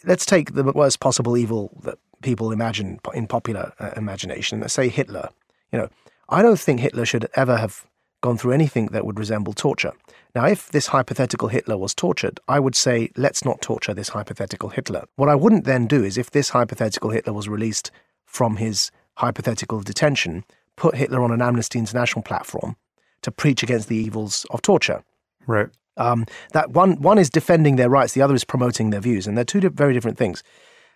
Let's 0.04 0.26
take 0.26 0.54
the 0.54 0.64
worst 0.64 1.00
possible 1.00 1.38
evil 1.38 1.72
that 1.84 1.98
people 2.22 2.52
imagine 2.52 3.00
in 3.14 3.28
popular 3.28 3.74
uh, 3.80 3.92
imagination. 3.96 4.60
Let's 4.60 4.74
say 4.74 4.90
Hitler. 4.90 5.30
You 5.72 5.80
know, 5.80 5.90
I 6.30 6.42
don't 6.42 6.60
think 6.60 6.80
Hitler 6.80 7.06
should 7.06 7.28
ever 7.36 7.58
have 7.58 7.86
gone 8.22 8.38
through 8.38 8.52
anything 8.52 8.88
that 8.88 9.06
would 9.06 9.20
resemble 9.20 9.54
torture. 9.54 9.94
Now, 10.36 10.46
if 10.46 10.70
this 10.70 10.88
hypothetical 10.88 11.50
Hitler 11.50 11.78
was 11.78 11.94
tortured, 11.94 12.40
I 12.48 12.60
would 12.60 12.76
say, 12.76 13.12
let's 13.18 13.44
not 13.44 13.62
torture 13.62 13.94
this 13.94 14.10
hypothetical 14.10 14.70
Hitler. 14.70 15.06
What 15.16 15.30
I 15.30 15.36
wouldn't 15.36 15.66
then 15.66 15.88
do 15.88 16.04
is, 16.04 16.18
if 16.18 16.32
this 16.32 16.50
hypothetical 16.50 17.10
Hitler 17.10 17.34
was 17.34 17.50
released 17.50 17.92
from 18.26 18.58
his 18.58 18.92
hypothetical 19.16 19.82
detention, 19.82 20.46
put 20.78 20.96
Hitler 20.96 21.22
on 21.24 21.32
an 21.32 21.42
Amnesty 21.42 21.80
International 21.80 22.24
platform 22.24 22.76
to 23.24 23.32
preach 23.32 23.64
against 23.64 23.90
the 23.90 23.98
evils 23.98 24.46
of 24.52 24.62
torture. 24.62 25.04
Right. 25.48 25.70
Um, 25.98 26.26
that 26.54 26.72
one 26.72 27.02
one 27.02 27.18
is 27.18 27.30
defending 27.30 27.76
their 27.76 27.90
rights, 27.90 28.14
the 28.14 28.22
other 28.22 28.36
is 28.36 28.44
promoting 28.44 28.90
their 28.90 29.02
views, 29.02 29.28
and 29.28 29.38
they're 29.38 29.46
two 29.46 29.70
very 29.70 29.94
different 29.94 30.18
things. 30.18 30.44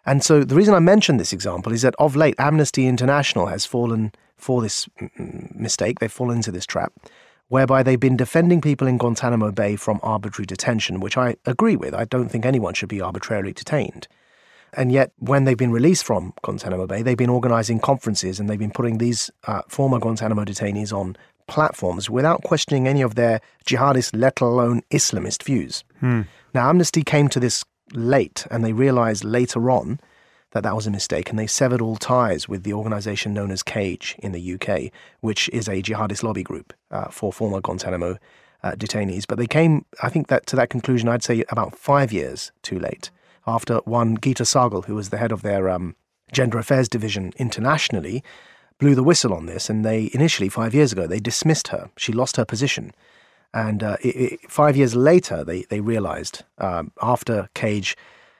And 0.05 0.23
so 0.23 0.43
the 0.43 0.55
reason 0.55 0.73
I 0.73 0.79
mention 0.79 1.17
this 1.17 1.33
example 1.33 1.73
is 1.73 1.81
that 1.81 1.95
of 1.97 2.15
late, 2.15 2.35
Amnesty 2.37 2.87
International 2.87 3.47
has 3.47 3.65
fallen 3.65 4.11
for 4.37 4.61
this 4.61 4.87
mistake. 5.53 5.99
They've 5.99 6.11
fallen 6.11 6.37
into 6.37 6.51
this 6.51 6.65
trap, 6.65 6.93
whereby 7.47 7.81
they've 7.81 7.99
been 7.99 8.17
defending 8.17 8.61
people 8.61 8.87
in 8.87 8.97
Guantanamo 8.97 9.51
Bay 9.51 9.75
from 9.75 9.99
arbitrary 10.03 10.45
detention, 10.45 10.99
which 10.99 11.17
I 11.17 11.35
agree 11.45 11.75
with. 11.75 11.93
I 11.93 12.05
don't 12.05 12.29
think 12.29 12.45
anyone 12.45 12.75
should 12.75 12.89
be 12.89 13.01
arbitrarily 13.01 13.53
detained. 13.53 14.07
And 14.77 14.91
yet, 14.91 15.11
when 15.17 15.45
they've 15.45 15.57
been 15.57 15.71
released 15.71 16.03
from 16.03 16.33
Guantanamo 16.43 16.85
Bay, 16.85 17.01
they've 17.01 17.17
been 17.17 17.29
organizing 17.29 17.79
conferences 17.79 18.39
and 18.39 18.49
they've 18.49 18.59
been 18.59 18.71
putting 18.71 18.97
these 18.97 19.31
uh, 19.47 19.61
former 19.69 19.99
Guantanamo 19.99 20.43
detainees 20.43 20.91
on 20.91 21.15
platforms 21.47 22.09
without 22.09 22.43
questioning 22.43 22.87
any 22.87 23.01
of 23.01 23.15
their 23.15 23.41
jihadist, 23.65 24.11
let 24.13 24.41
alone 24.41 24.81
Islamist 24.91 25.43
views. 25.43 25.83
Hmm. 25.99 26.21
Now, 26.53 26.69
Amnesty 26.69 27.03
came 27.03 27.27
to 27.29 27.39
this 27.39 27.63
late 27.93 28.45
and 28.49 28.63
they 28.63 28.73
realized 28.73 29.23
later 29.23 29.69
on 29.69 29.99
that 30.51 30.63
that 30.63 30.75
was 30.75 30.87
a 30.87 30.91
mistake 30.91 31.29
and 31.29 31.37
they 31.37 31.47
severed 31.47 31.81
all 31.81 31.97
ties 31.97 32.47
with 32.47 32.63
the 32.63 32.73
organization 32.73 33.33
known 33.33 33.51
as 33.51 33.61
CAGE 33.61 34.15
in 34.19 34.31
the 34.31 34.53
UK, 34.53 34.91
which 35.19 35.49
is 35.49 35.67
a 35.67 35.81
jihadist 35.81 36.23
lobby 36.23 36.43
group 36.43 36.73
uh, 36.91 37.09
for 37.09 37.33
former 37.33 37.59
Guantanamo 37.59 38.17
uh, 38.63 38.71
detainees. 38.71 39.25
But 39.27 39.37
they 39.37 39.47
came, 39.47 39.85
I 40.01 40.09
think, 40.09 40.27
that 40.27 40.45
to 40.47 40.55
that 40.55 40.69
conclusion, 40.69 41.09
I'd 41.09 41.23
say 41.23 41.43
about 41.49 41.77
five 41.77 42.13
years 42.13 42.51
too 42.61 42.79
late 42.79 43.11
after 43.45 43.77
one 43.79 44.17
Gita 44.17 44.43
Sahgal, 44.43 44.85
who 44.85 44.95
was 44.95 45.09
the 45.09 45.17
head 45.17 45.31
of 45.31 45.41
their 45.41 45.69
um, 45.69 45.95
gender 46.31 46.57
affairs 46.57 46.89
division 46.89 47.31
internationally, 47.37 48.23
blew 48.79 48.95
the 48.95 49.03
whistle 49.03 49.33
on 49.33 49.45
this. 49.45 49.69
And 49.69 49.85
they 49.85 50.09
initially, 50.13 50.49
five 50.49 50.73
years 50.73 50.91
ago, 50.91 51.07
they 51.07 51.19
dismissed 51.19 51.69
her. 51.69 51.89
She 51.97 52.11
lost 52.11 52.37
her 52.37 52.45
position. 52.45 52.93
And 53.53 53.83
uh, 53.83 53.97
it, 54.01 54.15
it, 54.15 54.51
five 54.51 54.75
years 54.75 54.95
later, 54.95 55.43
they, 55.43 55.63
they 55.63 55.79
realized, 55.79 56.43
um, 56.57 56.91
after 57.01 57.49
Cage 57.53 57.95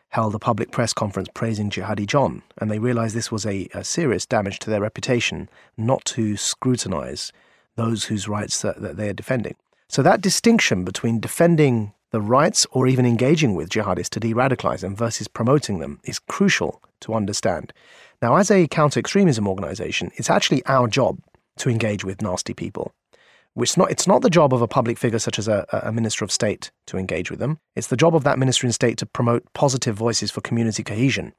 held 0.09 0.35
a 0.35 0.39
public 0.39 0.71
press 0.71 0.93
conference 0.93 1.29
praising 1.33 1.69
Jihadi 1.69 2.05
John, 2.05 2.41
and 2.57 2.69
they 2.69 2.79
realized 2.79 3.15
this 3.15 3.31
was 3.31 3.45
a, 3.45 3.67
a 3.73 3.83
serious 3.83 4.25
damage 4.25 4.59
to 4.59 4.69
their 4.69 4.81
reputation 4.81 5.49
not 5.77 6.03
to 6.05 6.37
scrutinize 6.37 7.33
those 7.75 8.05
whose 8.05 8.27
rights 8.27 8.61
that, 8.61 8.81
that 8.81 8.97
they 8.97 9.09
are 9.09 9.13
defending. 9.13 9.55
So 9.87 10.01
that 10.03 10.21
distinction 10.21 10.83
between 10.83 11.19
defending 11.19 11.93
the 12.11 12.21
rights 12.21 12.65
or 12.71 12.87
even 12.87 13.05
engaging 13.05 13.55
with 13.55 13.69
jihadists 13.69 14.09
to 14.11 14.19
de 14.19 14.33
radicalize 14.33 14.79
them 14.79 14.95
versus 14.95 15.27
promoting 15.27 15.79
them 15.79 15.99
is 16.05 16.19
crucial 16.19 16.81
to 17.05 17.13
understand. 17.13 17.73
Now, 18.21 18.35
as 18.35 18.51
a 18.51 18.67
counter 18.67 18.99
extremism 18.99 19.47
organization, 19.47 20.11
it's 20.15 20.29
actually 20.29 20.65
our 20.65 20.87
job 20.87 21.19
to 21.57 21.69
engage 21.69 22.03
with 22.03 22.21
nasty 22.21 22.53
people. 22.53 22.93
It's 23.57 23.77
not, 23.77 23.89
it's 23.89 24.07
not 24.07 24.21
the 24.21 24.29
job 24.29 24.53
of 24.53 24.61
a 24.61 24.67
public 24.67 24.97
figure 24.97 25.19
such 25.19 25.39
as 25.39 25.47
a, 25.47 25.65
a 25.71 25.91
minister 25.93 26.25
of 26.25 26.31
state 26.31 26.71
to 26.87 26.97
engage 26.97 27.31
with 27.31 27.39
them. 27.39 27.59
It's 27.75 27.87
the 27.87 27.95
job 27.95 28.13
of 28.13 28.25
that 28.25 28.37
minister 28.37 28.67
in 28.67 28.73
state 28.73 28.97
to 28.97 29.05
promote 29.05 29.45
positive 29.53 29.95
voices 29.95 30.29
for 30.29 30.41
community 30.41 30.83
cohesion, 30.83 31.33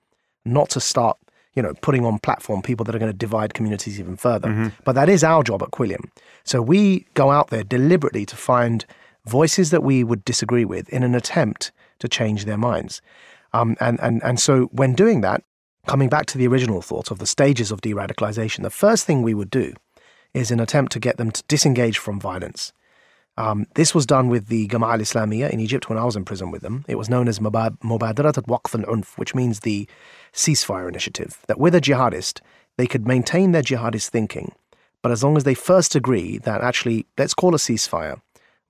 not 0.44 0.70
to 0.70 0.80
start 0.80 1.18
you 1.54 1.62
know, 1.62 1.72
putting 1.80 2.04
on 2.04 2.18
platform 2.18 2.60
people 2.60 2.84
that 2.84 2.94
are 2.94 2.98
going 2.98 3.10
to 3.10 3.16
divide 3.16 3.54
communities 3.54 3.98
even 3.98 4.14
further. 4.14 4.48
Mm-hmm. 4.48 4.68
But 4.84 4.92
that 4.92 5.08
is 5.08 5.24
our 5.24 5.42
job 5.42 5.62
at 5.62 5.70
Quilliam. 5.70 6.10
So 6.44 6.60
we 6.60 7.06
go 7.14 7.30
out 7.30 7.48
there 7.48 7.64
deliberately 7.64 8.26
to 8.26 8.36
find 8.36 8.84
voices 9.24 9.70
that 9.70 9.82
we 9.82 10.04
would 10.04 10.22
disagree 10.24 10.66
with 10.66 10.86
in 10.90 11.02
an 11.02 11.14
attempt 11.14 11.72
to 11.98 12.08
change 12.08 12.44
their 12.44 12.58
minds. 12.58 13.00
Um, 13.54 13.76
and, 13.80 13.98
and, 14.00 14.22
and 14.22 14.38
so 14.38 14.64
when 14.66 14.94
doing 14.94 15.22
that, 15.22 15.42
coming 15.86 16.08
back 16.08 16.26
to 16.26 16.38
the 16.38 16.46
original 16.46 16.82
thought 16.82 17.10
of 17.10 17.18
the 17.18 17.26
stages 17.26 17.70
of 17.70 17.80
de 17.80 17.94
radicalization, 17.94 18.62
the 18.62 18.70
first 18.70 19.06
thing 19.06 19.22
we 19.22 19.34
would 19.34 19.50
do 19.50 19.72
is 20.34 20.50
an 20.50 20.60
attempt 20.60 20.92
to 20.92 21.00
get 21.00 21.16
them 21.16 21.30
to 21.30 21.42
disengage 21.48 21.98
from 21.98 22.20
violence. 22.20 22.72
Um, 23.38 23.66
this 23.74 23.94
was 23.94 24.06
done 24.06 24.28
with 24.28 24.48
the 24.48 24.66
Gama 24.66 24.88
al 24.88 24.98
Islamiyah 24.98 25.50
in 25.50 25.60
Egypt 25.60 25.88
when 25.88 25.98
I 25.98 26.04
was 26.04 26.16
in 26.16 26.24
prison 26.24 26.50
with 26.50 26.62
them. 26.62 26.84
It 26.88 26.96
was 26.96 27.10
known 27.10 27.28
as 27.28 27.38
Mubadarat 27.38 28.36
al 28.38 28.44
Waqf 28.44 28.74
al 28.74 28.94
Unf, 28.94 29.18
which 29.18 29.34
means 29.34 29.60
the 29.60 29.88
ceasefire 30.32 30.88
initiative. 30.88 31.38
That 31.46 31.58
with 31.58 31.74
a 31.74 31.80
jihadist, 31.80 32.40
they 32.78 32.86
could 32.86 33.06
maintain 33.06 33.52
their 33.52 33.62
jihadist 33.62 34.08
thinking, 34.08 34.52
but 35.02 35.12
as 35.12 35.22
long 35.22 35.36
as 35.36 35.44
they 35.44 35.54
first 35.54 35.94
agree 35.94 36.38
that 36.38 36.62
actually, 36.62 37.06
let's 37.18 37.34
call 37.34 37.54
a 37.54 37.58
ceasefire, 37.58 38.20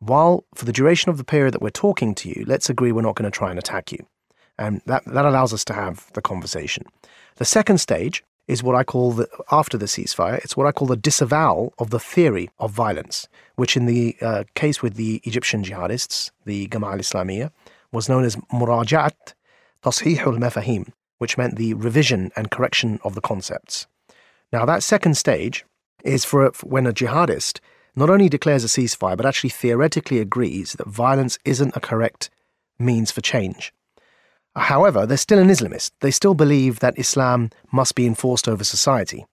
while 0.01 0.45
for 0.55 0.65
the 0.65 0.73
duration 0.73 1.11
of 1.11 1.17
the 1.17 1.25
period 1.25 1.55
that 1.55 1.63
we're 1.63 1.71
talking 1.71 2.15
to 2.17 2.29
you, 2.29 2.45
let's 2.47 2.69
agree 2.69 2.93
we're 2.93 3.03
not 3.03 3.17
going 3.17 3.31
to 3.31 3.37
try 3.37 3.51
and 3.51 3.59
attack 3.59 3.93
you. 3.93 4.07
And 4.59 4.81
that, 4.87 5.05
that 5.05 5.25
allows 5.25 5.53
us 5.53 5.65
to 5.67 5.75
have 5.75 6.11
the 6.15 6.23
conversation. 6.23 6.85
The 7.37 7.45
second 7.45 7.79
stage 7.79 8.25
is 8.49 8.63
what 8.63 8.77
I 8.77 8.85
call 8.85 9.13
the, 9.13 9.29
after 9.51 9.77
the 9.77 9.87
ceasefire, 9.87 10.39
it's 10.39 10.57
what 10.57 10.67
I 10.67 10.73
call 10.73 10.87
the 10.87 10.97
disavowal 10.97 11.75
of 11.79 11.91
the 11.91 11.99
theory 11.99 12.49
of 12.59 12.71
violence, 12.71 13.29
which 13.57 13.77
in 13.77 13.87
the 13.87 14.17
uh, 14.21 14.45
case 14.55 14.83
with 14.83 14.95
the 14.95 15.21
Egyptian 15.25 15.65
jihadists, 15.65 16.31
the 16.45 16.69
Gamal 16.69 17.15
al 17.43 17.51
was 17.93 18.09
known 18.09 18.25
as 18.25 18.37
Muraja'at 18.53 19.35
Tashih 19.83 20.19
al 20.21 20.35
Mafahim, 20.35 20.93
which 21.19 21.37
meant 21.37 21.57
the 21.57 21.75
revision 21.75 22.31
and 22.37 22.51
correction 22.51 23.01
of 23.03 23.15
the 23.15 23.21
concepts. 23.21 23.87
Now, 24.53 24.65
that 24.65 24.83
second 24.83 25.17
stage 25.17 25.65
is 26.05 26.25
for 26.25 26.53
when 26.63 26.87
a 26.87 26.93
jihadist 26.93 27.59
not 27.97 28.11
only 28.11 28.29
declares 28.29 28.63
a 28.63 28.69
ceasefire, 28.69 29.17
but 29.17 29.27
actually 29.27 29.51
theoretically 29.51 30.21
agrees 30.21 30.75
that 30.75 30.87
violence 30.87 31.39
isn't 31.45 31.77
a 31.77 31.81
correct 31.81 32.31
means 32.79 33.11
for 33.11 33.23
change. 33.23 33.73
However, 34.57 35.07
they're 35.07 35.17
still 35.17 35.39
an 35.39 35.49
Islamist. 35.49 35.93
They 36.01 36.11
still 36.11 36.35
believe 36.35 36.81
that 36.81 36.99
Islam 36.99 37.51
must 37.73 37.95
be 37.95 38.07
enforced 38.07 38.49
over 38.49 38.65
society. 38.65 39.27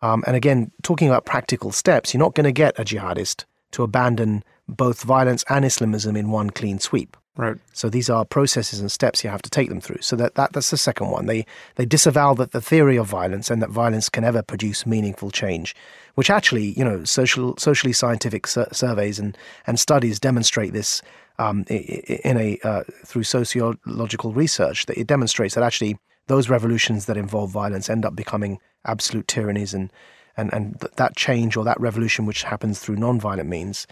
Um, 0.00 0.22
and 0.26 0.36
again, 0.36 0.70
talking 0.82 1.08
about 1.08 1.26
practical 1.26 1.72
steps, 1.72 2.14
you're 2.14 2.20
not 2.20 2.34
going 2.34 2.44
to 2.44 2.52
get 2.52 2.78
a 2.78 2.84
jihadist 2.84 3.44
to 3.72 3.82
abandon 3.82 4.44
both 4.68 5.02
violence 5.02 5.44
and 5.48 5.64
Islamism 5.64 6.16
in 6.16 6.30
one 6.30 6.50
clean 6.50 6.78
sweep. 6.78 7.16
Right. 7.36 7.56
So 7.72 7.88
these 7.88 8.08
are 8.08 8.24
processes 8.24 8.78
and 8.78 8.92
steps 8.92 9.24
you 9.24 9.30
have 9.30 9.42
to 9.42 9.50
take 9.50 9.68
them 9.68 9.80
through. 9.80 10.02
So 10.02 10.14
that, 10.14 10.36
that 10.36 10.52
that's 10.52 10.70
the 10.70 10.76
second 10.76 11.10
one. 11.10 11.26
They 11.26 11.44
they 11.74 11.84
disavow 11.84 12.34
that 12.34 12.52
the 12.52 12.60
theory 12.60 12.96
of 12.96 13.08
violence 13.08 13.50
and 13.50 13.60
that 13.60 13.70
violence 13.70 14.08
can 14.08 14.22
ever 14.22 14.40
produce 14.40 14.86
meaningful 14.86 15.32
change, 15.32 15.74
which 16.14 16.30
actually 16.30 16.78
you 16.78 16.84
know 16.84 17.02
social 17.02 17.56
socially 17.56 17.92
scientific 17.92 18.46
sur- 18.46 18.68
surveys 18.70 19.18
and 19.18 19.36
and 19.66 19.80
studies 19.80 20.20
demonstrate 20.20 20.72
this 20.72 21.02
um, 21.38 21.64
in 21.68 22.36
a 22.36 22.58
uh, 22.64 22.82
through 23.04 23.24
sociological 23.24 24.32
research 24.32 24.86
that 24.86 24.98
it 24.98 25.06
demonstrates 25.06 25.54
that 25.54 25.64
actually 25.64 25.98
those 26.26 26.48
revolutions 26.48 27.06
that 27.06 27.16
involve 27.16 27.50
violence 27.50 27.90
end 27.90 28.04
up 28.04 28.16
becoming 28.16 28.58
absolute 28.84 29.28
tyrannies 29.28 29.74
and 29.74 29.92
and 30.36 30.52
and 30.52 30.80
th- 30.80 30.92
that 30.94 31.16
change 31.16 31.56
or 31.56 31.64
that 31.64 31.80
revolution 31.80 32.26
which 32.26 32.42
happens 32.42 32.78
through 32.78 32.96
non-violent 32.96 33.48
means 33.48 33.86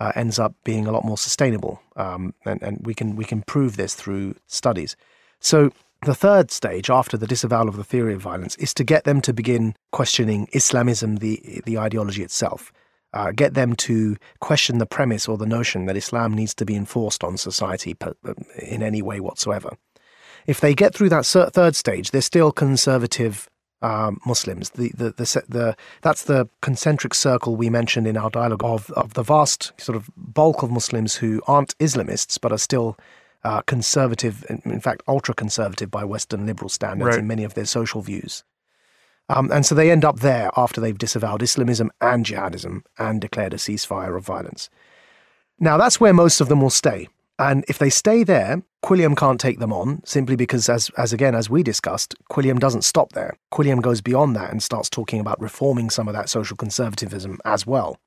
uh, 0.00 0.12
ends 0.14 0.38
up 0.38 0.54
being 0.64 0.86
a 0.86 0.92
lot 0.92 1.04
more 1.04 1.18
sustainable. 1.18 1.80
Um, 1.96 2.34
and, 2.44 2.62
and 2.62 2.80
we 2.84 2.94
can 2.94 3.16
we 3.16 3.24
can 3.24 3.42
prove 3.42 3.76
this 3.76 3.94
through 3.94 4.34
studies. 4.46 4.96
So 5.40 5.70
the 6.02 6.14
third 6.14 6.50
stage 6.50 6.90
after 6.90 7.16
the 7.16 7.26
disavowal 7.26 7.68
of 7.68 7.76
the 7.76 7.84
theory 7.84 8.14
of 8.14 8.20
violence 8.20 8.56
is 8.56 8.74
to 8.74 8.84
get 8.84 9.04
them 9.04 9.20
to 9.22 9.32
begin 9.32 9.74
questioning 9.92 10.48
Islamism, 10.52 11.16
the 11.16 11.62
the 11.64 11.78
ideology 11.78 12.22
itself. 12.22 12.72
Uh, 13.16 13.32
get 13.32 13.54
them 13.54 13.74
to 13.74 14.16
question 14.40 14.76
the 14.76 14.84
premise 14.84 15.26
or 15.26 15.38
the 15.38 15.46
notion 15.46 15.86
that 15.86 15.96
Islam 15.96 16.34
needs 16.34 16.54
to 16.54 16.66
be 16.66 16.76
enforced 16.76 17.24
on 17.24 17.38
society 17.38 17.96
in 18.58 18.82
any 18.82 19.00
way 19.00 19.20
whatsoever. 19.20 19.70
If 20.46 20.60
they 20.60 20.74
get 20.74 20.94
through 20.94 21.08
that 21.08 21.24
third 21.24 21.74
stage, 21.74 22.10
they're 22.10 22.20
still 22.20 22.52
conservative 22.52 23.48
um, 23.80 24.20
Muslims. 24.26 24.68
The, 24.70 24.90
the, 24.90 25.10
the, 25.12 25.44
the, 25.48 25.76
that's 26.02 26.24
the 26.24 26.46
concentric 26.60 27.14
circle 27.14 27.56
we 27.56 27.70
mentioned 27.70 28.06
in 28.06 28.18
our 28.18 28.28
dialogue 28.28 28.64
of, 28.64 28.90
of 28.90 29.14
the 29.14 29.22
vast 29.22 29.72
sort 29.78 29.96
of 29.96 30.10
bulk 30.16 30.62
of 30.62 30.70
Muslims 30.70 31.16
who 31.16 31.40
aren't 31.46 31.76
Islamists 31.78 32.38
but 32.38 32.52
are 32.52 32.58
still 32.58 32.98
uh, 33.44 33.62
conservative, 33.62 34.44
in 34.64 34.80
fact, 34.80 35.02
ultra 35.08 35.34
conservative 35.34 35.90
by 35.90 36.04
Western 36.04 36.44
liberal 36.44 36.68
standards 36.68 37.16
right. 37.16 37.18
in 37.20 37.26
many 37.26 37.44
of 37.44 37.54
their 37.54 37.64
social 37.64 38.02
views. 38.02 38.44
Um, 39.28 39.50
and 39.52 39.66
so 39.66 39.74
they 39.74 39.90
end 39.90 40.04
up 40.04 40.20
there 40.20 40.50
after 40.56 40.80
they've 40.80 40.96
disavowed 40.96 41.42
Islamism 41.42 41.90
and 42.00 42.24
jihadism 42.24 42.82
and 42.98 43.20
declared 43.20 43.54
a 43.54 43.56
ceasefire 43.56 44.16
of 44.16 44.24
violence. 44.24 44.70
Now, 45.58 45.76
that's 45.76 45.98
where 45.98 46.12
most 46.12 46.40
of 46.40 46.48
them 46.48 46.60
will 46.60 46.70
stay. 46.70 47.08
And 47.38 47.64
if 47.68 47.78
they 47.78 47.90
stay 47.90 48.24
there, 48.24 48.62
Quilliam 48.82 49.16
can't 49.16 49.40
take 49.40 49.58
them 49.58 49.72
on 49.72 50.00
simply 50.04 50.36
because, 50.36 50.68
as, 50.68 50.90
as 50.96 51.12
again, 51.12 51.34
as 51.34 51.50
we 51.50 51.62
discussed, 51.62 52.14
Quilliam 52.30 52.58
doesn't 52.58 52.84
stop 52.84 53.12
there. 53.12 53.36
Quilliam 53.52 53.82
goes 53.82 54.00
beyond 54.00 54.36
that 54.36 54.50
and 54.50 54.62
starts 54.62 54.88
talking 54.88 55.20
about 55.20 55.40
reforming 55.40 55.90
some 55.90 56.08
of 56.08 56.14
that 56.14 56.30
social 56.30 56.56
conservatism 56.56 57.38
as 57.44 57.66
well. 57.66 57.98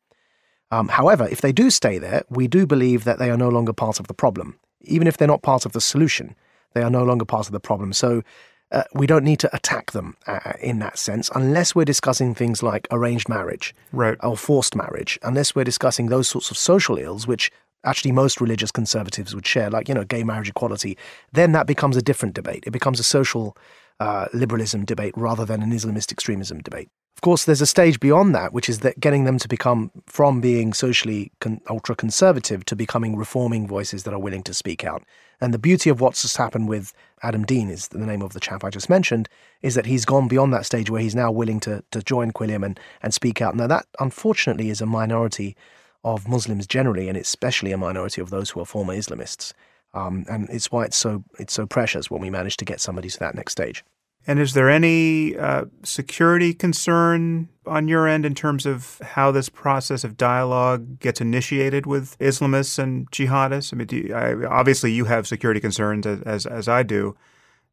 Um, 0.72 0.88
however, 0.88 1.28
if 1.30 1.42
they 1.42 1.52
do 1.52 1.70
stay 1.70 1.98
there, 1.98 2.24
we 2.30 2.48
do 2.48 2.66
believe 2.66 3.04
that 3.04 3.20
they 3.20 3.30
are 3.30 3.38
no 3.38 3.50
longer 3.50 3.74
part 3.74 4.00
of 4.00 4.08
the 4.08 4.14
problem. 4.14 4.58
Even 4.82 5.08
if 5.08 5.18
they're 5.18 5.28
not 5.28 5.42
part 5.42 5.66
of 5.66 5.74
the 5.74 5.82
solution, 5.82 6.36
they 6.74 6.82
are 6.82 6.90
no 6.92 7.04
longer 7.04 7.26
part 7.26 7.48
of 7.48 7.52
the 7.52 7.60
problem. 7.60 7.94
So 7.94 8.24
uh, 8.72 8.84
we 8.94 9.08
don't 9.08 9.24
need 9.24 9.40
to 9.40 9.56
attack 9.56 9.92
them 9.92 10.16
uh, 10.28 10.54
in 10.62 10.80
that 10.80 10.98
sense 10.98 11.30
unless 11.34 11.74
we're 11.74 11.86
discussing 11.86 12.36
things 12.36 12.62
like 12.62 12.88
arranged 12.92 13.28
marriage 13.28 13.74
right. 13.92 14.18
or 14.22 14.38
forced 14.38 14.76
marriage, 14.76 15.18
unless 15.24 15.56
we're 15.56 15.64
discussing 15.64 16.08
those 16.08 16.28
sorts 16.28 16.52
of 16.52 16.58
social 16.58 16.98
ills, 16.98 17.28
which 17.28 17.52
actually 17.84 18.12
most 18.12 18.42
religious 18.42 18.72
conservatives 18.72 19.34
would 19.34 19.48
share, 19.48 19.70
like, 19.70 19.88
you 19.88 19.96
know, 19.96 20.04
gay 20.04 20.24
marriage 20.24 20.50
equality, 20.50 20.98
then 21.32 21.52
that 21.54 21.66
becomes 21.66 21.96
a 21.96 22.02
different 22.02 22.36
debate. 22.36 22.64
It 22.68 22.72
becomes 22.72 23.00
a 23.00 23.04
social 23.04 23.56
uh, 24.00 24.28
liberalism 24.34 24.86
debate 24.86 25.14
rather 25.16 25.46
than 25.46 25.62
an 25.62 25.72
Islamist 25.72 26.12
extremism 26.12 26.60
debate. 26.60 26.90
Of 27.18 27.22
course, 27.22 27.44
there's 27.44 27.60
a 27.60 27.66
stage 27.66 28.00
beyond 28.00 28.34
that, 28.36 28.54
which 28.54 28.70
is 28.70 28.80
that 28.80 29.00
getting 29.00 29.26
them 29.26 29.38
to 29.40 29.48
become 29.48 29.92
from 30.06 30.40
being 30.40 30.74
socially 30.74 31.32
con- 31.42 31.60
ultra 31.70 31.96
conservative 31.96 32.64
to 32.66 32.76
becoming 32.78 33.18
reforming 33.18 33.68
voices 33.68 34.04
that 34.04 34.14
are 34.14 34.20
willing 34.20 34.44
to 34.44 34.54
speak 34.54 34.86
out. 34.86 35.04
And 35.42 35.54
the 35.54 35.60
beauty 35.60 35.90
of 35.90 36.02
what's 36.02 36.22
just 36.22 36.38
happened 36.38 36.68
with 36.68 36.94
Adam 37.24 37.46
Deen 37.46 37.70
is 37.70 37.88
the 37.88 38.00
name 38.00 38.22
of 38.22 38.34
the 38.34 38.40
chap 38.40 38.64
I 38.64 38.70
just 38.70 38.90
mentioned, 38.90 39.30
is 39.62 39.76
that 39.76 39.86
he's 39.86 40.06
gone 40.06 40.28
beyond 40.28 40.54
that 40.54 40.66
stage 40.66 40.90
where 40.90 41.02
he's 41.02 41.16
now 41.16 41.32
willing 41.32 41.60
to 41.62 41.84
to 41.92 42.02
join 42.02 42.32
Quilliam 42.32 42.64
and, 42.66 42.80
and 43.02 43.14
speak 43.14 43.42
out. 43.42 43.56
Now 43.56 43.68
that 43.68 43.86
unfortunately 44.00 44.70
is 44.70 44.82
a 44.82 44.86
minority 44.86 45.56
of 46.04 46.28
Muslims 46.28 46.68
generally, 46.68 47.10
and 47.10 47.18
especially 47.18 47.72
a 47.72 47.78
minority 47.78 48.22
of 48.22 48.30
those 48.30 48.50
who 48.50 48.60
are 48.62 48.66
former 48.66 48.96
Islamists. 48.96 49.54
Um, 49.94 50.26
and 50.30 50.50
it's 50.50 50.72
why 50.72 50.86
it's 50.86 50.98
so 50.98 51.24
it's 51.40 51.54
so 51.54 51.66
precious 51.66 52.12
when 52.12 52.22
we 52.22 52.30
manage 52.30 52.58
to 52.58 52.66
get 52.66 52.80
somebody 52.80 53.10
to 53.10 53.20
that 53.20 53.36
next 53.36 53.54
stage. 53.54 53.84
And 54.28 54.40
is 54.40 54.54
there 54.54 54.70
any 54.70 55.36
uh, 55.36 55.66
security 55.84 56.54
concern 56.54 57.50
on 57.66 57.88
your 57.88 58.08
end 58.08 58.26
in 58.26 58.36
terms 58.36 58.66
of 58.66 59.00
how 59.00 59.32
this 59.32 59.50
process 59.50 60.04
of 60.04 60.18
dialogue 60.18 61.00
gets 61.00 61.22
initiated 61.22 61.86
with 61.86 62.18
Islamists 62.20 62.78
and 62.78 63.10
jihadists? 63.12 63.74
I 63.74 63.78
mean, 63.78 63.88
you, 63.92 64.14
I, 64.14 64.46
obviously 64.46 64.92
you 64.92 65.06
have 65.06 65.28
security 65.28 65.60
concerns 65.60 66.06
as 66.06 66.22
as, 66.24 66.46
as 66.46 66.68
I 66.68 66.84
do, 66.84 67.16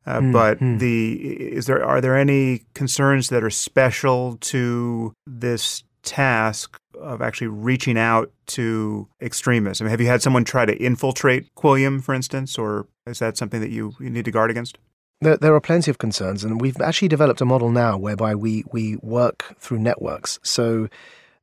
uh, 0.07 0.21
mm, 0.21 0.33
but 0.33 0.61
mm. 0.61 0.79
the 0.79 1.15
is 1.15 1.67
there 1.67 1.85
are 1.85 2.01
there 2.01 2.17
any 2.17 2.63
concerns 2.75 3.29
that 3.29 3.43
are 3.43 3.51
special 3.51 4.39
to 4.43 5.13
this 5.27 5.83
task 6.07 6.79
of 6.99 7.21
actually 7.21 7.49
reaching 7.49 7.99
out 7.99 8.33
to 8.47 9.09
extremists? 9.21 9.83
I 9.83 9.85
mean, 9.85 9.91
have 9.91 10.01
you 10.01 10.07
had 10.07 10.23
someone 10.23 10.45
try 10.45 10.65
to 10.65 10.75
infiltrate 10.77 11.55
Quilliam, 11.55 12.03
for 12.03 12.15
instance, 12.15 12.57
or 12.57 12.87
is 13.07 13.19
that 13.19 13.37
something 13.37 13.61
that 13.61 13.71
you, 13.71 13.93
you 14.01 14.09
need 14.09 14.25
to 14.25 14.31
guard 14.31 14.51
against? 14.51 14.79
There, 15.21 15.37
there 15.37 15.55
are 15.55 15.61
plenty 15.61 15.91
of 15.91 15.99
concerns, 15.99 16.45
and 16.45 16.61
we've 16.61 16.81
actually 16.81 17.09
developed 17.09 17.41
a 17.41 17.47
model 17.47 17.71
now 17.71 17.97
whereby 17.97 18.35
we, 18.35 18.65
we 18.71 18.97
work 18.97 19.55
through 19.59 19.79
networks. 19.79 20.39
So 20.43 20.89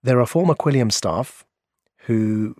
there 0.03 0.19
are 0.19 0.25
former 0.25 0.53
Quilliam 0.53 0.91
staff 0.91 1.43
who, 2.05 2.55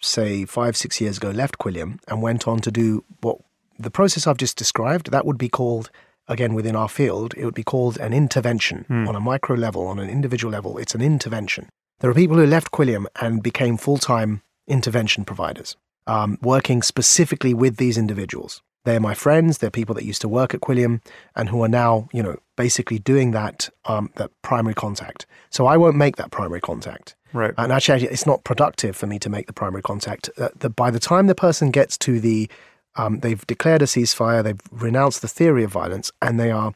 say, 0.00 0.46
five, 0.46 0.76
six 0.76 1.00
years 1.00 1.18
ago 1.18 1.30
left 1.30 1.58
Quilliam 1.58 1.98
and 2.08 2.22
went 2.22 2.48
on 2.48 2.60
to 2.60 2.70
do 2.70 3.04
what 3.20 3.38
the 3.78 3.90
process 3.90 4.26
I've 4.26 4.36
just 4.36 4.56
described, 4.56 5.10
that 5.10 5.26
would 5.26 5.38
be 5.38 5.48
called 5.48 5.90
again 6.28 6.54
within 6.54 6.76
our 6.76 6.88
field, 6.88 7.34
it 7.36 7.44
would 7.44 7.54
be 7.54 7.64
called 7.64 7.98
an 7.98 8.12
intervention 8.12 8.84
hmm. 8.86 9.08
on 9.08 9.16
a 9.16 9.20
micro 9.20 9.56
level, 9.56 9.86
on 9.86 9.98
an 9.98 10.08
individual 10.08 10.52
level. 10.52 10.78
It's 10.78 10.94
an 10.94 11.02
intervention. 11.02 11.68
There 11.98 12.10
are 12.10 12.14
people 12.14 12.36
who 12.36 12.46
left 12.46 12.70
Quilliam 12.70 13.06
and 13.20 13.42
became 13.42 13.76
full 13.76 13.98
time 13.98 14.42
intervention 14.66 15.24
providers, 15.24 15.76
um, 16.06 16.38
working 16.40 16.82
specifically 16.82 17.52
with 17.52 17.76
these 17.76 17.98
individuals. 17.98 18.62
They're 18.84 19.00
my 19.00 19.14
friends. 19.14 19.58
They're 19.58 19.70
people 19.70 19.94
that 19.94 20.04
used 20.04 20.22
to 20.22 20.28
work 20.28 20.54
at 20.54 20.60
Quilliam 20.60 21.02
and 21.36 21.48
who 21.48 21.62
are 21.62 21.68
now, 21.68 22.08
you 22.12 22.22
know, 22.22 22.38
basically 22.56 22.98
doing 22.98 23.32
that 23.32 23.68
um, 23.84 24.10
that 24.16 24.30
primary 24.42 24.74
contact. 24.74 25.26
So 25.50 25.66
I 25.66 25.76
won't 25.76 25.96
make 25.96 26.16
that 26.16 26.30
primary 26.30 26.60
contact. 26.60 27.14
Right. 27.32 27.54
And 27.58 27.72
actually, 27.72 28.06
it's 28.06 28.26
not 28.26 28.44
productive 28.44 28.96
for 28.96 29.06
me 29.06 29.18
to 29.20 29.28
make 29.28 29.46
the 29.46 29.52
primary 29.52 29.82
contact. 29.82 30.30
Uh, 30.36 30.48
the, 30.58 30.70
by 30.70 30.90
the 30.90 30.98
time 30.98 31.26
the 31.26 31.34
person 31.34 31.70
gets 31.70 31.96
to 31.98 32.18
the, 32.18 32.50
um, 32.96 33.20
they've 33.20 33.46
declared 33.46 33.82
a 33.82 33.86
ceasefire, 33.86 34.42
they've 34.42 34.60
renounced 34.72 35.22
the 35.22 35.28
theory 35.28 35.62
of 35.62 35.70
violence, 35.70 36.10
and 36.20 36.40
they 36.40 36.50
are 36.50 36.72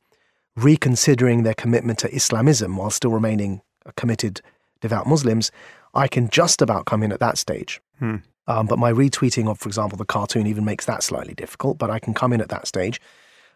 reconsidering 0.57 1.43
their 1.43 1.55
commitment 1.55 1.99
to 2.01 2.15
Islamism 2.15 2.77
while 2.77 2.91
still 2.91 3.11
remaining 3.11 3.63
committed 3.97 4.41
devout 4.81 5.07
Muslims, 5.07 5.51
I 5.95 6.09
can 6.09 6.29
just 6.29 6.63
about 6.63 6.87
come 6.87 7.03
in 7.03 7.13
at 7.13 7.21
that 7.21 7.39
stage. 7.39 7.81
Hmm. 7.99 8.17
Um, 8.47 8.67
but 8.67 8.79
my 8.79 8.93
retweeting 8.93 9.49
of, 9.49 9.59
for 9.59 9.69
example, 9.69 9.97
the 9.97 10.05
cartoon 10.05 10.47
even 10.47 10.65
makes 10.65 10.85
that 10.87 11.03
slightly 11.03 11.35
difficult, 11.35 11.79
but 11.79 11.91
I 11.91 11.99
can 11.99 12.15
come 12.15 12.33
in 12.33 12.41
at 12.41 12.51
that 12.51 12.67
stage. 12.67 13.01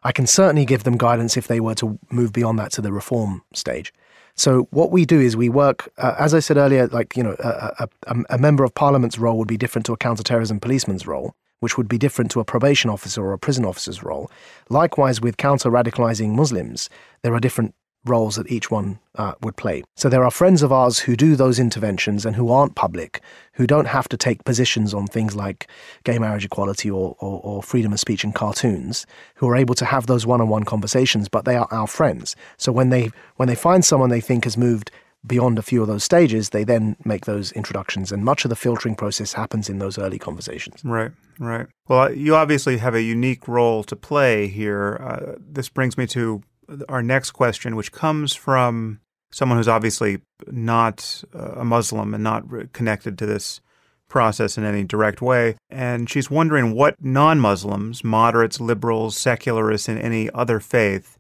I 0.03 0.13
can 0.13 0.27
certainly 0.27 0.65
give 0.65 0.85
them 0.85 0.97
guidance 0.97 1.37
if 1.37 1.49
they 1.49 1.61
were 1.61 1.75
to 1.77 1.99
move 2.11 2.33
beyond 2.33 2.59
that 2.59 2.73
to 2.73 2.81
the 2.81 2.93
reform 2.93 3.43
stage. 3.53 3.93
So 4.39 4.69
what 4.71 4.93
we 4.93 5.05
do 5.05 5.21
is 5.21 5.37
we 5.37 5.49
work, 5.49 5.93
uh, 5.99 6.15
as 6.17 6.33
I 6.33 6.39
said 6.39 6.57
earlier, 6.57 6.87
like 6.87 7.17
you 7.17 7.25
know, 7.25 7.35
a, 7.41 7.89
a, 8.07 8.17
a, 8.31 8.39
member 8.39 8.63
of 8.63 8.73
parliament's 8.73 9.19
role 9.19 9.37
would 9.37 9.49
be 9.49 9.57
different 9.57 9.85
to 9.87 9.93
a 9.93 9.97
counterterrorism 9.97 10.61
policeman's 10.61 11.09
role, 11.09 11.35
which 11.59 11.77
would 11.77 11.89
be 11.89 11.99
different 11.99 12.31
to 12.31 12.41
a 12.41 12.45
probation 12.45 12.89
officer 12.89 13.21
or 13.21 13.33
a 13.33 13.39
prison 13.39 13.65
officer's 13.65 14.05
role. 14.05 14.31
Likewise, 14.69 15.21
with 15.21 15.39
counter 15.39 15.71
radicalizing 15.71 16.37
Muslims, 16.37 16.89
there 17.23 17.35
are 17.35 17.41
different 17.41 17.75
roles 18.09 18.37
that 18.37 18.51
each 18.51 18.71
one 18.71 18.99
uh, 19.17 19.35
would 19.43 19.57
play. 19.57 19.83
So 19.97 20.09
there 20.09 20.25
are 20.25 20.31
friends 20.31 20.63
of 20.63 20.73
ours 20.73 21.01
who 21.01 21.17
do 21.17 21.37
those 21.37 21.59
interventions 21.59 22.25
and 22.25 22.37
who 22.37 22.51
aren't 22.51 22.75
public, 22.75 23.21
who 23.53 23.67
don't 23.67 23.87
have 23.87 24.09
to 24.09 24.17
take 24.17 24.45
positions 24.45 24.95
on 24.95 25.07
things 25.07 25.35
like 25.35 25.69
gay 26.05 26.19
marriage 26.19 26.45
equality 26.45 26.91
or, 26.91 27.17
or, 27.21 27.41
or 27.43 27.63
freedom 27.63 27.93
of 27.93 28.01
speech 28.01 28.25
in 28.25 28.33
cartoons, 28.33 29.07
who 29.37 29.49
are 29.49 29.57
able 29.57 29.75
to 29.75 29.85
have 29.85 30.07
those 30.07 30.27
one-on-one 30.27 30.65
conversations, 30.65 31.29
but 31.29 31.45
they 31.45 31.57
are 31.57 31.69
our 31.71 31.87
friends. 31.87 32.37
So 32.57 32.73
when 32.73 32.91
they 32.91 33.11
when 33.37 33.49
they 33.49 33.55
find 33.55 33.85
someone 33.85 34.11
they 34.11 34.21
think 34.21 34.45
has 34.45 34.57
moved 34.57 34.91
beyond 35.27 35.59
a 35.59 35.63
few 35.63 35.83
of 35.83 35.89
those 35.89 36.05
stages, 36.05 36.51
they 36.51 36.65
then 36.65 36.97
make 37.05 37.27
those 37.27 37.51
introductions, 37.53 38.13
and 38.13 38.25
much 38.25 38.45
of 38.45 38.51
the 38.51 38.57
filtering 38.57 38.95
process 38.95 39.33
happens 39.33 39.69
in 39.69 39.79
those 39.79 39.99
early 39.99 40.19
conversations. 40.19 40.81
Right, 40.85 41.11
right. 41.41 41.67
Well, 41.89 42.15
you 42.15 42.37
obviously 42.37 42.79
have 42.79 42.95
a 42.95 43.03
unique 43.03 43.49
role 43.49 43.83
to 43.85 43.97
play 43.97 44.47
here. 44.47 44.97
Uh, 45.01 45.35
this 45.41 45.69
brings 45.69 45.99
me 45.99 46.07
to 46.09 46.43
our 46.89 47.03
next 47.03 47.33
question, 47.33 47.77
which 47.77 47.93
comes 47.93 48.35
from 48.35 49.01
someone 49.31 49.59
who's 49.59 49.69
obviously 49.69 50.21
not 50.47 51.23
a 51.33 51.65
Muslim 51.65 52.15
and 52.15 52.25
not 52.25 52.45
connected 52.73 53.19
to 53.19 53.27
this 53.27 53.61
process 54.09 54.57
in 54.57 54.65
any 54.65 54.85
direct 54.85 55.21
way. 55.21 55.57
And 55.71 56.09
she's 56.09 56.31
wondering 56.31 56.75
what 56.75 57.03
non 57.03 57.41
Muslims, 57.41 58.03
moderates, 58.03 58.61
liberals, 58.61 59.17
secularists, 59.17 59.89
and 59.89 59.99
any 59.99 60.31
other 60.31 60.61
faith 60.61 61.19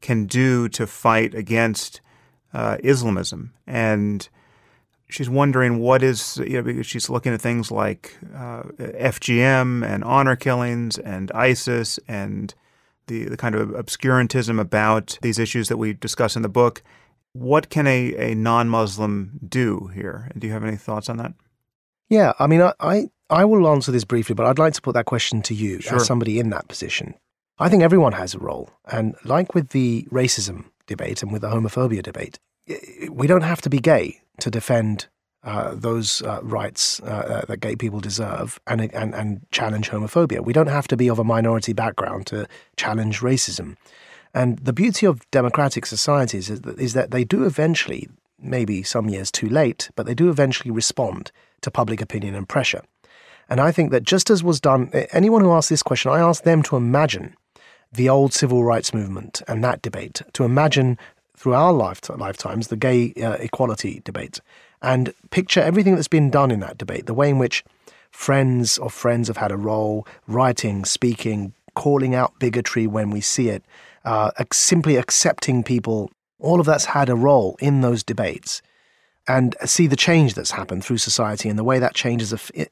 can 0.00 0.26
do 0.26 0.68
to 0.70 0.86
fight 0.86 1.34
against 1.34 2.00
uh, 2.52 2.76
Islamism. 2.82 3.52
And 3.66 4.28
she's 5.08 5.30
wondering 5.30 5.78
what 5.78 6.02
is, 6.02 6.38
you 6.46 6.60
know, 6.60 6.82
she's 6.82 7.08
looking 7.08 7.32
at 7.32 7.40
things 7.40 7.70
like 7.70 8.16
uh, 8.34 8.64
FGM 8.78 9.86
and 9.86 10.04
honor 10.04 10.36
killings 10.36 10.98
and 10.98 11.30
ISIS 11.32 11.98
and 12.06 12.54
the, 13.06 13.24
the 13.24 13.36
kind 13.36 13.54
of 13.54 13.70
obscurantism 13.70 14.60
about 14.60 15.18
these 15.22 15.38
issues 15.38 15.68
that 15.68 15.76
we 15.76 15.92
discuss 15.92 16.36
in 16.36 16.42
the 16.42 16.48
book. 16.48 16.82
What 17.32 17.68
can 17.68 17.86
a, 17.86 18.32
a 18.32 18.34
non 18.34 18.68
Muslim 18.68 19.40
do 19.46 19.90
here? 19.94 20.30
Do 20.38 20.46
you 20.46 20.52
have 20.52 20.64
any 20.64 20.76
thoughts 20.76 21.08
on 21.08 21.16
that? 21.16 21.34
Yeah, 22.08 22.32
I 22.38 22.46
mean, 22.46 22.62
I, 22.62 22.72
I, 22.80 23.08
I, 23.30 23.44
will 23.44 23.66
answer 23.66 23.90
this 23.90 24.04
briefly, 24.04 24.34
but 24.34 24.46
I'd 24.46 24.58
like 24.58 24.74
to 24.74 24.82
put 24.82 24.94
that 24.94 25.06
question 25.06 25.42
to 25.42 25.54
you 25.54 25.80
sure. 25.80 25.96
as 25.96 26.06
somebody 26.06 26.38
in 26.38 26.50
that 26.50 26.68
position. 26.68 27.14
I 27.58 27.68
think 27.68 27.82
everyone 27.82 28.12
has 28.12 28.34
a 28.34 28.38
role. 28.38 28.70
And 28.84 29.14
like 29.24 29.54
with 29.54 29.70
the 29.70 30.06
racism 30.10 30.66
debate 30.86 31.22
and 31.22 31.32
with 31.32 31.42
the 31.42 31.48
homophobia 31.48 32.02
debate, 32.02 32.38
we 33.10 33.26
don't 33.26 33.42
have 33.42 33.62
to 33.62 33.70
be 33.70 33.78
gay 33.78 34.20
to 34.40 34.50
defend 34.50 35.06
uh, 35.44 35.74
those 35.74 36.22
uh, 36.22 36.40
rights 36.42 37.00
uh, 37.02 37.06
uh, 37.06 37.44
that 37.46 37.58
gay 37.58 37.76
people 37.76 38.00
deserve 38.00 38.58
and, 38.66 38.80
and, 38.94 39.14
and 39.14 39.46
challenge 39.50 39.90
homophobia. 39.90 40.42
We 40.42 40.52
don't 40.52 40.68
have 40.68 40.88
to 40.88 40.96
be 40.96 41.08
of 41.08 41.18
a 41.18 41.24
minority 41.24 41.72
background 41.72 42.26
to 42.28 42.46
challenge 42.76 43.20
racism. 43.20 43.76
And 44.32 44.58
the 44.58 44.72
beauty 44.72 45.06
of 45.06 45.28
democratic 45.30 45.86
societies 45.86 46.50
is 46.50 46.62
that, 46.62 46.78
is 46.78 46.94
that 46.94 47.10
they 47.10 47.24
do 47.24 47.44
eventually, 47.44 48.08
maybe 48.38 48.82
some 48.82 49.08
years 49.08 49.30
too 49.30 49.48
late, 49.48 49.90
but 49.96 50.06
they 50.06 50.14
do 50.14 50.30
eventually 50.30 50.70
respond 50.70 51.30
to 51.60 51.70
public 51.70 52.00
opinion 52.00 52.34
and 52.34 52.48
pressure. 52.48 52.82
And 53.48 53.60
I 53.60 53.70
think 53.70 53.90
that 53.90 54.02
just 54.02 54.30
as 54.30 54.42
was 54.42 54.60
done, 54.60 54.90
anyone 55.12 55.42
who 55.42 55.52
asks 55.52 55.68
this 55.68 55.82
question, 55.82 56.10
I 56.10 56.20
ask 56.20 56.42
them 56.42 56.62
to 56.64 56.76
imagine 56.76 57.36
the 57.92 58.08
old 58.08 58.32
civil 58.32 58.64
rights 58.64 58.92
movement 58.92 59.42
and 59.46 59.62
that 59.62 59.82
debate, 59.82 60.22
to 60.32 60.44
imagine 60.44 60.98
through 61.36 61.54
our 61.54 61.72
lifetimes 61.72 62.68
the 62.68 62.76
gay 62.76 63.12
uh, 63.22 63.32
equality 63.32 64.00
debate, 64.04 64.40
and 64.84 65.14
picture 65.30 65.60
everything 65.60 65.94
that's 65.94 66.08
been 66.08 66.30
done 66.30 66.50
in 66.50 66.60
that 66.60 66.78
debate, 66.78 67.06
the 67.06 67.14
way 67.14 67.30
in 67.30 67.38
which 67.38 67.64
friends 68.10 68.78
of 68.78 68.92
friends 68.92 69.28
have 69.28 69.38
had 69.38 69.50
a 69.50 69.56
role, 69.56 70.06
writing, 70.28 70.84
speaking, 70.84 71.54
calling 71.74 72.14
out 72.14 72.38
bigotry 72.38 72.86
when 72.86 73.10
we 73.10 73.20
see 73.20 73.48
it, 73.48 73.64
uh, 74.04 74.30
simply 74.52 74.96
accepting 74.96 75.64
people. 75.64 76.10
All 76.38 76.60
of 76.60 76.66
that's 76.66 76.84
had 76.84 77.08
a 77.08 77.16
role 77.16 77.56
in 77.60 77.80
those 77.80 78.04
debates. 78.04 78.60
And 79.26 79.56
see 79.64 79.86
the 79.86 79.96
change 79.96 80.34
that's 80.34 80.50
happened 80.50 80.84
through 80.84 80.98
society 80.98 81.48
and 81.48 81.58
the 81.58 81.64
way 81.64 81.78
that 81.78 81.94
change 81.94 82.20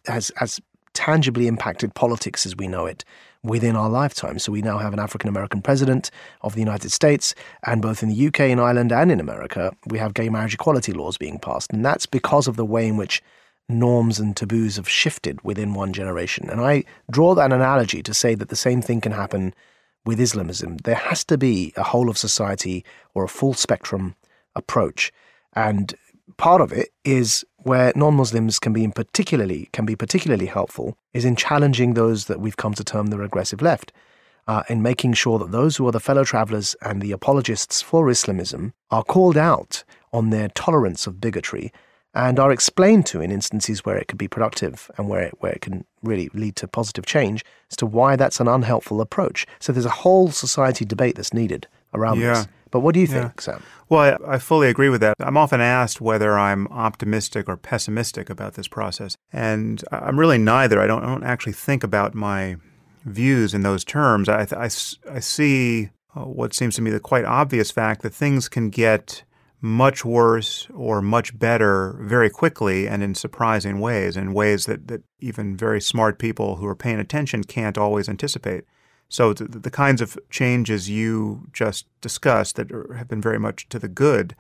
has, 0.07 0.31
has 0.37 0.61
tangibly 0.93 1.47
impacted 1.47 1.95
politics 1.95 2.45
as 2.45 2.55
we 2.55 2.69
know 2.69 2.85
it 2.85 3.07
within 3.45 3.77
our 3.77 3.91
lifetime. 3.91 4.39
So 4.39 4.53
we 4.53 4.63
now 4.63 4.79
have 4.79 4.93
an 4.93 4.99
African 4.99 5.29
American 5.29 5.63
president 5.63 6.11
of 6.43 6.55
the 6.55 6.61
United 6.61 6.93
States, 6.93 7.35
and 7.67 7.83
both 7.83 8.03
in 8.03 8.09
the 8.09 8.27
UK 8.29 8.41
and 8.41 8.61
Ireland 8.61 8.93
and 8.93 9.11
in 9.11 9.21
America, 9.21 9.75
we 9.87 9.99
have 9.99 10.15
gay 10.15 10.29
marriage 10.29 10.55
equality 10.55 10.93
laws 10.93 11.17
being 11.17 11.39
passed. 11.39 11.73
And 11.73 11.85
that's 11.85 12.07
because 12.07 12.47
of 12.47 12.57
the 12.57 12.65
way 12.65 12.87
in 12.87 12.97
which 12.97 13.23
norms 13.69 14.19
and 14.19 14.37
taboos 14.37 14.77
have 14.77 14.89
shifted 14.89 15.43
within 15.43 15.75
one 15.75 15.93
generation. 15.93 16.49
And 16.51 16.61
I 16.61 16.85
draw 17.11 17.35
that 17.35 17.53
analogy 17.53 18.03
to 18.03 18.15
say 18.15 18.35
that 18.35 18.49
the 18.49 18.57
same 18.57 18.83
thing 18.83 19.01
can 19.01 19.13
happen 19.13 19.55
with 20.05 20.21
Islamism. 20.21 20.79
There 20.79 20.95
has 20.95 21.25
to 21.25 21.39
be 21.39 21.73
a 21.77 21.83
whole 21.83 22.11
of 22.11 22.19
society 22.19 22.85
or 23.15 23.25
a 23.25 23.29
full 23.29 23.55
spectrum 23.55 24.17
approach. 24.55 25.13
And 25.55 25.95
part 26.37 26.61
of 26.61 26.73
it 26.73 26.91
is 27.05 27.45
where 27.65 27.93
non-Muslims 27.95 28.59
can 28.59 28.73
be 28.73 28.85
in 28.85 28.93
particularly 28.93 29.69
can 29.73 29.85
be 29.85 29.97
particularly 29.97 30.47
helpful 30.47 30.97
is 31.13 31.25
in 31.25 31.37
challenging 31.37 31.95
those 31.95 32.27
that 32.27 32.41
we've 32.41 32.57
come 32.57 32.75
to 32.75 32.85
term 32.85 33.09
the 33.09 33.19
regressive 33.19 33.63
left, 33.63 33.93
uh, 34.49 34.63
in 34.69 34.83
making 34.83 35.13
sure 35.13 35.39
that 35.39 35.53
those 35.53 35.77
who 35.77 35.87
are 35.87 35.93
the 35.93 36.01
fellow 36.01 36.25
travelers 36.25 36.75
and 36.83 37.01
the 37.01 37.13
apologists 37.13 37.81
for 37.81 38.11
Islamism 38.11 38.73
are 38.91 39.05
called 39.05 39.37
out 39.37 39.85
on 40.13 40.31
their 40.31 40.49
tolerance 40.49 41.07
of 41.07 41.21
bigotry 41.21 41.73
and 42.15 42.39
are 42.39 42.53
explained 42.53 43.07
to 43.07 43.21
in 43.23 43.31
instances 43.31 43.85
where 43.85 43.97
it 43.97 44.07
could 44.07 44.19
be 44.19 44.29
productive 44.29 44.91
and 44.99 45.09
where 45.09 45.23
it, 45.23 45.35
where 45.41 45.53
it 45.53 45.63
can 45.63 45.85
really 46.03 46.29
lead 46.35 46.55
to 46.57 46.69
positive 46.69 47.07
change 47.07 47.43
as 47.71 47.77
to 47.77 47.87
why 47.87 48.17
that's 48.17 48.41
an 48.41 48.49
unhelpful 48.49 49.01
approach. 49.01 49.47
So 49.61 49.73
there's 49.73 49.87
a 49.87 49.91
whole 49.91 50.31
society 50.31 50.85
debate 50.85 51.17
that's 51.17 51.33
needed 51.33 51.69
around 51.95 52.21
Yeah. 52.21 52.35
this. 52.35 52.49
But 52.73 52.81
what 52.81 52.95
do 52.95 53.01
you 53.01 53.07
Yeah. 53.07 53.29
think, 53.29 53.41
Sam? 53.41 53.63
Well, 53.89 54.19
I, 54.27 54.35
I 54.35 54.39
fully 54.39 54.69
agree 54.69 54.89
with 54.89 55.01
that. 55.03 55.15
I'm 55.21 55.37
often 55.37 55.61
asked 55.61 56.01
whether 56.01 56.37
I'm 56.37 56.67
optimistic 56.69 57.49
or 57.49 57.57
pessimistic 57.57 58.29
about 58.29 58.55
this 58.55 58.67
process, 58.67 59.17
and 59.33 59.85
I- 59.93 59.99
I'm 60.07 60.19
really 60.19 60.39
neither. 60.39 60.81
I 60.81 60.89
don't, 60.89 61.05
I 61.05 61.07
don't 61.07 61.23
actually 61.23 61.53
think 61.53 61.85
about 61.85 62.15
my 62.15 62.57
views 63.05 63.53
in 63.55 63.63
those 63.63 63.85
terms. 63.85 64.29
I 64.29 64.69
see 64.69 65.91
uh, 66.17 66.21
what 66.25 66.55
seems 66.55 66.75
to 66.77 66.83
me 66.83 66.91
the 66.91 67.01
quite 67.01 67.25
obvious 67.25 67.71
fact 67.71 68.03
that 68.03 68.15
things 68.15 68.49
can 68.49 68.71
get 68.71 69.25
much 69.65 70.05
worse 70.05 70.67
or 70.75 71.01
much 71.01 71.39
better 71.39 71.97
very 72.03 72.29
quickly 72.29 72.89
and 72.89 73.03
in 73.03 73.15
surprising 73.15 73.79
ways, 73.81 74.17
in 74.17 74.33
ways 74.33 74.67
that, 74.67 74.89
that 74.89 75.03
even 75.21 75.57
very 75.57 75.81
smart 75.81 76.19
people 76.19 76.57
who 76.57 76.67
are 76.67 76.75
paying 76.75 76.99
attention 76.99 77.45
can't 77.45 77.79
always 77.79 78.09
anticipate. 78.09 78.65
So 79.13 79.35
the, 79.35 79.45
the 79.45 79.71
kinds 79.71 80.01
of 80.01 80.19
changes 80.31 80.89
you 80.89 81.47
just 81.53 81.87
discussed 82.01 82.57
that 82.57 82.73
are, 82.73 82.95
have 82.95 83.09
been 83.09 83.21
very 83.21 83.39
much 83.39 83.69
to 83.69 83.79
the 83.79 83.87
good, 83.87 84.35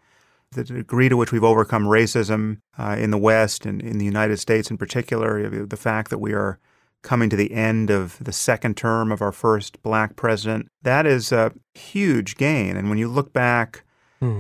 the 0.52 0.64
degree 0.64 1.10
to 1.10 1.16
which 1.16 1.30
we've 1.30 1.44
overcome 1.44 1.84
racism 1.84 2.56
uh, 2.78 2.96
in 2.98 3.10
the 3.10 3.18
West 3.18 3.66
and 3.66 3.82
in 3.82 3.98
the 3.98 4.06
United 4.06 4.38
States 4.38 4.70
in 4.70 4.78
particular, 4.78 5.66
the 5.66 5.76
fact 5.76 6.08
that 6.08 6.18
we 6.18 6.32
are 6.32 6.58
coming 7.02 7.28
to 7.28 7.36
the 7.36 7.52
end 7.52 7.90
of 7.90 8.16
the 8.24 8.32
second 8.32 8.74
term 8.76 9.12
of 9.12 9.20
our 9.20 9.32
first 9.32 9.82
black 9.82 10.16
president, 10.16 10.68
that 10.82 11.04
is 11.04 11.32
a 11.32 11.52
huge 11.74 12.36
gain. 12.36 12.74
And 12.74 12.88
when 12.88 12.96
you 12.96 13.08
look 13.08 13.34
back, 13.34 13.84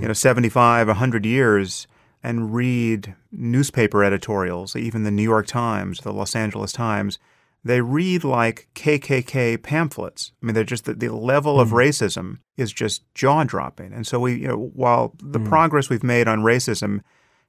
you 0.00 0.08
know, 0.08 0.14
75, 0.14 0.86
100 0.86 1.26
years 1.26 1.86
and 2.22 2.54
read 2.54 3.14
newspaper 3.30 4.02
editorials, 4.02 4.76
even 4.76 5.02
the 5.02 5.10
New 5.10 5.24
York 5.24 5.46
Times, 5.46 6.00
the 6.00 6.12
Los 6.12 6.34
Angeles 6.34 6.72
Times, 6.72 7.18
they 7.64 7.80
read 7.80 8.24
like 8.24 8.68
KKK 8.74 9.62
pamphlets. 9.62 10.32
I 10.42 10.46
mean, 10.46 10.54
they're 10.54 10.64
just 10.64 10.84
the, 10.84 10.94
the 10.94 11.14
level 11.14 11.60
of 11.60 11.70
hmm. 11.70 11.76
racism 11.76 12.38
is 12.56 12.72
just 12.72 13.02
jaw 13.14 13.44
dropping. 13.44 13.92
And 13.92 14.06
so 14.06 14.20
we, 14.20 14.34
you 14.34 14.48
know, 14.48 14.70
while 14.74 15.14
the 15.22 15.38
hmm. 15.38 15.46
progress 15.46 15.88
we've 15.88 16.02
made 16.02 16.28
on 16.28 16.40
racism 16.40 17.00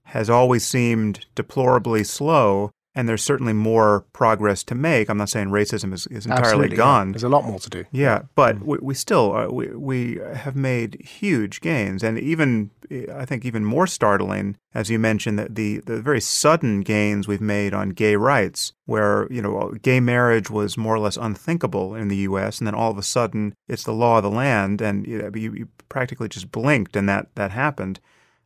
has 0.03 0.30
always 0.30 0.66
seemed 0.66 1.26
deplorably 1.36 2.03
slow, 2.03 2.72
and 2.96 3.10
there's 3.10 3.24
certainly 3.24 3.54
more 3.54 4.06
progress 4.14 4.64
to 4.64 4.76
make. 4.76 5.10
I'm 5.10 5.18
not 5.18 5.30
saying 5.30 5.48
racism 5.48 5.94
is, 5.94 6.06
is 6.08 6.26
entirely 6.26 6.48
Absolutely, 6.48 6.70
yeah. 6.72 6.78
gone. 6.78 7.12
There's 7.12 7.24
a 7.24 7.30
lot 7.30 7.44
more 7.44 7.60
to 7.60 7.70
do. 7.70 7.86
Yeah, 7.91 8.24
but 8.36 8.58
mm. 8.58 8.66
we, 8.66 8.78
we 8.82 8.94
still 8.94 9.36
uh, 9.36 9.48
we, 9.48 9.68
we 9.70 10.20
have 10.36 10.56
made 10.56 11.02
huge 11.02 11.62
gains, 11.62 12.04
and 12.04 12.20
even 12.20 12.70
eh, 12.91 13.06
I 13.14 13.26
think 13.26 13.46
even 13.46 13.66
more 13.66 13.88
startling, 13.88 14.58
as 14.74 14.89
you 14.89 15.00
mentioned, 15.00 15.39
that 15.39 15.56
the 15.56 15.80
the 15.80 16.02
very 16.02 16.22
sudden 16.22 16.82
gains 16.82 17.28
we've 17.28 17.41
made 17.41 17.74
on 17.74 17.89
gay 17.89 18.16
rights, 18.16 18.74
where 18.86 19.28
you 19.32 19.41
know 19.41 19.58
uh, 19.58 19.72
gay 19.82 20.00
marriage 20.00 20.50
was 20.50 20.78
more 20.78 20.96
or 20.96 21.00
less 21.00 21.18
unthinkable 21.18 21.96
in 21.96 22.10
the 22.10 22.18
U.S., 22.18 22.60
and 22.60 22.68
then 22.68 22.76
all 22.76 22.91
of 22.91 22.98
a 22.98 23.04
sudden 23.04 23.56
it's 23.68 23.84
the 23.84 23.94
law 23.94 24.18
of 24.18 24.24
the 24.24 24.32
land, 24.32 24.82
and 24.82 25.08
you, 25.08 25.18
know, 25.18 25.32
you, 25.34 25.54
you 25.54 25.68
practically 25.89 26.30
just 26.30 26.52
blinked, 26.52 26.96
and 26.96 27.10
that 27.10 27.28
that 27.36 27.52
happened. 27.52 28.00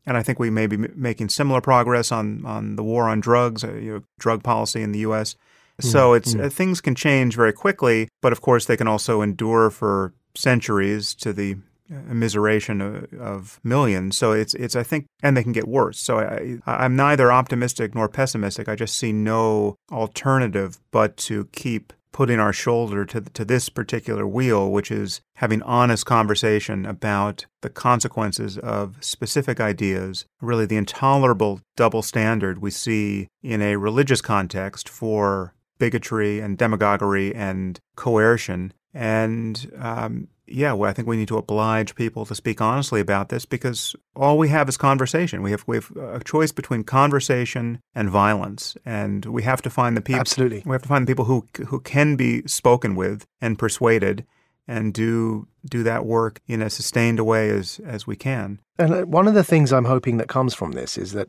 And 0.08 0.16
I 0.16 0.22
think 0.22 0.38
we 0.38 0.48
may 0.48 0.66
be 0.66 0.78
making 0.78 1.28
similar 1.28 1.60
progress 1.60 2.10
on, 2.10 2.44
on 2.46 2.76
the 2.76 2.82
war 2.82 3.10
on 3.10 3.20
drugs, 3.20 3.62
uh, 3.62 3.74
you 3.74 3.92
know, 3.92 4.02
drug 4.18 4.42
policy 4.42 4.80
in 4.82 4.92
the 4.92 5.00
U.S. 5.00 5.36
So 5.80 6.14
it's 6.14 6.34
uh, 6.34 6.48
things 6.48 6.80
can 6.80 6.94
change 6.94 7.36
very 7.36 7.52
quickly, 7.52 8.08
but 8.20 8.32
of 8.32 8.40
course 8.40 8.64
they 8.64 8.76
can 8.76 8.88
also 8.88 9.20
endure 9.20 9.70
for 9.70 10.12
centuries 10.34 11.14
to 11.16 11.32
the 11.32 11.56
uh, 11.90 11.94
immiseration 12.10 12.80
of, 12.82 13.20
of 13.20 13.60
millions. 13.62 14.16
So 14.16 14.32
it's 14.32 14.54
it's 14.54 14.74
I 14.74 14.82
think, 14.82 15.06
and 15.22 15.36
they 15.36 15.42
can 15.42 15.52
get 15.52 15.68
worse. 15.68 15.98
So 15.98 16.18
I, 16.18 16.58
I'm 16.66 16.96
neither 16.96 17.30
optimistic 17.30 17.94
nor 17.94 18.08
pessimistic. 18.08 18.68
I 18.68 18.74
just 18.74 18.98
see 18.98 19.12
no 19.12 19.76
alternative 19.92 20.80
but 20.90 21.16
to 21.28 21.44
keep 21.52 21.92
putting 22.12 22.40
our 22.40 22.52
shoulder 22.52 23.04
to 23.04 23.20
to 23.20 23.44
this 23.44 23.68
particular 23.68 24.26
wheel, 24.26 24.70
which 24.70 24.90
is 24.90 25.20
having 25.34 25.62
honest 25.62 26.06
conversation 26.06 26.86
about 26.86 27.46
the 27.62 27.70
consequences 27.70 28.58
of 28.58 28.96
specific 29.00 29.60
ideas, 29.60 30.24
really 30.40 30.66
the 30.66 30.76
intolerable 30.76 31.60
double 31.76 32.02
standard 32.02 32.58
we 32.58 32.70
see 32.70 33.28
in 33.42 33.62
a 33.62 33.76
religious 33.76 34.20
context 34.20 34.88
for 34.88 35.54
bigotry 35.78 36.40
and 36.40 36.58
demagoguery 36.58 37.34
and 37.34 37.80
coercion. 37.96 38.72
And 38.94 39.70
um, 39.78 40.28
yeah, 40.46 40.72
well, 40.72 40.90
I 40.90 40.92
think 40.92 41.08
we 41.08 41.16
need 41.16 41.28
to 41.28 41.36
oblige 41.36 41.94
people 41.94 42.24
to 42.26 42.34
speak 42.34 42.60
honestly 42.60 43.00
about 43.00 43.28
this 43.28 43.44
because 43.44 43.94
all 44.16 44.38
we 44.38 44.48
have 44.48 44.68
is 44.68 44.76
conversation. 44.76 45.42
We 45.42 45.50
have 45.50 45.64
we 45.66 45.76
have 45.76 45.90
a 45.96 46.20
choice 46.24 46.52
between 46.52 46.84
conversation 46.84 47.80
and 47.94 48.08
violence, 48.08 48.76
and 48.84 49.24
we 49.26 49.42
have 49.42 49.62
to 49.62 49.70
find 49.70 49.96
the 49.96 50.00
people. 50.00 50.20
Absolutely. 50.20 50.62
we 50.64 50.72
have 50.72 50.82
to 50.82 50.88
find 50.88 51.06
the 51.06 51.10
people 51.10 51.26
who 51.26 51.46
who 51.66 51.80
can 51.80 52.16
be 52.16 52.42
spoken 52.46 52.94
with 52.94 53.26
and 53.40 53.58
persuaded, 53.58 54.24
and 54.66 54.94
do 54.94 55.46
do 55.68 55.82
that 55.82 56.06
work 56.06 56.40
in 56.46 56.62
as 56.62 56.74
sustained 56.74 57.18
a 57.18 57.24
way 57.24 57.50
as 57.50 57.80
as 57.84 58.06
we 58.06 58.16
can. 58.16 58.60
And 58.78 58.94
uh, 58.94 59.02
one 59.02 59.28
of 59.28 59.34
the 59.34 59.44
things 59.44 59.72
I'm 59.72 59.84
hoping 59.84 60.16
that 60.18 60.28
comes 60.28 60.54
from 60.54 60.72
this 60.72 60.96
is 60.96 61.12
that, 61.12 61.28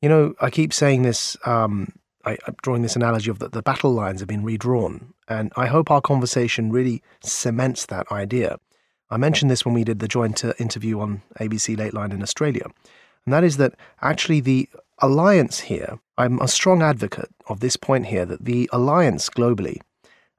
you 0.00 0.08
know, 0.08 0.34
I 0.40 0.50
keep 0.50 0.72
saying 0.72 1.02
this, 1.02 1.36
um, 1.44 1.92
I, 2.26 2.36
I'm 2.46 2.56
drawing 2.62 2.82
this 2.82 2.96
analogy 2.96 3.30
of 3.30 3.38
that 3.38 3.52
the 3.52 3.62
battle 3.62 3.92
lines 3.92 4.20
have 4.20 4.28
been 4.28 4.44
redrawn. 4.44 5.14
And 5.28 5.52
I 5.56 5.66
hope 5.66 5.90
our 5.90 6.00
conversation 6.00 6.70
really 6.70 7.02
cements 7.22 7.86
that 7.86 8.10
idea. 8.10 8.58
I 9.08 9.16
mentioned 9.16 9.50
this 9.50 9.64
when 9.64 9.74
we 9.74 9.84
did 9.84 10.00
the 10.00 10.08
joint 10.08 10.44
uh, 10.44 10.52
interview 10.58 11.00
on 11.00 11.22
ABC 11.40 11.76
Lateline 11.76 12.12
in 12.12 12.22
Australia. 12.22 12.66
And 13.24 13.32
that 13.32 13.44
is 13.44 13.56
that 13.58 13.74
actually 14.02 14.40
the 14.40 14.68
alliance 14.98 15.60
here, 15.60 15.98
I'm 16.18 16.40
a 16.40 16.48
strong 16.48 16.82
advocate 16.82 17.30
of 17.46 17.60
this 17.60 17.76
point 17.76 18.06
here, 18.06 18.26
that 18.26 18.44
the 18.44 18.68
alliance 18.72 19.30
globally 19.30 19.78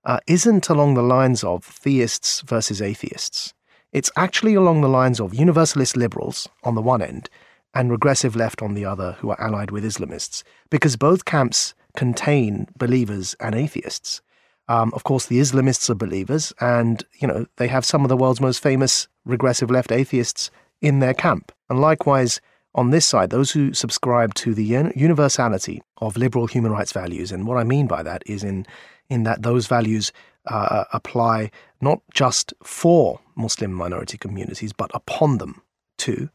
uh, 0.04 0.20
isn't 0.28 0.70
along 0.70 0.96
the 0.96 1.02
lines 1.02 1.44
of 1.44 1.64
theists 1.64 2.42
versus 2.42 2.82
atheists. 2.82 3.54
It's 3.94 4.12
actually 4.18 4.56
along 4.56 4.82
the 4.82 4.90
lines 4.90 5.22
of 5.22 5.34
universalist 5.34 5.96
liberals 5.96 6.50
on 6.64 6.76
the 6.76 6.82
one 6.82 7.02
end 7.02 7.30
and 7.74 7.92
regressive 7.92 8.36
left 8.36 8.62
on 8.62 8.74
the 8.74 8.86
other, 8.86 9.14
who 9.20 9.30
are 9.30 9.42
allied 9.42 9.72
with 9.72 9.84
Islamists, 9.84 10.44
because 10.70 10.96
both 10.96 11.26
camps 11.26 11.74
contain 11.98 12.68
believers 12.78 13.36
and 13.42 13.56
atheists. 13.56 14.22
Um, 14.70 14.94
of 14.94 15.04
course, 15.04 15.26
the 15.26 15.40
Islamists 15.40 15.90
are 15.90 15.96
believers, 15.96 16.54
and 16.62 17.04
you 17.20 17.28
know 17.28 17.46
they 17.58 17.68
have 17.68 17.84
some 17.84 18.06
of 18.06 18.10
the 18.10 18.18
world's 18.18 18.40
most 18.40 18.62
famous 18.62 19.08
regressive 19.26 19.72
left 19.72 19.92
atheists 19.92 20.52
in 20.82 21.00
their 21.00 21.14
camp. 21.14 21.52
And 21.70 21.82
likewise, 21.82 22.40
on 22.76 22.92
this 22.92 23.06
side, 23.06 23.32
those 23.32 23.52
who 23.52 23.74
subscribe 23.74 24.34
to 24.36 24.54
the 24.54 24.92
universality 24.96 25.82
of 25.98 26.18
liberal 26.18 26.48
human 26.48 26.72
rights 26.72 26.92
values, 26.92 27.32
and 27.32 27.48
what 27.48 27.58
I 27.58 27.64
mean 27.64 27.88
by 27.88 28.04
that 28.04 28.24
is 28.26 28.44
in 28.44 28.66
in 29.10 29.24
that 29.24 29.42
those 29.42 29.68
values 29.68 30.12
uh, 30.46 30.84
apply 30.94 31.50
not 31.82 32.02
just 32.14 32.54
for 32.64 33.20
Muslim 33.36 33.74
minority 33.74 34.18
communities, 34.18 34.74
but 34.74 34.92
upon 34.94 35.40
them 35.40 35.62
too, 35.98 36.30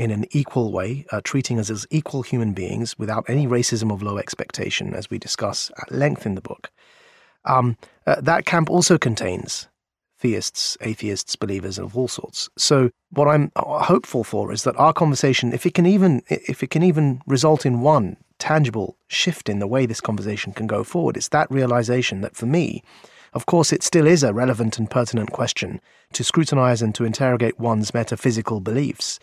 in 0.00 0.10
an 0.10 0.24
equal 0.30 0.72
way, 0.72 1.04
uh, 1.12 1.20
treating 1.22 1.60
us 1.60 1.68
as 1.68 1.86
equal 1.90 2.22
human 2.22 2.54
beings 2.54 2.98
without 2.98 3.28
any 3.28 3.46
racism 3.46 3.92
of 3.92 4.02
low 4.02 4.16
expectation, 4.16 4.94
as 4.94 5.10
we 5.10 5.18
discuss 5.18 5.70
at 5.82 5.92
length 5.92 6.24
in 6.24 6.36
the 6.36 6.40
book. 6.40 6.70
Um, 7.44 7.76
uh, 8.06 8.20
that 8.22 8.46
camp 8.46 8.70
also 8.70 8.96
contains 8.96 9.68
theists, 10.18 10.78
atheists, 10.80 11.36
believers 11.36 11.78
of 11.78 11.96
all 11.98 12.08
sorts. 12.08 12.48
So 12.56 12.90
what 13.10 13.28
I'm 13.28 13.52
uh, 13.56 13.82
hopeful 13.82 14.24
for 14.24 14.52
is 14.52 14.64
that 14.64 14.76
our 14.76 14.94
conversation, 14.94 15.52
if 15.52 15.66
it 15.66 15.74
can 15.74 15.84
even 15.84 16.22
if 16.28 16.62
it 16.62 16.70
can 16.70 16.82
even 16.82 17.20
result 17.26 17.66
in 17.66 17.82
one 17.82 18.16
tangible 18.38 18.96
shift 19.06 19.50
in 19.50 19.58
the 19.58 19.66
way 19.66 19.84
this 19.84 20.00
conversation 20.00 20.54
can 20.54 20.66
go 20.66 20.82
forward, 20.82 21.18
it's 21.18 21.28
that 21.28 21.50
realization 21.50 22.22
that 22.22 22.36
for 22.36 22.46
me, 22.46 22.82
of 23.34 23.44
course, 23.44 23.70
it 23.70 23.82
still 23.82 24.06
is 24.06 24.22
a 24.22 24.32
relevant 24.32 24.78
and 24.78 24.90
pertinent 24.90 25.30
question 25.30 25.80
to 26.14 26.24
scrutinize 26.24 26.80
and 26.82 26.94
to 26.94 27.04
interrogate 27.04 27.60
one's 27.60 27.94
metaphysical 27.94 28.60
beliefs. 28.60 29.20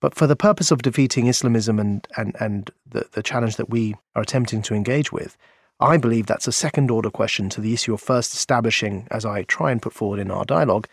But 0.00 0.14
for 0.14 0.26
the 0.26 0.36
purpose 0.36 0.70
of 0.70 0.82
defeating 0.82 1.26
Islamism 1.26 1.78
and, 1.78 2.06
and, 2.16 2.36
and 2.38 2.70
the, 2.88 3.06
the 3.12 3.22
challenge 3.22 3.56
that 3.56 3.70
we 3.70 3.94
are 4.14 4.22
attempting 4.22 4.62
to 4.62 4.74
engage 4.74 5.10
with, 5.12 5.36
I 5.80 5.96
believe 5.96 6.26
that's 6.26 6.48
a 6.48 6.52
second 6.52 6.90
order 6.90 7.10
question 7.10 7.48
to 7.50 7.60
the 7.60 7.72
issue 7.72 7.94
of 7.94 8.00
first 8.00 8.34
establishing, 8.34 9.06
as 9.10 9.24
I 9.24 9.42
try 9.44 9.70
and 9.72 9.80
put 9.80 9.92
forward 9.92 10.20
in 10.20 10.30
our 10.30 10.44
dialogue, 10.44 10.86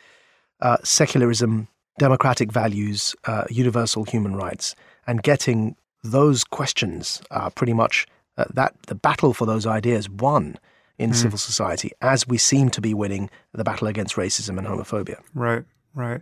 uh, 0.62 0.78
secularism, 0.84 1.68
democratic 2.00 2.52
values, 2.52 3.16
uh, 3.26 3.44
universal 3.50 4.04
human 4.04 4.36
rights, 4.36 4.76
and 5.06 5.22
getting 5.24 5.76
those 6.04 6.44
questions 6.44 7.22
uh, 7.32 7.50
pretty 7.50 7.74
much 7.74 8.08
uh, 8.38 8.46
that 8.54 8.74
the 8.88 8.96
battle 8.96 9.34
for 9.34 9.46
those 9.46 9.66
ideas 9.66 10.10
won 10.10 10.58
in 11.00 11.10
Mm. 11.10 11.16
civil 11.16 11.38
society 11.40 11.92
as 12.02 12.28
we 12.28 12.38
seem 12.38 12.70
to 12.70 12.80
be 12.80 12.94
winning 12.94 13.30
the 13.54 13.64
battle 13.64 13.88
against 13.88 14.16
racism 14.16 14.58
and 14.58 14.68
homophobia. 14.68 15.20
Right, 15.34 15.64
right. 15.96 16.22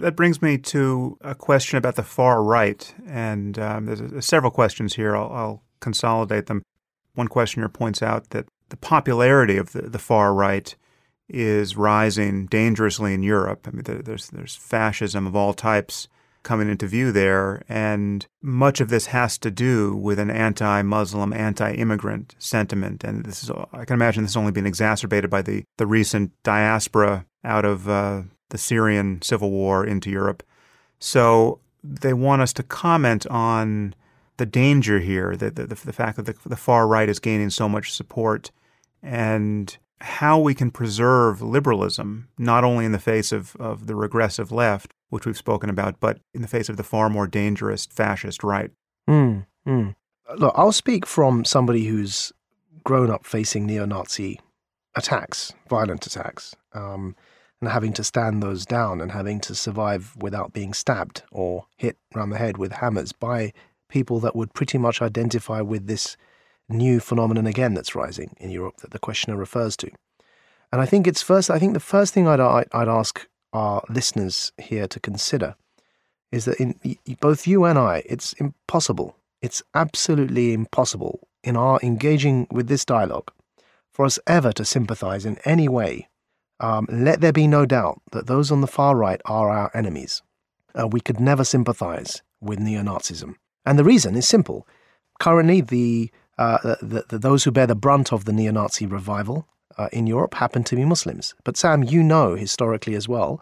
That 0.00 0.14
brings 0.14 0.40
me 0.40 0.58
to 0.58 1.18
a 1.22 1.34
question 1.34 1.76
about 1.76 1.96
the 1.96 2.04
far 2.04 2.42
right, 2.42 2.94
and 3.06 3.58
um, 3.58 3.86
there's, 3.86 4.00
there's 4.00 4.26
several 4.26 4.52
questions 4.52 4.94
here. 4.94 5.16
I'll, 5.16 5.32
I'll 5.32 5.62
consolidate 5.80 6.46
them. 6.46 6.62
One 7.14 7.26
questioner 7.26 7.68
points 7.68 8.00
out 8.00 8.30
that 8.30 8.46
the 8.68 8.76
popularity 8.76 9.56
of 9.56 9.72
the, 9.72 9.82
the 9.82 9.98
far 9.98 10.32
right 10.32 10.74
is 11.28 11.76
rising 11.76 12.46
dangerously 12.46 13.12
in 13.12 13.24
Europe. 13.24 13.66
I 13.66 13.72
mean, 13.72 13.82
there, 13.82 14.00
there's 14.00 14.28
there's 14.30 14.54
fascism 14.54 15.26
of 15.26 15.34
all 15.34 15.52
types 15.52 16.08
coming 16.44 16.70
into 16.70 16.86
view 16.86 17.10
there, 17.10 17.62
and 17.68 18.24
much 18.40 18.80
of 18.80 18.90
this 18.90 19.06
has 19.06 19.36
to 19.38 19.50
do 19.50 19.96
with 19.96 20.20
an 20.20 20.30
anti-Muslim, 20.30 21.32
anti-immigrant 21.32 22.36
sentiment. 22.38 23.02
And 23.02 23.26
this 23.26 23.42
is, 23.42 23.50
I 23.72 23.84
can 23.84 23.94
imagine, 23.94 24.22
this 24.22 24.32
has 24.32 24.36
only 24.36 24.52
been 24.52 24.64
exacerbated 24.64 25.28
by 25.28 25.42
the 25.42 25.64
the 25.76 25.86
recent 25.86 26.30
diaspora 26.44 27.26
out 27.42 27.64
of 27.64 27.88
uh, 27.88 28.22
the 28.50 28.58
Syrian 28.58 29.22
civil 29.22 29.50
war 29.50 29.86
into 29.86 30.10
Europe. 30.10 30.42
So 30.98 31.60
they 31.82 32.12
want 32.12 32.42
us 32.42 32.52
to 32.54 32.62
comment 32.62 33.26
on 33.28 33.94
the 34.36 34.46
danger 34.46 35.00
here, 35.00 35.36
the, 35.36 35.50
the, 35.50 35.66
the 35.66 35.92
fact 35.92 36.16
that 36.16 36.26
the, 36.26 36.48
the 36.48 36.56
far 36.56 36.86
right 36.86 37.08
is 37.08 37.18
gaining 37.18 37.50
so 37.50 37.68
much 37.68 37.92
support, 37.92 38.50
and 39.02 39.76
how 40.00 40.38
we 40.38 40.54
can 40.54 40.70
preserve 40.70 41.42
liberalism, 41.42 42.28
not 42.38 42.64
only 42.64 42.84
in 42.84 42.92
the 42.92 42.98
face 42.98 43.32
of, 43.32 43.56
of 43.56 43.86
the 43.86 43.96
regressive 43.96 44.52
left, 44.52 44.92
which 45.10 45.26
we've 45.26 45.36
spoken 45.36 45.68
about, 45.70 45.98
but 45.98 46.20
in 46.34 46.42
the 46.42 46.48
face 46.48 46.68
of 46.68 46.76
the 46.76 46.84
far 46.84 47.08
more 47.10 47.26
dangerous 47.26 47.86
fascist 47.86 48.44
right. 48.44 48.70
Mm, 49.08 49.46
mm. 49.66 49.94
Look, 50.36 50.54
I'll 50.56 50.72
speak 50.72 51.06
from 51.06 51.44
somebody 51.44 51.86
who's 51.86 52.32
grown 52.84 53.10
up 53.10 53.26
facing 53.26 53.66
neo 53.66 53.86
Nazi 53.86 54.40
attacks, 54.94 55.52
violent 55.68 56.06
attacks, 56.06 56.54
um, 56.74 57.16
and 57.60 57.70
having 57.70 57.92
to 57.94 58.04
stand 58.04 58.42
those 58.42 58.64
down 58.64 59.00
and 59.00 59.12
having 59.12 59.40
to 59.40 59.54
survive 59.54 60.14
without 60.20 60.52
being 60.52 60.72
stabbed 60.72 61.22
or 61.30 61.66
hit 61.76 61.96
round 62.14 62.32
the 62.32 62.38
head 62.38 62.56
with 62.56 62.72
hammers 62.72 63.12
by 63.12 63.52
people 63.88 64.20
that 64.20 64.36
would 64.36 64.54
pretty 64.54 64.78
much 64.78 65.02
identify 65.02 65.60
with 65.60 65.86
this 65.86 66.16
new 66.68 67.00
phenomenon 67.00 67.46
again 67.46 67.74
that's 67.74 67.94
rising 67.94 68.36
in 68.38 68.50
Europe 68.50 68.76
that 68.78 68.90
the 68.90 68.98
questioner 68.98 69.36
refers 69.36 69.76
to. 69.76 69.90
And 70.70 70.80
I 70.80 70.86
think 70.86 71.06
it's 71.06 71.22
first, 71.22 71.50
I 71.50 71.58
think 71.58 71.72
the 71.72 71.80
first 71.80 72.12
thing 72.12 72.28
I'd, 72.28 72.40
I'd 72.40 72.88
ask 72.88 73.26
our 73.52 73.82
listeners 73.88 74.52
here 74.58 74.86
to 74.86 75.00
consider 75.00 75.56
is 76.30 76.44
that 76.44 76.60
in 76.60 76.78
both 77.20 77.46
you 77.46 77.64
and 77.64 77.78
I, 77.78 78.02
it's 78.04 78.34
impossible, 78.34 79.16
it's 79.40 79.62
absolutely 79.74 80.52
impossible 80.52 81.26
in 81.42 81.56
our 81.56 81.80
engaging 81.82 82.46
with 82.50 82.68
this 82.68 82.84
dialogue 82.84 83.32
for 83.90 84.04
us 84.04 84.18
ever 84.26 84.52
to 84.52 84.64
sympathize 84.64 85.24
in 85.24 85.38
any 85.44 85.68
way. 85.68 86.08
Um, 86.60 86.86
let 86.90 87.20
there 87.20 87.32
be 87.32 87.46
no 87.46 87.66
doubt 87.66 88.00
that 88.12 88.26
those 88.26 88.50
on 88.50 88.60
the 88.60 88.66
far 88.66 88.96
right 88.96 89.20
are 89.24 89.50
our 89.50 89.70
enemies. 89.74 90.22
Uh, 90.78 90.86
we 90.86 91.00
could 91.00 91.20
never 91.20 91.44
sympathize 91.44 92.22
with 92.40 92.58
neo 92.58 92.82
Nazism. 92.82 93.34
And 93.64 93.78
the 93.78 93.84
reason 93.84 94.16
is 94.16 94.28
simple. 94.28 94.66
Currently, 95.20 95.60
the, 95.60 96.10
uh, 96.36 96.76
the, 96.80 97.04
the, 97.08 97.18
those 97.18 97.44
who 97.44 97.50
bear 97.50 97.66
the 97.66 97.74
brunt 97.74 98.12
of 98.12 98.24
the 98.24 98.32
neo 98.32 98.52
Nazi 98.52 98.86
revival 98.86 99.46
uh, 99.76 99.88
in 99.92 100.06
Europe 100.06 100.34
happen 100.34 100.64
to 100.64 100.76
be 100.76 100.84
Muslims. 100.84 101.34
But 101.44 101.56
Sam, 101.56 101.82
you 101.82 102.02
know 102.02 102.34
historically 102.34 102.94
as 102.94 103.08
well 103.08 103.40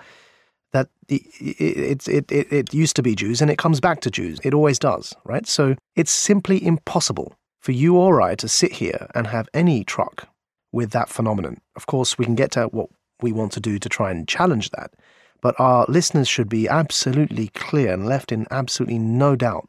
that 0.72 0.88
it, 1.08 1.22
it, 1.40 2.08
it, 2.08 2.32
it, 2.32 2.52
it 2.52 2.74
used 2.74 2.96
to 2.96 3.02
be 3.02 3.14
Jews 3.14 3.40
and 3.40 3.50
it 3.50 3.58
comes 3.58 3.80
back 3.80 4.00
to 4.00 4.10
Jews. 4.10 4.38
It 4.42 4.52
always 4.52 4.78
does, 4.78 5.14
right? 5.24 5.46
So 5.46 5.76
it's 5.94 6.10
simply 6.10 6.64
impossible 6.64 7.34
for 7.60 7.72
you 7.72 7.96
or 7.96 8.20
I 8.20 8.34
to 8.36 8.48
sit 8.48 8.72
here 8.72 9.08
and 9.14 9.26
have 9.28 9.48
any 9.54 9.84
truck 9.84 10.28
with 10.72 10.90
that 10.90 11.08
phenomenon. 11.08 11.58
Of 11.74 11.86
course, 11.86 12.18
we 12.18 12.24
can 12.24 12.34
get 12.34 12.50
to 12.52 12.66
what 12.66 12.90
we 13.22 13.32
want 13.32 13.52
to 13.52 13.60
do 13.60 13.78
to 13.78 13.88
try 13.88 14.10
and 14.10 14.28
challenge 14.28 14.70
that. 14.70 14.92
But 15.40 15.58
our 15.58 15.84
listeners 15.88 16.28
should 16.28 16.48
be 16.48 16.68
absolutely 16.68 17.48
clear 17.48 17.92
and 17.92 18.06
left 18.06 18.32
in 18.32 18.46
absolutely 18.50 18.98
no 18.98 19.36
doubt 19.36 19.68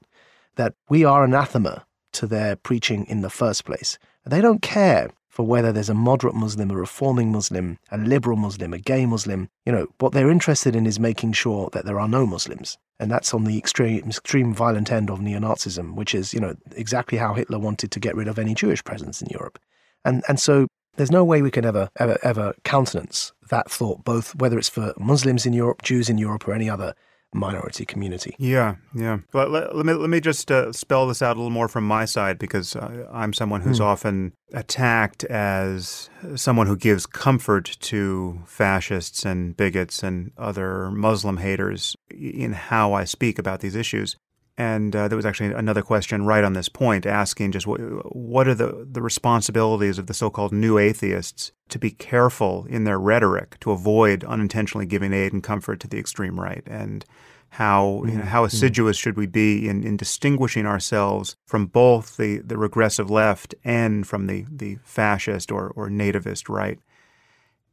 that 0.56 0.74
we 0.90 1.04
are 1.04 1.24
anathema 1.24 1.86
to 2.14 2.28
their 2.28 2.56
preaching 2.56 3.06
in 3.06 3.22
the 3.22 3.30
first 3.30 3.66
place. 3.66 4.00
They 4.26 4.42
don't 4.42 4.62
care 4.62 5.10
for 5.30 5.46
whether 5.46 5.72
there's 5.72 5.90
a 5.90 5.94
moderate 5.94 6.34
Muslim, 6.34 6.72
a 6.72 6.76
reforming 6.76 7.32
Muslim, 7.32 7.78
a 7.92 7.98
liberal 8.00 8.38
Muslim, 8.38 8.74
a 8.74 8.80
gay 8.80 9.06
Muslim. 9.06 9.50
You 9.68 9.72
know, 9.72 9.88
what 10.00 10.14
they're 10.14 10.32
interested 10.32 10.76
in 10.76 10.88
is 10.88 11.00
making 11.00 11.34
sure 11.34 11.70
that 11.74 11.86
there 11.86 12.00
are 12.00 12.08
no 12.08 12.26
Muslims. 12.26 12.78
And 13.00 13.12
that's 13.12 13.36
on 13.36 13.44
the 13.44 13.56
extreme, 13.56 14.04
extreme 14.08 14.52
violent 14.52 14.92
end 14.92 15.12
of 15.12 15.22
neo 15.22 15.40
Nazism, 15.40 15.94
which 15.94 16.16
is, 16.16 16.34
you 16.34 16.40
know, 16.40 16.56
exactly 16.76 17.20
how 17.20 17.36
Hitler 17.36 17.60
wanted 17.60 17.92
to 17.92 18.00
get 18.00 18.16
rid 18.16 18.28
of 18.28 18.40
any 18.40 18.56
Jewish 18.56 18.84
presence 18.84 19.22
in 19.22 19.28
Europe. 19.30 19.60
And, 20.04 20.24
and 20.28 20.40
so 20.40 20.66
there's 20.96 21.12
no 21.12 21.24
way 21.24 21.44
we 21.44 21.52
can 21.52 21.66
ever, 21.66 21.92
ever, 22.00 22.18
ever 22.24 22.56
countenance 22.64 23.32
that 23.50 23.70
thought, 23.70 24.04
both 24.04 24.36
whether 24.36 24.58
it's 24.58 24.70
for 24.70 24.94
Muslims 24.98 25.46
in 25.46 25.54
Europe, 25.54 25.82
Jews 25.84 26.10
in 26.10 26.18
Europe, 26.18 26.48
or 26.48 26.54
any 26.54 26.70
other 26.70 26.94
minority 27.34 27.86
community. 27.86 28.34
Yeah, 28.40 28.76
yeah. 28.96 29.18
Let, 29.34 29.52
let, 29.52 29.76
let 29.76 29.86
me 29.86 29.94
let 29.94 30.10
me 30.10 30.22
just 30.22 30.50
uh, 30.50 30.72
spell 30.72 31.08
this 31.08 31.22
out 31.22 31.36
a 31.36 31.40
little 31.40 31.50
more 31.52 31.68
from 31.68 31.86
my 31.86 32.06
side 32.06 32.40
because 32.40 32.76
uh, 32.76 33.06
I'm 33.12 33.34
someone 33.34 33.62
who's 33.62 33.78
Hmm. 33.80 33.84
often 33.84 34.34
attacked 34.54 35.24
as 35.26 36.10
someone 36.36 36.68
who 36.68 36.78
gives 36.78 37.06
comfort 37.06 37.78
to 37.82 38.40
fascists 38.46 39.26
and 39.26 39.58
bigots 39.58 40.04
and 40.04 40.32
other 40.38 40.90
Muslim 40.90 41.38
haters 41.38 41.98
in 42.10 42.54
how 42.54 42.94
I 42.94 43.04
speak 43.04 43.38
about 43.38 43.60
these 43.60 43.76
issues. 43.76 44.16
And 44.60 44.96
uh, 44.96 45.08
there 45.08 45.16
was 45.16 45.26
actually 45.26 45.54
another 45.54 45.84
question 45.84 46.26
right 46.26 46.44
on 46.44 46.54
this 46.54 46.68
point, 46.68 47.06
asking 47.06 47.52
just 47.52 47.68
what, 47.68 47.80
what 48.16 48.48
are 48.48 48.56
the, 48.56 48.88
the 48.92 49.04
responsibilities 49.04 50.00
of 50.00 50.08
the 50.08 50.16
so-called 50.16 50.52
new 50.52 50.80
atheists 50.80 51.52
to 51.70 51.78
be 51.78 51.92
careful 51.92 52.66
in 52.68 52.84
their 52.84 53.00
rhetoric 53.00 53.60
to 53.60 53.72
avoid 53.72 54.24
unintentionally 54.24 54.88
giving 54.88 55.14
aid 55.14 55.32
and 55.32 55.44
comfort 55.44 55.80
to 55.82 55.88
the 55.88 56.00
extreme 56.00 56.40
right, 56.40 56.64
and 56.66 57.06
how 57.50 58.04
you 58.06 58.18
know, 58.18 58.24
how 58.24 58.44
assiduous 58.46 58.98
should 58.98 59.16
we 59.16 59.28
be 59.28 59.70
in, 59.70 59.84
in 59.84 59.96
distinguishing 59.96 60.66
ourselves 60.66 61.36
from 61.46 61.68
both 61.68 62.18
the, 62.18 62.40
the 62.40 62.58
regressive 62.58 63.10
left 63.10 63.54
and 63.64 64.08
from 64.08 64.28
the, 64.28 64.46
the 64.52 64.78
fascist 64.84 65.52
or, 65.52 65.70
or 65.76 65.88
nativist 65.88 66.50
right. 66.50 66.80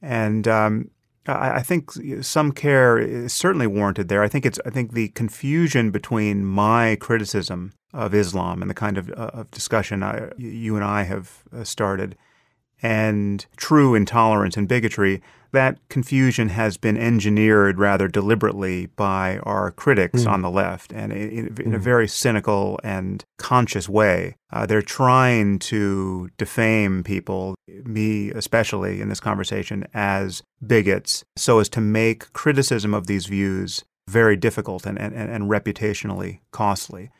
And 0.02 0.46
um, 0.46 0.90
I, 1.26 1.56
I 1.56 1.62
think 1.62 1.90
some 2.22 2.52
care 2.52 2.98
is 2.98 3.32
certainly 3.32 3.66
warranted 3.66 4.08
there. 4.08 4.22
I 4.22 4.28
think 4.28 4.46
it's 4.46 4.58
I 4.66 4.70
think 4.70 4.92
the 4.92 5.08
confusion 5.08 5.90
between 5.90 6.44
my 6.44 6.96
criticism 7.00 7.72
of 7.92 8.12
Islam 8.14 8.60
and 8.60 8.70
the 8.70 8.74
kind 8.74 8.98
of, 8.98 9.08
uh, 9.10 9.30
of 9.32 9.50
discussion 9.50 10.02
I, 10.02 10.30
you 10.36 10.74
and 10.74 10.84
I 10.84 11.04
have 11.04 11.44
uh, 11.54 11.64
started 11.64 12.16
and 12.82 13.46
true 13.56 13.94
intolerance 13.94 14.56
and 14.56 14.68
bigotry, 14.68 15.22
that 15.54 15.78
confusion 15.88 16.50
has 16.50 16.76
been 16.76 16.96
engineered 16.96 17.78
rather 17.78 18.06
deliberately 18.06 18.86
by 18.86 19.38
our 19.38 19.70
critics 19.70 20.26
on 20.26 20.42
the 20.42 20.50
left, 20.50 20.92
and 20.92 21.12
in, 21.12 21.56
in 21.60 21.74
a 21.74 21.78
very 21.78 22.06
cynical 22.06 22.78
and 22.84 23.24
conscious 23.38 23.88
way. 23.88 24.36
Uh, 24.52 24.66
they're 24.66 24.82
trying 24.82 25.58
to 25.58 26.28
defame 26.36 27.02
people, 27.02 27.54
me 27.66 28.30
especially 28.30 29.00
in 29.00 29.08
this 29.08 29.20
conversation, 29.20 29.86
as 29.94 30.42
bigots, 30.64 31.24
so 31.36 31.58
as 31.58 31.68
to 31.70 31.80
make 31.80 32.32
criticism 32.32 32.94
of 32.94 33.06
these 33.06 33.26
views 33.26 33.84
very 34.08 34.36
difficult 34.36 34.86
and, 34.86 34.98
and, 34.98 35.14
and 35.14 35.50
reputationally 35.50 36.40
costly. 36.50 37.10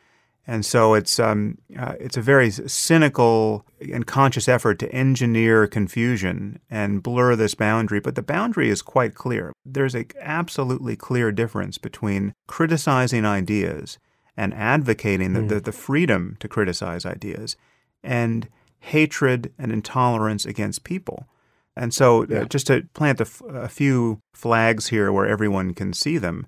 And 0.47 0.63
so 0.63 0.93
it's 0.93 1.19
um, 1.19 1.57
uh, 1.77 1.95
it's 1.99 2.17
a 2.17 2.21
very 2.21 2.51
cynical 2.51 3.65
and 3.79 4.05
conscious 4.05 4.47
effort 4.47 4.77
to 4.79 4.91
engineer 4.91 5.65
confusion 5.65 6.59
and 6.69 7.01
blur 7.01 7.35
this 7.35 7.55
boundary. 7.55 7.99
But 7.99 8.15
the 8.15 8.21
boundary 8.21 8.69
is 8.69 8.81
quite 8.81 9.15
clear. 9.15 9.53
There's 9.65 9.95
a 9.95 10.05
absolutely 10.21 10.95
clear 10.95 11.31
difference 11.31 11.77
between 11.79 12.33
criticizing 12.47 13.25
ideas 13.25 13.97
and 14.37 14.53
advocating 14.53 15.33
the, 15.33 15.41
the, 15.41 15.59
the 15.61 15.71
freedom 15.71 16.35
to 16.41 16.47
criticize 16.47 17.05
ideas 17.05 17.55
and 18.03 18.49
hatred 18.79 19.51
and 19.57 19.71
intolerance 19.71 20.45
against 20.45 20.83
people. 20.83 21.27
And 21.75 21.93
so, 21.93 22.23
uh, 22.23 22.45
just 22.45 22.67
to 22.67 22.87
plant 22.93 23.19
a, 23.19 23.23
f- 23.23 23.41
a 23.49 23.67
few 23.67 24.21
flags 24.33 24.87
here 24.87 25.11
where 25.11 25.25
everyone 25.25 25.73
can 25.73 25.91
see 25.91 26.17
them, 26.17 26.47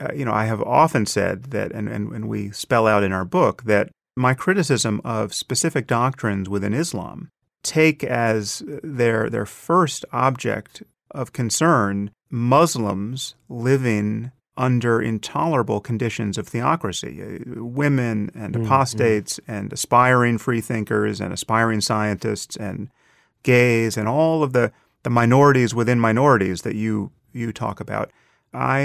uh, 0.00 0.12
you 0.14 0.24
know, 0.24 0.32
I 0.32 0.46
have 0.46 0.62
often 0.62 1.06
said 1.06 1.44
that, 1.44 1.72
and, 1.72 1.88
and, 1.88 2.12
and 2.12 2.28
we 2.28 2.50
spell 2.50 2.86
out 2.86 3.02
in 3.02 3.12
our 3.12 3.24
book, 3.24 3.64
that 3.64 3.90
my 4.16 4.34
criticism 4.34 5.00
of 5.04 5.34
specific 5.34 5.86
doctrines 5.86 6.48
within 6.48 6.74
Islam 6.74 7.28
take 7.62 8.04
as 8.04 8.62
their, 8.66 9.28
their 9.28 9.46
first 9.46 10.04
object 10.12 10.82
of 11.10 11.32
concern 11.32 12.10
Muslims 12.30 13.34
living 13.48 14.32
under 14.56 15.00
intolerable 15.02 15.80
conditions 15.80 16.38
of 16.38 16.48
theocracy. 16.48 17.22
Uh, 17.22 17.62
Women 17.62 18.30
and 18.34 18.56
apostates 18.56 19.38
and 19.46 19.72
aspiring 19.72 20.38
freethinkers 20.38 21.20
and 21.20 21.32
aspiring 21.32 21.80
scientists 21.80 22.56
and 22.56 22.88
gays 23.42 23.96
and 23.96 24.08
all 24.08 24.42
of 24.42 24.52
the, 24.52 24.72
the 25.02 25.10
minorities 25.10 25.74
within 25.74 26.00
minorities 26.00 26.62
that 26.62 26.74
you, 26.74 27.12
you 27.32 27.52
talk 27.52 27.80
about. 27.80 28.10
I 28.56 28.78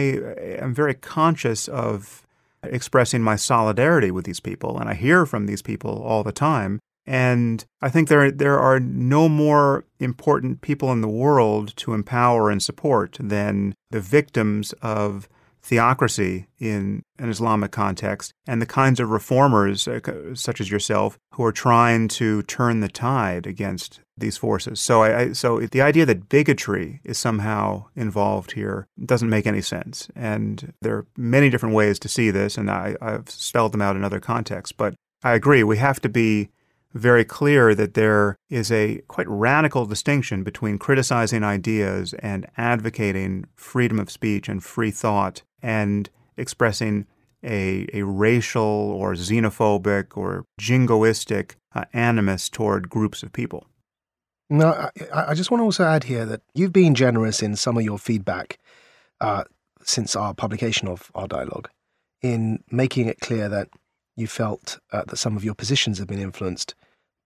am 0.60 0.74
very 0.74 0.94
conscious 0.94 1.68
of 1.68 2.26
expressing 2.64 3.24
my 3.24 3.36
solidarity 3.36 4.12
with 4.12 4.26
these 4.26 4.40
people, 4.40 4.78
and 4.78 4.90
I 4.90 4.94
hear 4.94 5.26
from 5.26 5.46
these 5.46 5.62
people 5.62 6.02
all 6.04 6.24
the 6.24 6.32
time. 6.32 6.80
And 7.08 7.66
I 7.82 7.90
think 7.90 8.10
there 8.10 8.30
there 8.30 8.60
are 8.60 8.80
no 8.80 9.28
more 9.28 9.86
important 10.00 10.62
people 10.62 10.92
in 10.92 11.02
the 11.02 11.08
world 11.08 11.76
to 11.78 11.94
empower 11.94 12.52
and 12.52 12.62
support 12.62 13.18
than 13.20 13.74
the 13.90 14.02
victims 14.02 14.74
of 14.82 15.28
theocracy 15.64 16.48
in 16.60 17.04
an 17.20 17.30
Islamic 17.30 17.72
context 17.72 18.34
and 18.48 18.62
the 18.62 18.66
kinds 18.66 19.00
of 19.00 19.10
reformers 19.10 19.88
uh, 19.88 20.00
such 20.34 20.60
as 20.60 20.72
yourself 20.72 21.18
who 21.34 21.44
are 21.44 21.52
trying 21.52 22.08
to 22.08 22.42
turn 22.44 22.80
the 22.80 22.88
tide 22.88 23.46
against 23.46 24.00
these 24.22 24.38
forces. 24.38 24.80
So 24.80 25.04
I, 25.04 25.20
I, 25.20 25.32
so 25.34 25.60
the 25.60 25.82
idea 25.82 26.06
that 26.06 26.30
bigotry 26.30 27.02
is 27.04 27.18
somehow 27.18 27.86
involved 27.96 28.54
here 28.54 28.88
doesn't 29.04 29.30
make 29.30 29.46
any 29.46 29.62
sense. 29.62 30.10
And 30.16 30.74
there 30.82 30.98
are 30.98 31.06
many 31.18 31.50
different 31.50 31.76
ways 31.76 32.00
to 32.00 32.08
see 32.08 32.32
this 32.32 32.58
and 32.58 32.72
I, 32.72 32.96
I've 33.02 33.30
spelled 33.30 33.74
them 33.74 33.82
out 33.82 33.96
in 33.96 34.04
other 34.04 34.20
contexts, 34.20 34.72
but 34.72 34.96
I 35.24 35.34
agree 35.34 35.64
we 35.64 35.78
have 35.78 36.00
to 36.02 36.10
be 36.10 36.50
very 36.94 37.24
clear 37.24 37.74
that 37.76 37.94
there 37.94 38.36
is 38.50 38.72
a 38.72 39.02
quite 39.08 39.28
radical 39.30 39.86
distinction 39.86 40.44
between 40.44 40.78
criticizing 40.78 41.44
ideas 41.44 42.14
and 42.16 42.46
advocating 42.58 43.46
freedom 43.56 44.00
of 44.00 44.12
speech 44.12 44.50
and 44.50 44.64
free 44.64 44.92
thought 44.92 45.42
and 45.62 46.10
expressing 46.38 47.06
a, 47.44 47.88
a 47.94 48.04
racial 48.04 48.62
or 48.62 49.14
xenophobic 49.14 50.16
or 50.18 50.46
jingoistic 50.60 51.56
uh, 51.74 51.86
animus 51.94 52.50
toward 52.50 52.90
groups 52.90 53.24
of 53.24 53.34
people. 53.34 53.68
No, 54.52 54.90
I, 55.14 55.28
I, 55.30 55.34
just 55.34 55.50
want 55.50 55.62
to 55.62 55.66
also 55.66 55.86
add 55.86 56.04
here 56.04 56.26
that 56.26 56.42
you've 56.54 56.74
been 56.74 56.94
generous 56.94 57.42
in 57.42 57.56
some 57.56 57.78
of 57.78 57.84
your 57.84 57.98
feedback 57.98 58.60
uh, 59.22 59.46
since 59.82 60.14
our 60.14 60.34
publication 60.34 60.90
of 60.90 61.10
our 61.16 61.26
dialogue 61.26 61.70
in 62.22 62.62
making 62.70 63.08
it 63.08 63.22
clear 63.22 63.48
that 63.48 63.70
you 64.18 64.28
felt 64.28 64.78
uh, 64.92 65.04
that 65.08 65.16
some 65.16 65.38
of 65.38 65.46
your 65.46 65.56
positions 65.56 66.00
have 66.00 66.08
been 66.08 66.20
influenced 66.20 66.76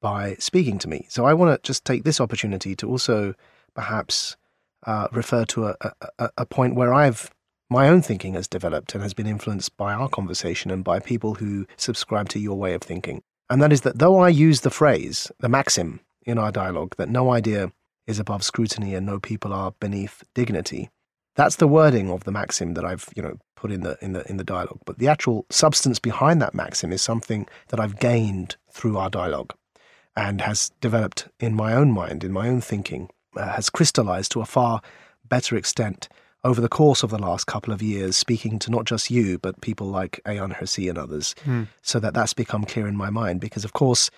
by 0.01 0.35
speaking 0.35 0.77
to 0.77 0.87
me. 0.87 1.07
So 1.09 1.25
I 1.25 1.33
want 1.33 1.63
to 1.63 1.67
just 1.67 1.83
take 1.83 2.03
this 2.03 2.21
opportunity 2.21 2.75
to 2.75 2.87
also 2.87 3.33
perhaps 3.73 4.37
uh, 4.85 5.07
refer 5.11 5.45
to 5.45 5.69
a, 5.69 5.75
a, 6.19 6.29
a, 6.37 6.45
point 6.45 6.75
where 6.75 6.93
I've 6.93 7.31
my 7.71 7.89
own 7.89 8.03
thinking 8.03 8.35
has 8.35 8.47
developed 8.47 8.93
and 8.93 9.01
has 9.01 9.15
been 9.15 9.25
influenced 9.25 9.75
by 9.77 9.93
our 9.93 10.09
conversation 10.09 10.69
and 10.69 10.83
by 10.83 10.99
people 10.99 11.33
who 11.33 11.65
subscribe 11.75 12.29
to 12.29 12.39
your 12.39 12.55
way 12.55 12.75
of 12.75 12.83
thinking. 12.83 13.23
And 13.49 13.63
that 13.63 13.73
is 13.73 13.81
that 13.81 13.97
though 13.97 14.19
I 14.19 14.29
use 14.29 14.61
the 14.61 14.69
phrase, 14.69 15.31
the 15.39 15.49
maxim 15.49 16.01
in 16.25 16.37
our 16.37 16.51
dialogue, 16.51 16.95
that 16.97 17.09
no 17.09 17.31
idea 17.31 17.71
is 18.07 18.19
above 18.19 18.43
scrutiny 18.43 18.93
and 18.95 19.05
no 19.05 19.19
people 19.19 19.53
are 19.53 19.73
beneath 19.79 20.23
dignity, 20.33 20.89
that's 21.35 21.57
the 21.57 21.67
wording 21.67 22.09
of 22.09 22.23
the 22.23 22.31
maxim 22.31 22.73
that 22.75 22.85
I've, 22.85 23.09
you 23.15 23.21
know, 23.21 23.37
put 23.55 23.71
in 23.71 23.81
the 23.81 23.97
in 24.01 24.13
the 24.13 24.27
in 24.29 24.37
the 24.37 24.43
dialogue. 24.43 24.81
But 24.85 24.99
the 24.99 25.07
actual 25.07 25.45
substance 25.49 25.99
behind 25.99 26.41
that 26.41 26.53
maxim 26.53 26.91
is 26.91 27.01
something 27.01 27.47
that 27.69 27.79
I've 27.79 27.99
gained 27.99 28.55
through 28.71 28.97
our 28.97 29.09
dialogue 29.09 29.53
and 30.15 30.41
has 30.41 30.71
developed 30.81 31.27
in 31.39 31.55
my 31.55 31.73
own 31.73 31.91
mind, 31.91 32.23
in 32.23 32.31
my 32.31 32.47
own 32.47 32.61
thinking, 32.61 33.09
uh, 33.35 33.51
has 33.51 33.69
crystallized 33.69 34.31
to 34.31 34.41
a 34.41 34.45
far 34.45 34.81
better 35.27 35.57
extent 35.57 36.07
over 36.45 36.61
the 36.61 36.69
course 36.69 37.01
of 37.01 37.09
the 37.09 37.17
last 37.17 37.47
couple 37.47 37.73
of 37.73 37.81
years, 37.81 38.15
speaking 38.15 38.59
to 38.59 38.69
not 38.69 38.85
just 38.85 39.09
you, 39.09 39.39
but 39.39 39.59
people 39.61 39.87
like 39.87 40.21
Ayaan 40.25 40.55
Hirsi 40.55 40.87
and 40.87 40.97
others, 40.97 41.33
mm. 41.43 41.67
so 41.81 41.99
that 41.99 42.13
that's 42.13 42.35
become 42.35 42.63
clear 42.63 42.87
in 42.87 42.95
my 42.95 43.09
mind. 43.09 43.41
Because, 43.41 43.65
of 43.65 43.73
course, 43.73 44.11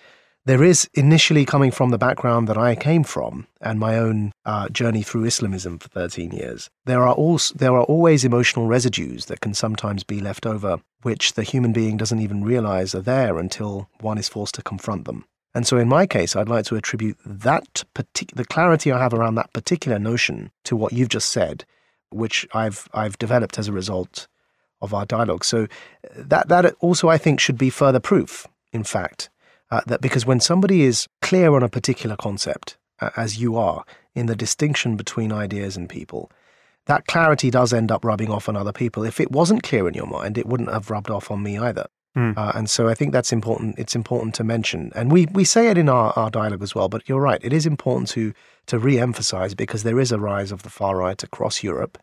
there 0.48 0.64
is 0.64 0.88
initially 0.94 1.44
coming 1.44 1.70
from 1.70 1.90
the 1.90 1.98
background 1.98 2.48
that 2.48 2.56
I 2.56 2.74
came 2.74 3.04
from 3.04 3.46
and 3.60 3.78
my 3.78 3.98
own 3.98 4.32
uh, 4.46 4.70
journey 4.70 5.02
through 5.02 5.26
Islamism 5.26 5.78
for 5.78 5.88
13 5.88 6.30
years. 6.30 6.70
There 6.86 7.02
are 7.06 7.12
also 7.12 7.54
there 7.54 7.74
are 7.74 7.84
always 7.84 8.24
emotional 8.24 8.66
residues 8.66 9.26
that 9.26 9.42
can 9.42 9.52
sometimes 9.52 10.04
be 10.04 10.20
left 10.20 10.46
over, 10.46 10.80
which 11.02 11.34
the 11.34 11.42
human 11.42 11.74
being 11.74 11.98
doesn't 11.98 12.20
even 12.20 12.44
realize 12.44 12.94
are 12.94 13.02
there 13.02 13.36
until 13.38 13.90
one 14.00 14.16
is 14.16 14.30
forced 14.30 14.54
to 14.54 14.62
confront 14.62 15.04
them. 15.04 15.26
And 15.54 15.66
so, 15.66 15.76
in 15.76 15.86
my 15.86 16.06
case, 16.06 16.34
I'd 16.34 16.48
like 16.48 16.64
to 16.66 16.76
attribute 16.76 17.18
that 17.26 17.84
partic- 17.94 18.34
the 18.34 18.46
clarity 18.46 18.90
I 18.90 19.02
have 19.02 19.12
around 19.12 19.34
that 19.34 19.52
particular 19.52 19.98
notion 19.98 20.50
to 20.64 20.76
what 20.76 20.94
you've 20.94 21.10
just 21.10 21.28
said, 21.28 21.66
which 22.08 22.48
I've 22.54 22.88
I've 22.94 23.18
developed 23.18 23.58
as 23.58 23.68
a 23.68 23.72
result 23.72 24.28
of 24.80 24.94
our 24.94 25.04
dialogue. 25.04 25.44
So 25.44 25.66
that 26.16 26.48
that 26.48 26.74
also 26.80 27.10
I 27.10 27.18
think 27.18 27.38
should 27.38 27.58
be 27.58 27.68
further 27.68 28.00
proof, 28.00 28.46
in 28.72 28.84
fact, 28.84 29.28
uh, 29.70 29.80
that 29.86 30.00
because 30.00 30.26
when 30.26 30.40
somebody 30.40 30.82
is 30.82 31.08
clear 31.22 31.54
on 31.54 31.62
a 31.62 31.68
particular 31.68 32.16
concept, 32.16 32.76
uh, 33.00 33.10
as 33.16 33.40
you 33.40 33.56
are, 33.56 33.84
in 34.14 34.26
the 34.26 34.36
distinction 34.36 34.96
between 34.96 35.32
ideas 35.32 35.76
and 35.76 35.88
people, 35.88 36.30
that 36.86 37.06
clarity 37.06 37.50
does 37.50 37.72
end 37.72 37.92
up 37.92 38.04
rubbing 38.04 38.30
off 38.30 38.48
on 38.48 38.56
other 38.56 38.72
people. 38.72 39.04
If 39.04 39.20
it 39.20 39.30
wasn't 39.30 39.62
clear 39.62 39.86
in 39.86 39.94
your 39.94 40.06
mind, 40.06 40.38
it 40.38 40.46
wouldn't 40.46 40.70
have 40.70 40.90
rubbed 40.90 41.10
off 41.10 41.30
on 41.30 41.42
me 41.42 41.58
either. 41.58 41.86
Mm. 42.16 42.36
Uh, 42.36 42.52
and 42.54 42.68
so 42.68 42.88
I 42.88 42.94
think 42.94 43.12
that's 43.12 43.32
important. 43.32 43.78
It's 43.78 43.94
important 43.94 44.34
to 44.36 44.44
mention, 44.44 44.90
and 44.94 45.12
we, 45.12 45.26
we 45.26 45.44
say 45.44 45.68
it 45.68 45.78
in 45.78 45.88
our, 45.88 46.12
our 46.16 46.30
dialogue 46.30 46.62
as 46.62 46.74
well. 46.74 46.88
But 46.88 47.08
you're 47.08 47.20
right; 47.20 47.40
it 47.44 47.52
is 47.52 47.66
important 47.66 48.08
to 48.10 48.32
to 48.66 48.78
re-emphasize 48.78 49.54
because 49.54 49.82
there 49.82 50.00
is 50.00 50.10
a 50.10 50.18
rise 50.18 50.50
of 50.50 50.62
the 50.62 50.70
far 50.70 50.96
right 50.96 51.22
across 51.22 51.62
Europe, 51.62 51.98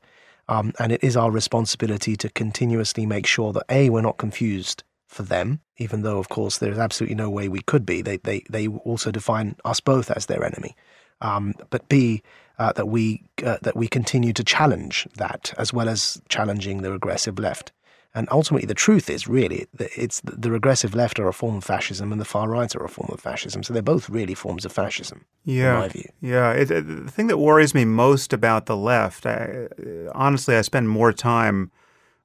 um, 0.48 0.72
and 0.80 0.92
it 0.92 1.04
is 1.04 1.18
our 1.18 1.32
responsibility 1.32 2.16
to 2.18 2.30
continuously 2.30 3.06
make 3.06 3.26
sure 3.26 3.52
that 3.52 3.66
a 3.68 3.90
we're 3.90 4.02
not 4.02 4.18
confused 4.18 4.84
for 5.08 5.24
them, 5.24 5.62
even 5.78 6.02
though, 6.02 6.18
of 6.18 6.30
course, 6.30 6.58
there's 6.58 6.78
absolutely 6.80 7.16
no 7.16 7.30
way 7.30 7.48
we 7.48 7.62
could 7.62 7.86
be. 7.86 8.02
They, 8.02 8.18
they, 8.18 8.44
they 8.50 8.68
also 8.68 9.12
define 9.12 9.56
us 9.64 9.80
both 9.80 10.12
as 10.12 10.26
their 10.26 10.44
enemy. 10.44 10.76
Um, 11.22 11.54
but 11.70 11.88
B, 11.90 12.22
uh, 12.58 12.74
that 12.74 12.88
we 12.88 13.24
uh, 13.44 13.58
that 13.62 13.76
we 13.76 13.88
continue 13.88 14.34
to 14.34 14.44
challenge 14.44 15.08
that 15.18 15.54
as 15.58 15.74
well 15.74 15.90
as 15.90 16.22
challenging 16.30 16.82
the 16.82 16.92
regressive 16.92 17.40
left. 17.40 17.72
And 18.14 18.30
ultimately, 18.32 18.66
the 18.66 18.74
truth 18.74 19.10
is 19.10 19.28
really 19.28 19.68
that 19.74 19.90
it's 19.96 20.22
the 20.22 20.50
regressive 20.50 20.96
left 20.96 21.20
are 21.20 21.28
a 21.28 21.34
form 21.34 21.58
of 21.58 21.66
fascism 21.66 22.14
and 22.14 22.22
the 22.22 22.26
far 22.26 22.48
right 22.48 22.74
are 22.74 22.86
a 22.86 22.90
form 22.90 23.10
of 23.12 23.20
fascism. 23.20 23.62
So 23.62 23.74
they're 23.74 23.82
both 23.82 24.10
really 24.10 24.34
forms 24.34 24.64
of 24.64 24.72
fascism. 24.72 25.26
Yeah, 25.44 25.74
in 25.74 25.80
my 25.80 25.88
view. 25.90 26.10
Yeah, 26.22 26.52
it, 26.52 26.72
it, 26.72 27.06
the 27.06 27.12
thing 27.12 27.28
that 27.28 27.40
worries 27.40 27.74
me 27.74 27.84
most 27.84 28.32
about 28.32 28.68
the 28.68 28.78
left, 28.78 29.26
I, 29.26 29.68
honestly, 30.14 30.56
I 30.56 30.62
spend 30.62 30.88
more 30.88 31.12
time 31.12 31.72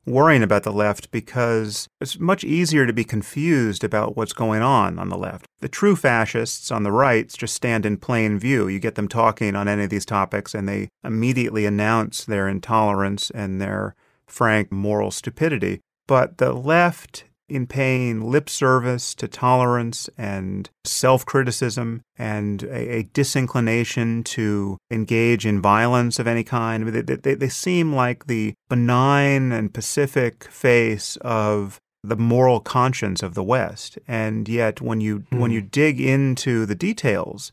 worrying 0.07 0.43
about 0.43 0.63
the 0.63 0.73
left 0.73 1.11
because 1.11 1.89
it's 2.01 2.19
much 2.19 2.45
easier 2.45 2.87
to 2.87 2.93
be 2.93 3.05
confused 3.05 3.85
about 3.85 4.17
what's 4.17 4.33
going 4.33 4.63
on 4.63 4.99
on 4.99 5.09
the 5.09 5.19
left. 5.19 5.47
The 5.61 5.69
true 5.69 5.97
fascists 5.97 6.71
on 6.71 6.83
the 6.83 6.93
right 6.93 7.29
just 7.29 7.55
stand 7.55 7.85
in 7.85 7.97
plain 7.97 8.39
view. 8.39 8.69
You 8.69 8.79
get 8.79 8.95
them 8.95 9.09
talking 9.09 9.55
on 9.55 9.69
any 9.69 9.85
of 9.85 9.91
these 9.91 10.07
topics 10.07 10.55
and 10.55 10.69
they 10.69 10.89
immediately 11.05 11.67
announce 11.67 12.25
their 12.25 12.49
intolerance 12.49 13.31
and 13.31 13.61
their 13.61 13.95
frank 14.27 14.73
moral 14.73 15.11
stupidity. 15.11 15.81
But 16.07 16.39
the 16.39 16.53
left 16.53 17.25
in 17.51 17.67
paying 17.67 18.31
lip 18.31 18.49
service 18.49 19.15
to 19.17 19.29
tolerance 19.29 20.09
and 20.17 20.71
self 20.85 21.27
criticism 21.27 22.03
and 22.17 22.63
a, 22.65 22.99
a, 22.99 23.03
disinclination 23.05 24.23
to 24.25 24.79
engage 24.91 25.45
in 25.45 25.61
violence 25.61 26.19
of 26.19 26.27
any 26.27 26.45
kind. 26.45 26.89
They, 26.89 27.17
they, 27.17 27.35
they 27.35 27.49
seem 27.49 27.95
like 27.95 28.27
the 28.27 28.55
benign 28.69 29.53
and 29.53 29.75
pacific 29.75 30.45
face 30.45 31.17
of 31.23 31.79
the 32.03 32.17
moral 32.17 32.61
conscience 32.61 33.23
of 33.23 33.35
the 33.35 33.43
West. 33.43 33.99
And 34.09 34.49
yet, 34.49 34.81
when 34.81 35.01
you, 35.01 35.21
mm. 35.21 35.39
when 35.39 35.51
you 35.51 35.61
dig 35.61 36.01
into 36.01 36.67
the 36.67 36.75
details, 36.75 37.53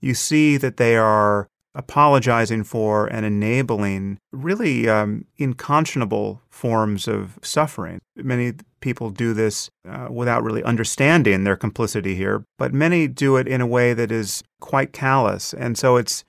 you 0.00 0.14
see 0.14 0.56
that 0.56 0.76
they 0.76 0.96
are 0.96 1.48
apologizing 1.74 2.64
for 2.64 3.06
and 3.06 3.24
enabling 3.24 4.18
really 4.32 4.88
um, 4.88 5.24
inconscionable 5.38 6.40
forms 6.50 7.06
of 7.06 7.38
suffering. 7.42 8.00
Many 8.16 8.54
people 8.80 9.10
do 9.10 9.32
this 9.32 9.70
uh, 9.88 10.08
without 10.10 10.42
really 10.42 10.62
understanding 10.62 11.44
their 11.44 11.56
complicity 11.56 12.14
here, 12.14 12.44
but 12.58 12.72
many 12.72 13.08
do 13.08 13.36
it 13.36 13.48
in 13.48 13.60
a 13.60 13.66
way 13.66 13.94
that 13.94 14.10
is 14.10 14.42
quite 14.60 14.92
callous. 14.92 15.52
And 15.54 15.76
so 15.76 15.96
it's 15.96 16.24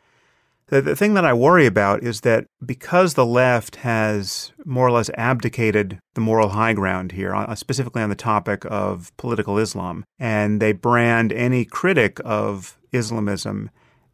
the, 0.69 0.81
the 0.81 0.95
thing 0.95 1.15
that 1.15 1.25
I 1.25 1.33
worry 1.33 1.65
about 1.65 2.03
is 2.03 2.21
that 2.21 2.45
because 2.63 3.15
the 3.15 3.25
left 3.25 3.77
has 3.77 4.51
more 4.65 4.87
or 4.87 4.91
less 4.91 5.09
abdicated 5.17 5.99
the 6.13 6.21
moral 6.21 6.49
high 6.49 6.73
ground 6.73 7.11
here, 7.11 7.33
uh, 7.33 7.55
specifically 7.55 8.01
on 8.01 8.09
the 8.09 8.15
topic 8.15 8.63
of 8.65 9.15
political 9.17 9.57
Islam, 9.57 10.05
and 10.19 10.61
they 10.61 10.71
brand 10.71 11.33
any 11.33 11.65
critic 11.65 12.19
of 12.23 12.77
Islamism 12.91 13.71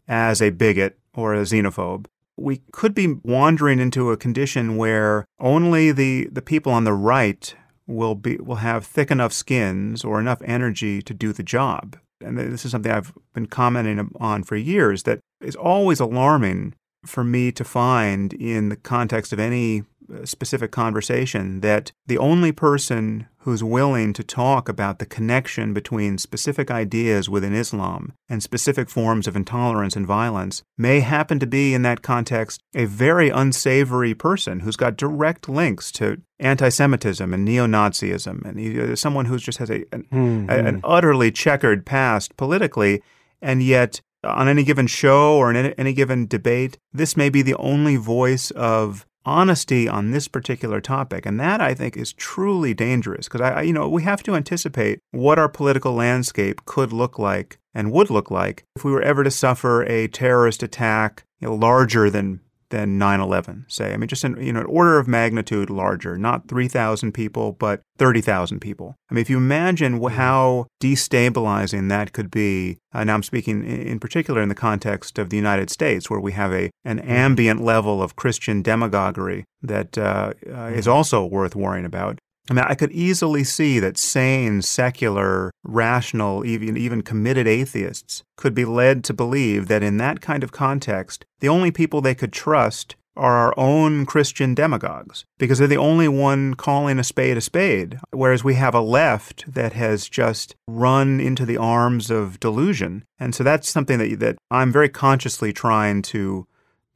as 0.08 0.42
a 0.42 0.50
bigot 0.50 0.98
or 1.14 1.34
a 1.34 1.42
xenophobe. 1.42 2.06
We 2.38 2.62
could 2.72 2.94
be 2.94 3.16
wandering 3.24 3.80
into 3.80 4.12
a 4.12 4.18
condition 4.18 4.78
where 4.78 5.26
only 5.40 5.92
the, 5.92 6.28
the 6.32 6.42
people 6.42 6.72
on 6.72 6.84
the 6.84 6.94
right 6.94 7.56
will 7.88 8.16
be 8.16 8.38
will 8.38 8.56
have 8.56 8.86
thick 8.86 9.12
enough 9.12 9.34
skins 9.34 10.04
or 10.04 10.20
enough 10.20 10.42
energy 10.46 11.02
to 11.02 11.14
do 11.14 11.34
the 11.34 11.44
job. 11.44 11.98
And 12.22 12.38
this 12.38 12.66
is 12.66 12.72
something 12.72 12.92
I've 12.92 13.14
been 13.34 13.48
commenting 13.48 14.10
on 14.20 14.44
for 14.44 14.56
years 14.56 15.04
that 15.04 15.20
is 15.42 15.56
always 15.56 16.00
alarming 16.00 16.74
for 17.06 17.24
me 17.24 17.52
to 17.52 17.64
find 17.64 18.34
in 18.34 18.70
the 18.70 18.76
context 18.76 19.32
of 19.32 19.40
any 19.40 19.84
specific 20.24 20.72
conversation 20.72 21.62
that 21.62 21.92
the 22.06 22.18
only 22.18 22.52
person 22.52 23.28
who's 23.40 23.64
willing 23.64 24.12
to 24.12 24.24
talk 24.24 24.68
about 24.68 24.98
the 24.98 25.06
connection 25.06 25.74
between 25.74 26.18
specific 26.18 26.72
ideas 26.72 27.30
within 27.30 27.54
Islam 27.54 28.14
and 28.28 28.42
specific 28.42 28.90
forms 28.90 29.28
of 29.28 29.36
intolerance 29.36 29.96
and 29.96 30.06
violence 30.06 30.64
may 30.78 31.02
happen 31.02 31.38
to 31.40 31.46
be, 31.46 31.74
in 31.74 31.84
that 31.84 32.02
context, 32.02 32.60
a 32.74 32.86
very 32.86 33.30
unsavory 33.30 34.16
person 34.16 34.62
who's 34.62 34.76
got 34.76 34.98
direct 34.98 35.48
links 35.48 35.92
to 35.92 36.22
anti 36.40 36.70
Semitism 36.70 37.34
and 37.34 37.46
neo 37.46 37.68
Nazism, 37.68 38.44
and 38.46 38.98
someone 38.98 39.26
who 39.26 39.38
just 39.38 39.60
has 39.60 39.70
a, 39.70 39.86
an, 39.92 40.08
mm-hmm. 40.12 40.50
a, 40.50 40.54
an 40.56 40.82
utterly 40.84 41.32
checkered 41.32 41.86
past 41.86 42.36
politically, 42.38 43.02
and 43.42 43.62
yet 43.62 44.02
on 44.24 44.48
any 44.48 44.64
given 44.64 44.88
show 44.88 45.36
or 45.38 45.54
in 45.54 45.68
any 45.74 45.94
given 45.94 46.26
debate, 46.28 46.78
this 46.92 47.16
may 47.16 47.30
be 47.30 47.42
the 47.42 47.56
only 47.56 47.96
voice 47.96 48.52
of 48.52 49.06
honesty 49.26 49.88
on 49.88 50.12
this 50.12 50.28
particular 50.28 50.80
topic. 50.80 51.26
And 51.26 51.40
that 51.40 51.62
I 51.62 51.74
think 51.74 51.98
is 51.98 52.14
truly 52.14 52.74
dangerous 52.74 53.28
because 53.28 53.42
I, 53.42 53.62
you 53.64 53.74
know, 53.74 53.90
we 53.90 54.04
have 54.04 54.24
to 54.24 54.36
anticipate 54.36 55.00
what 55.12 55.40
our 55.40 55.50
political 55.50 55.94
landscape 55.94 56.66
could 56.66 56.94
look 56.94 57.18
like 57.18 57.60
and 57.74 57.92
would 57.92 58.10
look 58.10 58.32
like 58.32 58.64
if 58.76 58.84
we 58.84 58.92
were 58.92 59.02
ever 59.02 59.24
to 59.24 59.32
suffer 59.32 59.84
a 59.84 60.08
terrorist 60.08 60.64
attack 60.64 61.26
you 61.40 61.48
know, 61.48 61.56
larger 61.56 62.10
than 62.10 62.40
than 62.70 63.00
9/11, 63.00 63.66
say. 63.68 63.94
I 63.94 63.98
mean, 63.98 64.08
just 64.08 64.24
in 64.24 64.42
you 64.42 64.54
know, 64.54 64.62
an 64.62 64.66
order 64.66 65.00
of 65.00 65.08
magnitude 65.08 65.70
larger, 65.70 66.18
not 66.18 66.48
3,000 66.48 67.12
people, 67.12 67.54
but 67.54 67.82
30,000 67.98 68.60
people. 68.60 68.96
I 69.10 69.14
mean, 69.14 69.22
if 69.22 69.30
you 69.30 69.38
imagine 69.38 70.00
mm-hmm. 70.00 70.16
how 70.16 70.68
destabilizing 70.82 71.90
that 71.90 72.14
could 72.14 72.32
be, 72.32 72.78
uh, 72.94 73.04
now 73.04 73.14
I'm 73.16 73.24
speaking 73.24 73.64
in 73.64 74.00
particular 74.00 74.42
in 74.42 74.50
the 74.50 74.56
context 74.56 75.20
of 75.20 75.30
the 75.30 75.38
United 75.38 75.70
States, 75.70 76.10
where 76.10 76.20
we 76.20 76.32
have 76.34 76.54
a 76.54 76.72
an 76.84 77.00
mm-hmm. 77.00 77.10
ambient 77.10 77.62
level 77.62 78.02
of 78.02 78.16
Christian 78.16 78.62
demagoguery 78.62 79.46
that 79.62 79.98
uh, 79.98 80.34
uh, 80.48 80.66
is 80.68 80.86
mm-hmm. 80.86 80.94
also 80.94 81.26
worth 81.26 81.56
worrying 81.56 81.86
about. 81.86 82.20
I 82.50 82.54
mean, 82.54 82.66
I 82.68 82.76
could 82.76 82.92
easily 82.92 83.44
see 83.44 83.80
that 83.80 83.98
sane, 83.98 84.62
secular, 84.62 85.52
rational, 85.64 86.46
even, 86.46 86.78
even 86.78 87.02
committed 87.02 87.48
atheists 87.48 88.24
could 88.38 88.54
be 88.54 88.66
led 88.66 89.04
to 89.06 89.14
believe 89.14 89.68
that 89.68 89.84
in 89.84 89.98
that 89.98 90.22
kind 90.22 90.44
of 90.44 90.52
context, 90.52 91.26
the 91.40 91.50
only 91.50 91.72
people 91.72 92.02
they 92.02 92.16
could 92.16 92.32
trust 92.32 92.96
are 93.18 93.36
our 93.36 93.54
own 93.58 94.06
Christian 94.06 94.54
demagogues, 94.54 95.24
because 95.38 95.58
they're 95.58 95.70
the 95.70 95.78
only 95.78 96.08
one 96.08 96.54
calling 96.54 97.00
a 97.00 97.04
spade 97.04 97.38
a 97.38 97.42
spade, 97.42 97.98
whereas 98.12 98.44
we 98.44 98.56
have 98.56 98.76
a 98.76 98.82
left 98.82 99.46
that 99.52 99.74
has 99.74 100.10
just 100.10 100.54
run 100.68 101.22
into 101.22 101.46
the 101.46 101.58
arms 101.58 102.12
of 102.12 102.40
delusion. 102.42 103.06
And 103.18 103.34
so 103.34 103.44
that's 103.44 103.70
something 103.70 104.00
that, 104.00 104.20
that 104.20 104.38
I'm 104.52 104.72
very 104.72 104.90
consciously 104.90 105.54
trying 105.54 106.02
to 106.04 106.46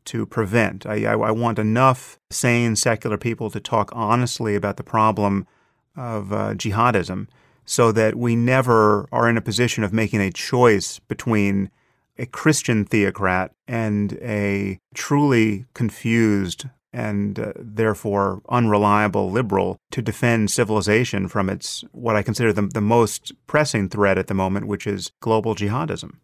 to 0.05 0.25
prevent. 0.25 0.85
I, 0.85 1.05
I, 1.05 1.13
I, 1.13 1.31
want 1.31 1.59
enough 1.59 2.19
sane 2.29 2.75
secular 2.75 3.17
people 3.17 3.49
to 3.51 3.59
talk 3.59 3.91
honestly 3.93 4.55
about 4.55 4.77
the 4.77 4.83
problem 4.83 5.45
of 5.95 6.31
uh, 6.33 6.53
jihadism 6.53 7.27
so 7.65 7.91
that 7.91 8.15
we 8.15 8.35
never 8.35 9.07
are 9.11 9.29
in 9.29 9.37
a 9.37 9.41
position 9.41 9.83
of 9.83 9.93
making 9.93 10.21
a 10.21 10.31
choice 10.31 10.99
between 10.99 11.69
a 12.17 12.25
Christian 12.25 12.83
theocrat 12.83 13.51
and 13.67 14.13
a 14.21 14.79
truly 14.93 15.65
confused 15.73 16.65
and 16.91 17.39
uh, 17.39 17.53
therefore 17.55 18.41
unreliable 18.49 19.29
liberal 19.29 19.77
to 19.91 20.01
defend 20.01 20.49
civilization 20.49 21.27
from 21.27 21.49
its 21.49 21.83
what 21.91 22.15
I 22.15 22.23
consider 22.23 22.51
the, 22.51 22.63
the 22.63 22.81
most 22.81 23.31
pressing 23.47 23.89
threat 23.89 24.17
at 24.17 24.27
the 24.27 24.33
moment, 24.33 24.67
which 24.67 24.87
is 24.87 25.11
global 25.19 25.55
jihadism. 25.55 26.15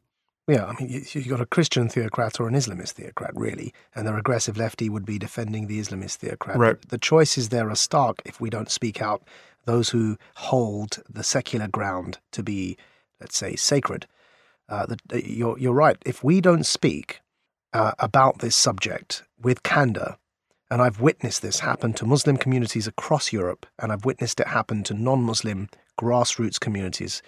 Yeah, 0.48 0.66
I 0.66 0.74
mean, 0.80 1.06
you've 1.12 1.28
got 1.28 1.42
a 1.42 1.46
Christian 1.46 1.90
theocrat 1.90 2.40
or 2.40 2.48
an 2.48 2.54
Islamist 2.54 2.92
theocrat, 2.92 3.32
really, 3.36 3.74
and 3.96 4.08
the 4.08 4.14
regressive 4.14 4.58
lefty 4.58 4.90
would 4.90 5.06
be 5.06 5.18
defending 5.18 5.66
the 5.66 5.80
Islamist 5.80 6.18
theocrat. 6.18 6.58
Right. 6.58 6.80
The 6.90 7.00
choices 7.00 7.50
there 7.50 7.70
are 7.70 7.76
stark 7.76 8.22
if 8.26 8.40
we 8.40 8.52
don't 8.52 8.70
speak 8.70 9.02
out. 9.02 9.24
Those 9.66 9.90
who 9.90 10.18
hold 10.36 11.02
the 11.10 11.24
secular 11.24 11.68
ground 11.68 12.20
to 12.32 12.44
be, 12.44 12.78
let's 13.20 13.36
say, 13.36 13.56
sacred. 13.56 14.06
Uh, 14.70 14.86
the, 14.86 14.98
uh, 15.12 15.18
you're, 15.18 15.58
you're 15.58 15.74
right. 15.74 15.98
If 16.06 16.24
we 16.24 16.42
don't 16.42 16.66
speak 16.66 17.22
uh, 17.74 17.94
about 17.98 18.40
this 18.40 18.56
subject 18.56 19.24
with 19.42 19.64
candor, 19.64 20.18
and 20.70 20.80
I've 20.80 21.02
witnessed 21.02 21.42
this 21.42 21.62
happen 21.62 21.94
to 21.94 22.06
Muslim 22.06 22.38
communities 22.38 22.86
across 22.86 23.34
Europe, 23.34 23.66
and 23.80 23.92
I've 23.92 24.06
witnessed 24.06 24.40
it 24.40 24.48
happen 24.48 24.84
to 24.84 24.94
non 24.94 25.24
Muslim 25.24 25.70
grassroots 26.00 26.60
communities 26.60 27.24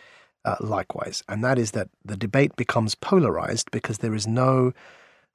uh, 0.48 0.56
likewise, 0.60 1.24
and 1.28 1.44
that 1.44 1.60
is 1.60 1.72
that 1.72 1.90
the 2.04 2.18
debate 2.18 2.56
becomes 2.56 2.96
polarized 2.96 3.70
because 3.72 3.98
there 4.00 4.16
is 4.16 4.26
no 4.26 4.72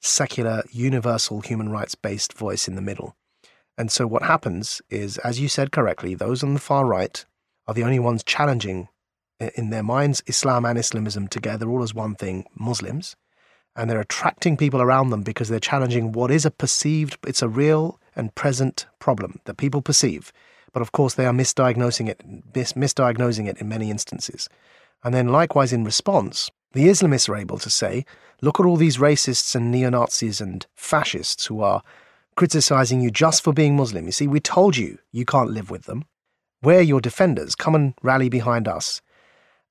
secular, 0.00 0.62
universal 0.70 1.40
human 1.40 1.68
rights 1.68 1.94
based 1.94 2.32
voice 2.32 2.66
in 2.66 2.74
the 2.74 2.82
middle. 2.82 3.14
And 3.78 3.90
so 3.90 4.06
what 4.06 4.22
happens 4.22 4.82
is, 4.90 5.18
as 5.18 5.40
you 5.40 5.48
said 5.48 5.72
correctly, 5.72 6.14
those 6.14 6.42
on 6.42 6.54
the 6.54 6.60
far 6.60 6.84
right 6.84 7.24
are 7.66 7.74
the 7.74 7.84
only 7.84 7.98
ones 7.98 8.22
challenging 8.24 8.88
in 9.54 9.70
their 9.70 9.82
minds 9.82 10.22
Islam 10.26 10.64
and 10.64 10.78
Islamism 10.78 11.28
together, 11.28 11.68
all 11.68 11.82
as 11.82 11.94
one 11.94 12.14
thing, 12.14 12.46
Muslims. 12.54 13.16
And 13.74 13.88
they're 13.88 14.00
attracting 14.00 14.56
people 14.56 14.82
around 14.82 15.10
them 15.10 15.22
because 15.22 15.48
they're 15.48 15.60
challenging 15.60 16.12
what 16.12 16.30
is 16.30 16.44
a 16.44 16.50
perceived, 16.50 17.16
it's 17.26 17.42
a 17.42 17.48
real 17.48 17.98
and 18.14 18.34
present 18.34 18.86
problem 18.98 19.40
that 19.44 19.56
people 19.56 19.80
perceive. 19.80 20.32
But 20.72 20.82
of 20.82 20.92
course, 20.92 21.14
they 21.14 21.26
are 21.26 21.32
misdiagnosing 21.32 22.08
it, 22.08 22.22
mis- 22.54 22.74
misdiagnosing 22.74 23.48
it 23.48 23.58
in 23.58 23.68
many 23.68 23.90
instances. 23.90 24.48
And 25.04 25.14
then, 25.14 25.28
likewise, 25.28 25.72
in 25.72 25.84
response, 25.84 26.50
the 26.72 26.86
Islamists 26.86 27.28
are 27.28 27.36
able 27.36 27.58
to 27.58 27.70
say, 27.70 28.04
look 28.40 28.58
at 28.58 28.66
all 28.66 28.76
these 28.76 28.98
racists 28.98 29.54
and 29.54 29.70
neo 29.70 29.90
Nazis 29.90 30.40
and 30.40 30.66
fascists 30.74 31.46
who 31.46 31.60
are 31.60 31.82
criticizing 32.36 33.00
you 33.00 33.10
just 33.10 33.42
for 33.42 33.52
being 33.52 33.76
Muslim. 33.76 34.06
You 34.06 34.12
see, 34.12 34.26
we 34.26 34.40
told 34.40 34.76
you 34.76 34.98
you 35.10 35.24
can't 35.24 35.50
live 35.50 35.70
with 35.70 35.84
them. 35.84 36.04
We're 36.62 36.80
your 36.80 37.00
defenders. 37.00 37.54
Come 37.54 37.74
and 37.74 37.94
rally 38.02 38.28
behind 38.28 38.68
us. 38.68 39.02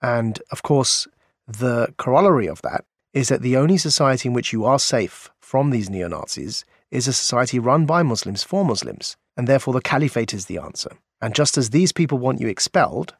And 0.01 0.41
of 0.51 0.63
course, 0.63 1.07
the 1.47 1.93
corollary 1.97 2.47
of 2.47 2.61
that 2.61 2.85
is 3.13 3.29
that 3.29 3.41
the 3.41 3.57
only 3.57 3.77
society 3.77 4.29
in 4.29 4.33
which 4.33 4.53
you 4.53 4.65
are 4.65 4.79
safe 4.79 5.29
from 5.39 5.69
these 5.69 5.89
neo 5.89 6.07
Nazis 6.07 6.63
is 6.91 7.07
a 7.07 7.13
society 7.13 7.59
run 7.59 7.85
by 7.85 8.03
Muslims 8.03 8.43
for 8.43 8.63
Muslims. 8.65 9.15
And 9.37 9.47
therefore, 9.47 9.73
the 9.73 9.81
caliphate 9.81 10.33
is 10.33 10.45
the 10.45 10.57
answer. 10.57 10.91
And 11.21 11.33
just 11.33 11.57
as 11.57 11.69
these 11.69 11.91
people 11.91 12.17
want 12.17 12.41
you 12.41 12.47
expelled, 12.47 13.15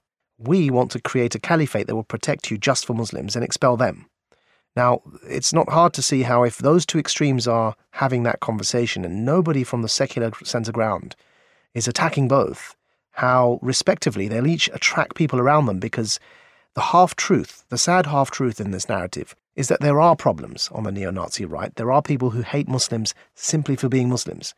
we 0.47 0.69
want 0.69 0.91
to 0.91 1.01
create 1.01 1.35
a 1.35 1.39
caliphate 1.39 1.87
that 1.87 1.95
will 1.95 2.03
protect 2.03 2.49
you 2.49 2.57
just 2.57 2.85
for 2.85 2.93
Muslims 2.93 3.35
and 3.35 3.43
expel 3.43 3.77
them. 3.77 4.07
Now, 4.75 5.01
it's 5.27 5.53
not 5.53 5.69
hard 5.69 5.93
to 5.93 6.01
see 6.01 6.23
how, 6.23 6.43
if 6.43 6.57
those 6.57 6.85
two 6.85 6.99
extremes 6.99 7.47
are 7.47 7.75
having 7.91 8.23
that 8.23 8.39
conversation 8.39 9.03
and 9.03 9.25
nobody 9.25 9.63
from 9.63 9.81
the 9.81 9.89
secular 9.89 10.31
centre 10.43 10.71
ground 10.71 11.15
is 11.73 11.87
attacking 11.87 12.27
both, 12.27 12.75
how, 13.11 13.59
respectively, 13.61 14.27
they'll 14.27 14.47
each 14.47 14.69
attract 14.73 15.15
people 15.15 15.39
around 15.39 15.65
them 15.65 15.79
because 15.79 16.19
the 16.73 16.81
half 16.81 17.15
truth, 17.15 17.65
the 17.69 17.77
sad 17.77 18.05
half 18.05 18.31
truth 18.31 18.61
in 18.61 18.71
this 18.71 18.87
narrative, 18.87 19.35
is 19.55 19.67
that 19.67 19.81
there 19.81 19.99
are 19.99 20.15
problems 20.15 20.69
on 20.71 20.83
the 20.83 20.91
neo 20.91 21.11
Nazi 21.11 21.43
right. 21.43 21.75
There 21.75 21.91
are 21.91 22.01
people 22.01 22.29
who 22.29 22.41
hate 22.41 22.69
Muslims 22.69 23.13
simply 23.35 23.75
for 23.75 23.89
being 23.89 24.09
Muslims. 24.09 24.53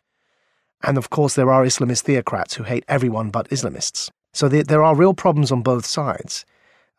And 0.83 0.97
of 0.97 1.09
course, 1.09 1.33
there 1.33 1.51
are 1.51 1.65
Islamist 1.65 2.03
theocrats 2.03 2.53
who 2.53 2.63
hate 2.63 2.85
everyone 2.87 3.31
but 3.31 3.49
Islamists. 3.49 4.11
So 4.33 4.49
there, 4.49 4.63
there 4.63 4.83
are 4.83 4.95
real 4.95 5.13
problems 5.13 5.51
on 5.51 5.61
both 5.61 5.85
sides. 5.85 6.45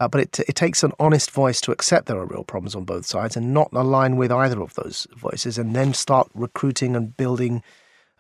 Uh, 0.00 0.08
but 0.08 0.20
it, 0.20 0.40
it 0.40 0.56
takes 0.56 0.82
an 0.82 0.92
honest 0.98 1.30
voice 1.30 1.60
to 1.60 1.70
accept 1.72 2.06
there 2.06 2.18
are 2.18 2.26
real 2.26 2.42
problems 2.42 2.74
on 2.74 2.84
both 2.84 3.06
sides 3.06 3.36
and 3.36 3.54
not 3.54 3.68
align 3.72 4.16
with 4.16 4.32
either 4.32 4.60
of 4.60 4.74
those 4.74 5.06
voices 5.16 5.56
and 5.56 5.74
then 5.74 5.94
start 5.94 6.28
recruiting 6.34 6.96
and 6.96 7.16
building 7.16 7.62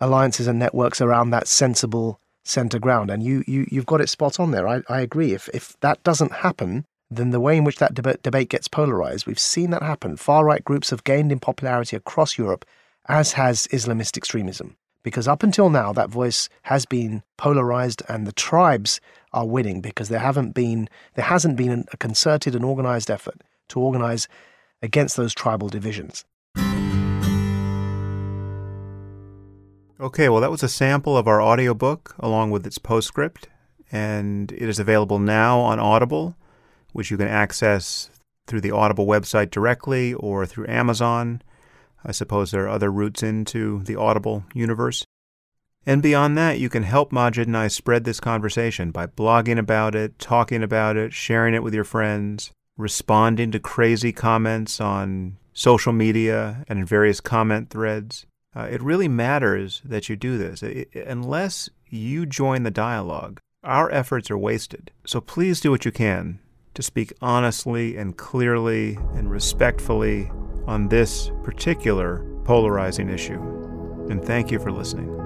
alliances 0.00 0.46
and 0.46 0.58
networks 0.58 1.00
around 1.00 1.30
that 1.30 1.48
sensible 1.48 2.20
center 2.44 2.78
ground. 2.78 3.10
And 3.10 3.22
you, 3.22 3.42
you, 3.46 3.66
you've 3.70 3.86
got 3.86 4.00
it 4.00 4.08
spot 4.08 4.38
on 4.38 4.52
there. 4.52 4.68
I, 4.68 4.82
I 4.88 5.00
agree. 5.00 5.32
If, 5.32 5.48
if 5.52 5.78
that 5.80 6.02
doesn't 6.04 6.32
happen, 6.32 6.84
then 7.10 7.30
the 7.30 7.40
way 7.40 7.56
in 7.56 7.64
which 7.64 7.78
that 7.78 7.94
deb- 7.94 8.22
debate 8.22 8.50
gets 8.50 8.68
polarized, 8.68 9.26
we've 9.26 9.38
seen 9.38 9.70
that 9.70 9.82
happen. 9.82 10.16
Far 10.16 10.44
right 10.44 10.64
groups 10.64 10.90
have 10.90 11.02
gained 11.02 11.32
in 11.32 11.40
popularity 11.40 11.96
across 11.96 12.38
Europe, 12.38 12.64
as 13.08 13.32
has 13.32 13.66
Islamist 13.68 14.16
extremism 14.16 14.76
because 15.04 15.28
up 15.28 15.44
until 15.44 15.70
now 15.70 15.92
that 15.92 16.10
voice 16.10 16.48
has 16.62 16.84
been 16.86 17.22
polarized 17.36 18.02
and 18.08 18.26
the 18.26 18.32
tribes 18.32 19.00
are 19.32 19.46
winning 19.46 19.80
because 19.80 20.08
there 20.08 20.18
haven't 20.18 20.52
been 20.52 20.88
there 21.14 21.26
hasn't 21.26 21.56
been 21.56 21.84
a 21.92 21.96
concerted 21.96 22.56
and 22.56 22.64
organized 22.64 23.10
effort 23.10 23.42
to 23.68 23.78
organize 23.78 24.26
against 24.82 25.16
those 25.16 25.32
tribal 25.32 25.68
divisions. 25.68 26.24
Okay, 30.00 30.28
well 30.28 30.40
that 30.40 30.50
was 30.50 30.64
a 30.64 30.68
sample 30.68 31.16
of 31.16 31.28
our 31.28 31.40
audiobook 31.40 32.16
along 32.18 32.50
with 32.50 32.66
its 32.66 32.78
postscript 32.78 33.48
and 33.92 34.50
it 34.52 34.68
is 34.68 34.80
available 34.80 35.20
now 35.20 35.60
on 35.60 35.78
Audible, 35.78 36.36
which 36.92 37.10
you 37.10 37.16
can 37.16 37.28
access 37.28 38.10
through 38.46 38.60
the 38.60 38.72
Audible 38.72 39.06
website 39.06 39.50
directly 39.50 40.14
or 40.14 40.46
through 40.46 40.66
Amazon. 40.66 41.42
I 42.04 42.12
suppose 42.12 42.50
there 42.50 42.64
are 42.64 42.68
other 42.68 42.92
routes 42.92 43.22
into 43.22 43.82
the 43.84 43.96
Audible 43.96 44.44
universe. 44.54 45.04
And 45.86 46.02
beyond 46.02 46.36
that, 46.38 46.58
you 46.58 46.68
can 46.68 46.82
help 46.82 47.12
Maajid 47.12 47.44
and 47.46 47.56
I 47.56 47.68
spread 47.68 48.04
this 48.04 48.20
conversation 48.20 48.90
by 48.90 49.06
blogging 49.06 49.58
about 49.58 49.94
it, 49.94 50.18
talking 50.18 50.62
about 50.62 50.96
it, 50.96 51.12
sharing 51.12 51.54
it 51.54 51.62
with 51.62 51.74
your 51.74 51.84
friends, 51.84 52.52
responding 52.76 53.50
to 53.52 53.60
crazy 53.60 54.12
comments 54.12 54.80
on 54.80 55.36
social 55.52 55.92
media 55.92 56.64
and 56.68 56.88
various 56.88 57.20
comment 57.20 57.70
threads. 57.70 58.26
Uh, 58.56 58.68
it 58.70 58.82
really 58.82 59.08
matters 59.08 59.82
that 59.84 60.08
you 60.08 60.16
do 60.16 60.38
this. 60.38 60.62
It, 60.62 60.88
unless 60.94 61.68
you 61.88 62.24
join 62.24 62.62
the 62.62 62.70
dialogue, 62.70 63.40
our 63.62 63.90
efforts 63.90 64.30
are 64.30 64.38
wasted. 64.38 64.90
So 65.06 65.20
please 65.20 65.60
do 65.60 65.70
what 65.70 65.84
you 65.84 65.92
can 65.92 66.40
to 66.74 66.82
speak 66.82 67.12
honestly 67.22 67.96
and 67.96 68.16
clearly 68.16 68.96
and 69.14 69.30
respectfully 69.30 70.30
on 70.66 70.88
this 70.88 71.30
particular 71.42 72.24
polarizing 72.44 73.08
issue. 73.08 73.40
And 74.10 74.22
thank 74.22 74.50
you 74.50 74.58
for 74.58 74.70
listening. 74.70 75.23